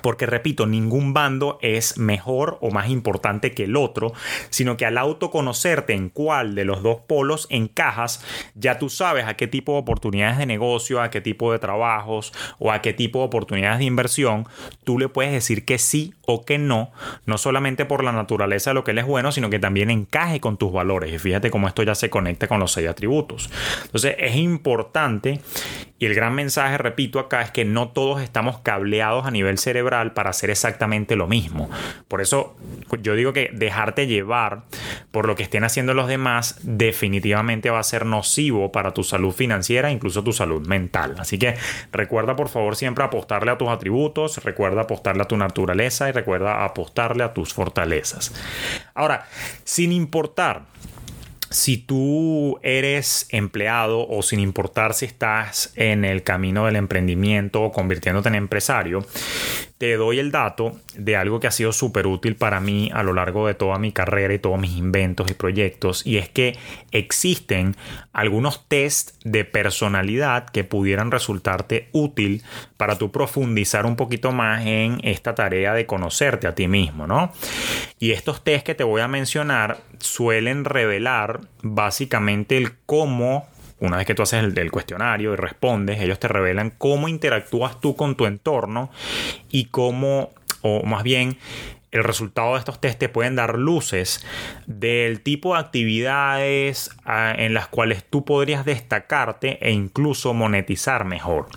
porque 0.00 0.26
repito, 0.26 0.66
ningún 0.66 1.12
bando 1.12 1.58
es 1.60 1.98
mejor 1.98 2.58
o 2.62 2.70
más 2.70 2.88
importante 2.88 3.52
que 3.52 3.64
el 3.64 3.76
otro, 3.76 4.12
sino 4.48 4.76
que 4.76 4.86
al 4.86 4.96
autoconocerte 4.96 5.92
en 5.92 6.08
cuál 6.08 6.54
de 6.54 6.64
los 6.64 6.82
dos 6.82 7.00
polos 7.06 7.46
encajas, 7.50 8.24
ya 8.54 8.78
tú 8.78 8.88
sabes 8.88 9.26
a 9.26 9.34
qué 9.34 9.46
tipo 9.46 9.72
de 9.72 9.80
oportunidades 9.80 10.38
de 10.38 10.46
negocio, 10.46 11.02
a 11.02 11.10
qué 11.10 11.20
tipo 11.20 11.52
de 11.52 11.58
trabajos 11.58 12.32
o 12.58 12.72
a 12.72 12.80
qué 12.80 12.92
tipo 12.92 13.18
de 13.18 13.26
oportunidades 13.26 13.78
de 13.78 13.84
inversión 13.84 14.46
tú 14.84 14.98
le 14.98 15.08
puedes 15.08 15.32
decir 15.32 15.64
que 15.64 15.78
sí 15.78 16.14
o 16.26 16.44
que 16.44 16.58
no, 16.58 16.92
no 17.26 17.36
solamente 17.36 17.84
por 17.84 18.02
la 18.02 18.12
naturaleza 18.12 18.70
de 18.70 18.74
lo 18.74 18.84
que 18.84 18.92
él 18.92 18.98
es 18.98 19.06
bueno, 19.06 19.32
sino 19.32 19.50
que 19.50 19.58
también 19.58 19.90
encaje 19.90 20.40
con 20.40 20.56
tus 20.56 20.72
valores. 20.72 21.12
Y 21.12 21.18
fíjate 21.18 21.50
cómo 21.50 21.68
esto 21.68 21.82
ya 21.82 21.94
se 21.94 22.10
conecta 22.10 22.48
con 22.48 22.60
los 22.60 22.72
seis 22.72 22.88
atributos. 22.88 23.50
Entonces 23.84 24.16
es 24.18 24.36
importante 24.36 25.40
y 26.02 26.06
el 26.06 26.16
gran 26.16 26.34
mensaje, 26.34 26.78
repito 26.78 27.20
acá, 27.20 27.42
es 27.42 27.52
que 27.52 27.64
no 27.64 27.90
todos 27.90 28.22
estamos 28.22 28.58
cableados 28.58 29.24
a 29.24 29.30
nivel 29.30 29.56
cerebral 29.56 30.14
para 30.14 30.30
hacer 30.30 30.50
exactamente 30.50 31.14
lo 31.14 31.28
mismo. 31.28 31.70
Por 32.08 32.20
eso 32.20 32.56
yo 33.02 33.14
digo 33.14 33.32
que 33.32 33.50
dejarte 33.52 34.08
llevar 34.08 34.64
por 35.12 35.28
lo 35.28 35.36
que 35.36 35.44
estén 35.44 35.62
haciendo 35.62 35.94
los 35.94 36.08
demás 36.08 36.58
definitivamente 36.62 37.70
va 37.70 37.78
a 37.78 37.84
ser 37.84 38.04
nocivo 38.04 38.72
para 38.72 38.90
tu 38.90 39.04
salud 39.04 39.30
financiera, 39.30 39.92
incluso 39.92 40.24
tu 40.24 40.32
salud 40.32 40.66
mental. 40.66 41.14
Así 41.20 41.38
que 41.38 41.54
recuerda 41.92 42.34
por 42.34 42.48
favor 42.48 42.74
siempre 42.74 43.04
apostarle 43.04 43.52
a 43.52 43.56
tus 43.56 43.68
atributos, 43.68 44.42
recuerda 44.42 44.80
apostarle 44.80 45.22
a 45.22 45.28
tu 45.28 45.36
naturaleza 45.36 46.08
y 46.08 46.12
recuerda 46.12 46.64
apostarle 46.64 47.22
a 47.22 47.32
tus 47.32 47.54
fortalezas. 47.54 48.34
Ahora, 48.94 49.28
sin 49.62 49.92
importar 49.92 50.62
si 51.52 51.76
tú 51.76 52.58
eres 52.62 53.26
empleado 53.30 54.08
o 54.08 54.22
sin 54.22 54.40
importar 54.40 54.94
si 54.94 55.06
estás 55.06 55.72
en 55.76 56.04
el 56.04 56.22
camino 56.22 56.66
del 56.66 56.76
emprendimiento 56.76 57.62
o 57.62 57.72
convirtiéndote 57.72 58.28
en 58.28 58.34
empresario, 58.34 59.04
te 59.82 59.96
doy 59.96 60.20
el 60.20 60.30
dato 60.30 60.78
de 60.94 61.16
algo 61.16 61.40
que 61.40 61.48
ha 61.48 61.50
sido 61.50 61.72
súper 61.72 62.06
útil 62.06 62.36
para 62.36 62.60
mí 62.60 62.88
a 62.94 63.02
lo 63.02 63.14
largo 63.14 63.48
de 63.48 63.54
toda 63.54 63.80
mi 63.80 63.90
carrera 63.90 64.32
y 64.32 64.38
todos 64.38 64.56
mis 64.60 64.76
inventos 64.76 65.28
y 65.28 65.34
proyectos, 65.34 66.06
y 66.06 66.18
es 66.18 66.28
que 66.28 66.56
existen 66.92 67.74
algunos 68.12 68.68
test 68.68 69.20
de 69.24 69.44
personalidad 69.44 70.48
que 70.50 70.62
pudieran 70.62 71.10
resultarte 71.10 71.88
útil 71.90 72.44
para 72.76 72.96
tú 72.96 73.10
profundizar 73.10 73.84
un 73.84 73.96
poquito 73.96 74.30
más 74.30 74.64
en 74.64 75.00
esta 75.02 75.34
tarea 75.34 75.74
de 75.74 75.84
conocerte 75.84 76.46
a 76.46 76.54
ti 76.54 76.68
mismo, 76.68 77.08
¿no? 77.08 77.32
Y 77.98 78.12
estos 78.12 78.44
test 78.44 78.64
que 78.64 78.76
te 78.76 78.84
voy 78.84 79.00
a 79.00 79.08
mencionar 79.08 79.78
suelen 79.98 80.64
revelar 80.64 81.40
básicamente 81.60 82.56
el 82.56 82.70
cómo 82.86 83.48
una 83.82 83.96
vez 83.96 84.06
que 84.06 84.14
tú 84.14 84.22
haces 84.22 84.44
el, 84.44 84.70
cuestionario 84.70 85.32
y 85.32 85.36
respondes, 85.36 86.00
ellos 86.00 86.20
te 86.20 86.28
revelan 86.28 86.70
cómo 86.70 87.08
interactúas 87.08 87.80
tú 87.80 87.96
con 87.96 88.14
tu 88.14 88.26
entorno 88.26 88.90
y 89.50 89.66
cómo, 89.66 90.30
o 90.62 90.84
más 90.84 91.02
bien, 91.02 91.36
el 91.90 92.04
resultado 92.04 92.52
de 92.52 92.60
estos 92.60 92.80
test 92.80 92.98
te 93.00 93.08
pueden 93.08 93.34
dar 93.34 93.58
luces 93.58 94.24
del 94.66 95.20
tipo 95.20 95.54
de 95.54 95.60
actividades 95.60 96.90
ah, 97.04 97.34
en 97.36 97.54
las 97.54 97.66
cuales 97.66 98.04
tú 98.08 98.24
podrías 98.24 98.64
destacarte 98.64 99.58
e 99.60 99.72
incluso 99.72 100.32
monetizar 100.32 101.04
mejor. 101.04 101.48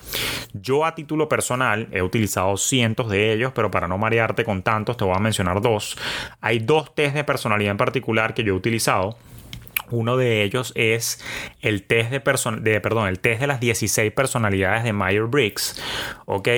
Yo 0.51 0.83
a 0.83 0.95
título 0.95 1.29
personal 1.29 1.87
he 1.91 2.01
utilizado 2.01 2.57
cientos 2.57 3.09
de 3.09 3.33
ellos, 3.33 3.51
pero 3.53 3.69
para 3.69 3.87
no 3.87 3.99
marearte 3.99 4.43
con 4.43 4.63
tantos 4.63 4.97
te 4.97 5.05
voy 5.05 5.15
a 5.15 5.19
mencionar 5.19 5.61
dos. 5.61 5.95
Hay 6.41 6.57
dos 6.57 6.93
test 6.95 7.15
de 7.15 7.23
personalidad 7.23 7.71
en 7.71 7.77
particular 7.77 8.33
que 8.33 8.43
yo 8.43 8.53
he 8.53 8.57
utilizado 8.57 9.17
uno 9.91 10.17
de 10.17 10.43
ellos 10.43 10.71
es 10.75 11.23
el 11.61 11.83
test 11.83 12.11
de, 12.11 12.19
de, 12.61 12.81
perdón, 12.81 13.07
el 13.07 13.19
test 13.19 13.41
de 13.41 13.47
las 13.47 13.59
16 13.59 14.11
personalidades 14.11 14.83
de 14.83 14.93
Myers-Briggs, 14.93 15.81
¿ok? 16.25 16.49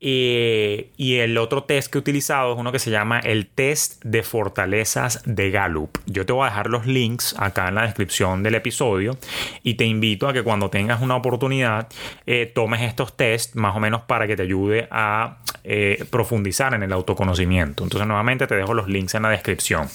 Y 0.00 1.16
el 1.18 1.36
otro 1.38 1.64
test 1.64 1.90
que 1.90 1.98
he 1.98 2.00
utilizado 2.00 2.52
es 2.52 2.58
uno 2.58 2.70
que 2.70 2.78
se 2.78 2.90
llama 2.90 3.18
el 3.18 3.48
test 3.48 4.04
de 4.04 4.22
fortalezas 4.22 5.22
de 5.24 5.50
Gallup. 5.50 5.98
Yo 6.06 6.24
te 6.24 6.32
voy 6.32 6.46
a 6.46 6.50
dejar 6.50 6.68
los 6.68 6.86
links 6.86 7.34
acá 7.38 7.68
en 7.68 7.74
la 7.74 7.82
descripción 7.82 8.42
del 8.42 8.54
episodio 8.54 9.18
y 9.62 9.74
te 9.74 9.84
invito 9.84 10.28
a 10.28 10.32
que 10.32 10.42
cuando 10.42 10.70
tengas 10.70 11.00
una 11.00 11.16
oportunidad 11.16 11.88
eh, 12.26 12.46
tomes 12.46 12.82
estos 12.82 13.16
tests 13.16 13.56
más 13.56 13.74
o 13.76 13.80
menos 13.80 14.02
para 14.02 14.26
que 14.26 14.36
te 14.36 14.42
ayude 14.42 14.86
a 14.90 15.38
eh, 15.64 16.04
profundizar 16.10 16.74
en 16.74 16.82
el 16.82 16.92
autoconocimiento. 16.92 17.82
Entonces 17.82 18.06
nuevamente 18.06 18.46
te 18.46 18.54
dejo 18.54 18.74
los 18.74 18.88
links 18.88 19.14
en 19.14 19.22
la 19.22 19.30
descripción. 19.30 19.88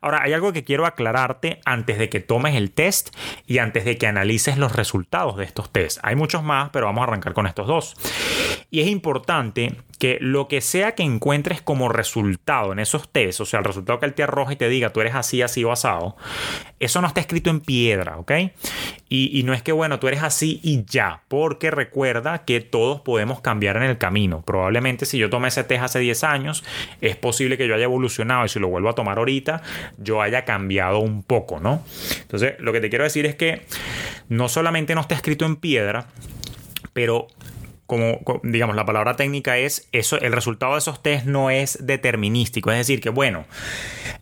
Ahora, 0.00 0.22
hay 0.22 0.32
algo 0.32 0.52
que 0.52 0.64
quiero 0.64 0.86
aclararte 0.86 1.60
antes 1.64 1.98
de 1.98 2.08
que 2.08 2.20
tomes 2.20 2.54
el 2.54 2.70
test 2.70 3.14
y 3.46 3.58
antes 3.58 3.84
de 3.84 3.98
que 3.98 4.06
analices 4.06 4.56
los 4.56 4.72
resultados 4.72 5.36
de 5.36 5.44
estos 5.44 5.70
tests. 5.72 6.00
Hay 6.02 6.14
muchos 6.14 6.42
más, 6.42 6.70
pero 6.70 6.86
vamos 6.86 7.02
a 7.02 7.04
arrancar 7.04 7.34
con 7.34 7.46
estos 7.46 7.66
dos. 7.66 7.94
Y 8.70 8.80
es 8.80 8.88
importante 8.88 9.47
que 9.52 10.18
lo 10.20 10.46
que 10.48 10.60
sea 10.60 10.92
que 10.92 11.02
encuentres 11.02 11.60
como 11.60 11.88
resultado 11.88 12.72
en 12.72 12.78
esos 12.78 13.10
test, 13.10 13.40
o 13.40 13.44
sea, 13.44 13.58
el 13.58 13.64
resultado 13.64 13.98
que 13.98 14.06
él 14.06 14.14
te 14.14 14.22
arroja 14.22 14.52
y 14.52 14.56
te 14.56 14.68
diga 14.68 14.90
tú 14.90 15.00
eres 15.00 15.14
así, 15.14 15.42
así 15.42 15.64
o 15.64 15.72
asado, 15.72 16.16
eso 16.78 17.00
no 17.00 17.08
está 17.08 17.20
escrito 17.20 17.50
en 17.50 17.60
piedra, 17.60 18.18
¿ok? 18.18 18.32
Y, 19.10 19.42
no 19.44 19.54
es 19.54 19.62
que, 19.62 19.72
bueno, 19.72 19.98
tú 19.98 20.06
eres 20.06 20.22
así 20.22 20.60
y 20.62 20.84
ya, 20.84 21.22
porque 21.28 21.70
recuerda 21.70 22.44
que 22.44 22.60
todos 22.60 23.00
podemos 23.00 23.40
cambiar 23.40 23.78
en 23.78 23.84
el 23.84 23.96
camino. 23.96 24.42
Probablemente 24.42 25.06
si 25.06 25.16
yo 25.16 25.30
tomé 25.30 25.48
ese 25.48 25.64
test 25.64 25.82
hace 25.82 25.98
10 25.98 26.24
años, 26.24 26.62
es 27.00 27.16
posible 27.16 27.56
que 27.56 27.66
yo 27.66 27.74
haya 27.74 27.84
evolucionado 27.84 28.44
y 28.44 28.50
si 28.50 28.58
lo 28.58 28.68
vuelvo 28.68 28.90
a 28.90 28.94
tomar 28.94 29.16
ahorita, 29.16 29.62
yo 29.96 30.20
haya 30.20 30.44
cambiado 30.44 30.98
un 30.98 31.22
poco, 31.22 31.58
¿no? 31.58 31.82
Entonces, 32.20 32.54
lo 32.58 32.72
que 32.72 32.80
te 32.80 32.90
quiero 32.90 33.04
decir 33.04 33.24
es 33.24 33.34
que 33.34 33.62
no 34.28 34.48
solamente 34.50 34.94
no 34.94 35.00
está 35.00 35.14
escrito 35.14 35.46
en 35.46 35.56
piedra, 35.56 36.08
pero 36.92 37.28
como, 37.88 38.20
digamos, 38.42 38.76
la 38.76 38.84
palabra 38.84 39.16
técnica 39.16 39.56
es 39.56 39.88
eso, 39.92 40.20
el 40.20 40.32
resultado 40.32 40.72
de 40.74 40.78
esos 40.80 41.02
test 41.02 41.24
no 41.24 41.48
es 41.48 41.86
determinístico. 41.86 42.70
Es 42.70 42.76
decir, 42.76 43.00
que 43.00 43.08
bueno, 43.08 43.46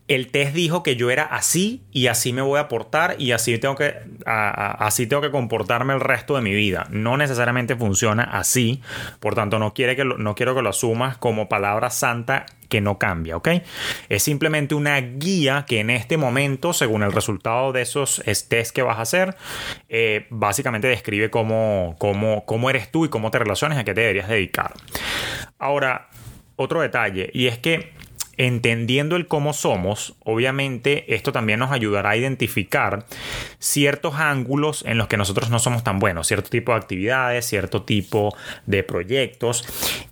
el 0.07 0.29
test 0.29 0.55
dijo 0.55 0.85
que 0.85 0.95
yo 0.95 1.11
era 1.11 1.25
así 1.25 1.83
y 1.91 2.07
así 2.07 2.33
me 2.33 2.43
voy 2.43 2.61
a 2.61 2.69
portar 2.69 3.17
y 3.19 3.33
así 3.33 3.59
tengo 3.59 3.75
que, 3.75 3.97
así 4.25 5.09
tengo 5.09 5.21
que 5.21 5.33
comportarme 5.33 5.95
el 5.95 6.01
resto 6.01 6.37
de 6.37 6.43
mi 6.43 6.55
vida. 6.55 6.87
No 6.91 7.17
necesariamente 7.17 7.75
funciona 7.75 8.23
así, 8.23 8.83
por 9.19 9.35
tanto 9.35 9.59
no, 9.59 9.75
quiere 9.75 9.97
que 9.97 10.05
no 10.05 10.37
quiero 10.37 10.55
que 10.55 10.63
lo 10.63 10.69
asumas 10.69 11.19
como 11.19 11.49
palabra 11.49 11.91
santa 11.91 12.47
que 12.69 12.81
no 12.81 12.99
cambia, 12.99 13.37
¿ok? 13.37 13.49
Es 14.09 14.23
simplemente 14.23 14.75
una 14.75 15.01
guía 15.01 15.65
que 15.67 15.81
en 15.81 15.91
este 15.91 16.17
momento, 16.17 16.73
según 16.73 17.03
el 17.03 17.13
resultado 17.13 17.73
de 17.73 17.83
esos 17.83 18.23
test 18.49 18.75
que 18.75 18.83
vas 18.83 18.99
a 18.99 19.03
hacer, 19.03 19.37
eh, 19.89 20.27
básicamente 20.31 20.89
describe 20.89 21.31
cómo, 21.31 21.97
cómo, 21.99 22.45
cómo 22.45 22.71
eres 22.71 22.91
tú 22.91 23.05
y 23.05 23.09
cómo 23.09 23.31
te 23.31 23.39
relacionas, 23.39 23.79
a 23.79 23.85
qué 23.85 23.95
te 23.95 24.01
deberías 24.03 24.29
dedicar. 24.29 24.73
Ahora, 25.59 26.09
otro 26.57 26.81
detalle, 26.81 27.31
y 27.33 27.47
es 27.47 27.59
que 27.59 27.93
entendiendo 28.37 29.17
el 29.17 29.27
cómo 29.27 29.53
somos, 29.53 30.15
obviamente 30.25 31.15
esto 31.15 31.33
también 31.33 31.59
nos 31.59 31.71
ayudará 31.71 32.11
a 32.11 32.17
identificar 32.17 33.07
ciertos 33.59 34.15
ángulos 34.17 34.85
en 34.87 34.99
los 34.99 35.09
que 35.09 35.17
nosotros 35.17 35.51
no 35.51 35.59
somos 35.59 35.85
tan 35.85 35.99
buenos, 35.99 36.27
cierto 36.27 36.51
tipo 36.51 36.73
de 36.73 36.79
actividades, 36.79 37.47
cierto 37.47 37.83
tipo 37.83 38.37
de 38.67 38.83
proyectos. 38.83 39.65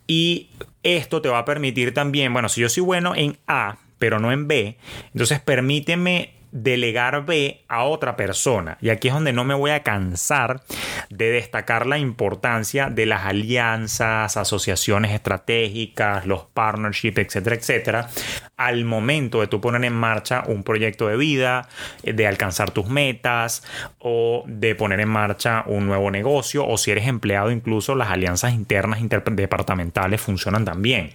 Y 0.06 0.48
esto 0.82 1.22
te 1.22 1.28
va 1.28 1.38
a 1.38 1.44
permitir 1.44 1.94
también, 1.94 2.32
bueno, 2.32 2.48
si 2.48 2.60
yo 2.60 2.68
soy 2.68 2.82
bueno 2.82 3.14
en 3.14 3.36
A, 3.46 3.78
pero 3.98 4.18
no 4.18 4.32
en 4.32 4.48
B, 4.48 4.76
entonces 5.12 5.40
permíteme 5.40 6.34
delegar 6.54 7.26
B 7.26 7.64
a 7.66 7.82
otra 7.82 8.16
persona. 8.16 8.78
Y 8.80 8.90
aquí 8.90 9.08
es 9.08 9.14
donde 9.14 9.32
no 9.32 9.42
me 9.42 9.54
voy 9.54 9.72
a 9.72 9.82
cansar 9.82 10.62
de 11.10 11.32
destacar 11.32 11.84
la 11.84 11.98
importancia 11.98 12.90
de 12.90 13.06
las 13.06 13.24
alianzas, 13.24 14.36
asociaciones 14.36 15.10
estratégicas, 15.10 16.26
los 16.26 16.44
partnerships, 16.44 17.18
etcétera, 17.18 17.56
etcétera, 17.56 18.08
al 18.56 18.84
momento 18.84 19.40
de 19.40 19.48
tú 19.48 19.60
poner 19.60 19.84
en 19.84 19.94
marcha 19.94 20.44
un 20.46 20.62
proyecto 20.62 21.08
de 21.08 21.16
vida, 21.16 21.68
de 22.04 22.26
alcanzar 22.26 22.70
tus 22.70 22.86
metas 22.86 23.64
o 23.98 24.44
de 24.46 24.76
poner 24.76 25.00
en 25.00 25.08
marcha 25.08 25.64
un 25.66 25.86
nuevo 25.86 26.12
negocio 26.12 26.64
o 26.64 26.78
si 26.78 26.92
eres 26.92 27.08
empleado 27.08 27.50
incluso 27.50 27.96
las 27.96 28.10
alianzas 28.10 28.52
internas 28.52 29.00
interdepartamentales 29.00 30.20
funcionan 30.20 30.64
también. 30.64 31.10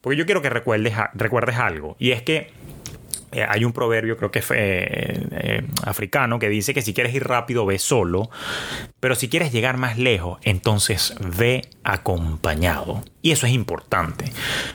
Porque 0.00 0.16
yo 0.16 0.24
quiero 0.24 0.40
que 0.40 0.48
recuerdes, 0.48 0.94
recuerdes 1.12 1.56
algo 1.56 1.94
y 1.98 2.12
es 2.12 2.22
que 2.22 2.61
eh, 3.32 3.46
hay 3.48 3.64
un 3.64 3.72
proverbio, 3.72 4.16
creo 4.16 4.30
que 4.30 4.40
es 4.40 4.50
eh, 4.50 5.26
eh, 5.30 5.66
africano, 5.84 6.38
que 6.38 6.48
dice 6.48 6.74
que 6.74 6.82
si 6.82 6.92
quieres 6.94 7.14
ir 7.14 7.24
rápido, 7.24 7.66
ve 7.66 7.78
solo, 7.78 8.30
pero 9.00 9.14
si 9.14 9.28
quieres 9.28 9.52
llegar 9.52 9.78
más 9.78 9.98
lejos, 9.98 10.38
entonces 10.42 11.14
ve 11.20 11.62
acompañado. 11.82 13.02
Y 13.22 13.30
eso 13.30 13.46
es 13.46 13.52
importante, 13.52 14.32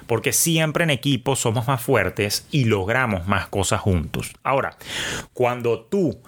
porque 0.07 0.33
siempre 0.33 0.83
en 0.83 0.89
equipo 0.89 1.35
somos 1.35 1.67
más 1.67 1.81
fuertes 1.81 2.47
y 2.51 2.65
logramos 2.65 3.27
más 3.27 3.47
cosas 3.47 3.81
juntos. 3.81 4.33
Ahora, 4.43 4.77
cuando 5.33 5.81
tú 5.81 6.21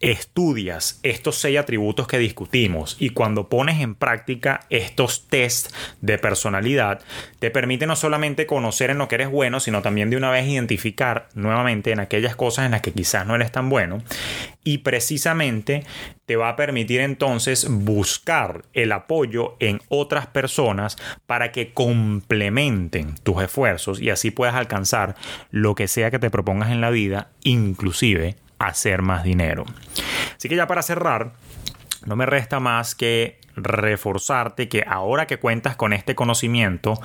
estudias 0.00 0.98
estos 1.02 1.36
seis 1.36 1.58
atributos 1.58 2.06
que 2.06 2.18
discutimos 2.18 2.96
y 2.98 3.10
cuando 3.10 3.50
pones 3.50 3.80
en 3.80 3.94
práctica 3.94 4.60
estos 4.70 5.28
tests 5.28 5.74
de 6.00 6.16
personalidad, 6.16 7.02
te 7.38 7.50
permite 7.50 7.86
no 7.86 7.96
solamente 7.96 8.46
conocer 8.46 8.88
en 8.88 8.96
lo 8.96 9.08
que 9.08 9.16
eres 9.16 9.30
bueno, 9.30 9.60
sino 9.60 9.82
también 9.82 10.08
de 10.08 10.16
una 10.16 10.30
vez 10.30 10.48
identificar 10.48 11.28
nuevamente 11.34 11.92
en 11.92 12.00
aquellas 12.00 12.34
cosas 12.34 12.64
en 12.64 12.72
las 12.72 12.80
que 12.80 12.92
quizás 12.92 13.26
no 13.26 13.34
eres 13.34 13.52
tan 13.52 13.68
bueno. 13.68 14.02
Y 14.64 14.78
precisamente 14.78 15.84
te 16.24 16.36
va 16.36 16.48
a 16.48 16.56
permitir 16.56 17.00
entonces 17.00 17.66
buscar 17.68 18.62
el 18.72 18.92
apoyo 18.92 19.56
en 19.60 19.82
otras 19.88 20.26
personas 20.26 20.96
para 21.26 21.52
que 21.52 21.74
complementen 21.74 23.16
tus 23.16 23.42
esfuerzos 23.42 24.00
y 24.00 24.08
así 24.08 24.30
puedas 24.30 24.54
alcanzar 24.54 25.14
lo 25.50 25.74
que 25.74 25.88
sea 25.88 26.10
que 26.10 26.18
te 26.18 26.30
propongas 26.30 26.70
en 26.70 26.80
la 26.80 26.90
vida, 26.90 27.30
inclusive 27.42 28.36
hacer 28.60 29.02
más 29.02 29.24
dinero. 29.24 29.64
Así 30.36 30.48
que 30.48 30.56
ya 30.56 30.66
para 30.66 30.82
cerrar, 30.82 31.32
no 32.06 32.14
me 32.14 32.26
resta 32.26 32.60
más 32.60 32.94
que 32.94 33.40
reforzarte 33.56 34.68
que 34.68 34.84
ahora 34.86 35.26
que 35.26 35.38
cuentas 35.38 35.76
con 35.76 35.92
este 35.92 36.14
conocimiento, 36.14 37.00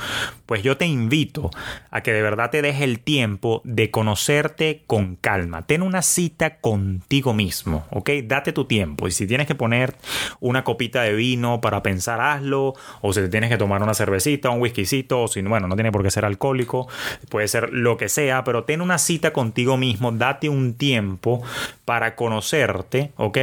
pues 0.45 0.63
yo 0.63 0.77
te 0.77 0.85
invito 0.85 1.51
a 1.91 2.01
que 2.01 2.13
de 2.13 2.21
verdad 2.21 2.49
te 2.49 2.61
deje 2.61 2.83
el 2.83 2.99
tiempo 2.99 3.61
de 3.63 3.91
conocerte 3.91 4.83
con 4.87 5.15
calma. 5.15 5.65
Ten 5.65 5.81
una 5.81 6.01
cita 6.01 6.57
contigo 6.57 7.33
mismo, 7.33 7.85
¿ok? 7.91 8.09
Date 8.23 8.53
tu 8.53 8.65
tiempo. 8.65 9.07
Y 9.07 9.11
si 9.11 9.27
tienes 9.27 9.47
que 9.47 9.55
poner 9.55 9.95
una 10.39 10.63
copita 10.63 11.01
de 11.01 11.13
vino 11.13 11.61
para 11.61 11.83
pensar, 11.83 12.21
hazlo. 12.21 12.73
O 13.01 13.13
si 13.13 13.21
te 13.21 13.29
tienes 13.29 13.49
que 13.49 13.57
tomar 13.57 13.81
una 13.81 13.93
cervecita, 13.93 14.49
un 14.49 14.61
whiskycito, 14.61 15.23
o 15.23 15.27
si, 15.27 15.41
bueno, 15.41 15.67
no 15.67 15.75
tiene 15.75 15.91
por 15.91 16.03
qué 16.03 16.11
ser 16.11 16.25
alcohólico, 16.25 16.87
puede 17.29 17.47
ser 17.47 17.71
lo 17.71 17.97
que 17.97 18.09
sea, 18.09 18.43
pero 18.43 18.63
ten 18.63 18.81
una 18.81 18.97
cita 18.97 19.33
contigo 19.33 19.77
mismo, 19.77 20.11
date 20.11 20.49
un 20.49 20.75
tiempo 20.75 21.43
para 21.85 22.15
conocerte, 22.15 23.11
¿ok? 23.17 23.37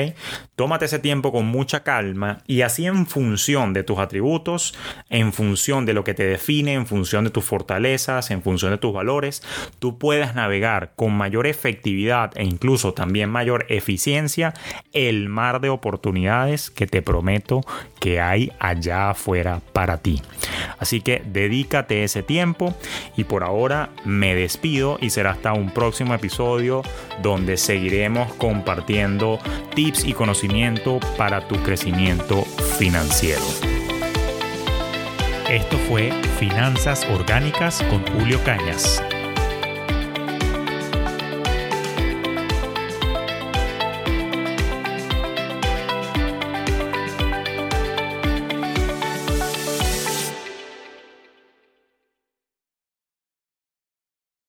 Tómate 0.57 0.85
ese 0.85 0.99
tiempo 0.99 1.33
con 1.33 1.47
mucha 1.47 1.83
calma 1.83 2.43
y 2.47 2.63
así 2.63 2.87
en 2.93 3.07
función 3.07 3.73
de 3.73 3.83
tus 3.83 3.99
atributos, 3.99 4.75
en 5.11 5.33
función 5.33 5.87
de 5.87 5.95
lo 5.95 6.05
que 6.05 6.15
te 6.15 6.25
define, 6.25 6.75
en 6.75 6.87
función 6.87 7.25
de 7.25 7.31
tus 7.31 7.45
fortalezas, 7.45 8.31
en 8.31 8.43
función 8.43 8.71
de 8.71 8.79
tus 8.79 8.93
valores, 8.93 9.43
tú 9.79 9.99
puedas 9.99 10.35
navegar 10.35 10.93
con 10.97 11.13
mayor 11.13 11.47
efectividad 11.47 12.33
e 12.37 12.45
incluso 12.45 12.93
también 12.95 13.31
mayor 13.31 13.67
eficiencia 13.69 14.55
el 14.93 15.29
mar 15.29 15.61
de 15.61 15.69
oportunidades 15.69 16.71
que 16.71 16.87
te 16.87 17.03
prometo 17.03 17.63
que 18.01 18.21
hay 18.21 18.53
allá 18.59 19.11
afuera 19.11 19.61
para 19.73 19.99
ti. 19.99 20.23
Así 20.79 21.01
que 21.01 21.23
dedícate 21.25 22.05
ese 22.05 22.23
tiempo 22.23 22.75
y 23.17 23.25
por 23.25 23.45
ahora 23.45 23.91
me 24.05 24.35
despido 24.35 24.99
y 25.01 25.11
será 25.11 25.33
hasta 25.33 25.53
un 25.53 25.71
próximo 25.71 26.15
episodio 26.15 26.83
donde 27.23 27.57
seguiremos 27.57 28.33
compartiendo 28.35 29.39
tips 29.75 30.05
y 30.05 30.13
conocimiento 30.13 30.99
para 31.17 31.47
tu 31.47 31.57
crecimiento 31.63 32.45
financiero. 32.83 33.45
Esto 35.49 35.79
fue 35.87 36.11
Finanzas 36.41 37.07
Orgánicas 37.15 37.81
con 37.85 38.05
Julio 38.09 38.43
Cañas. 38.43 39.01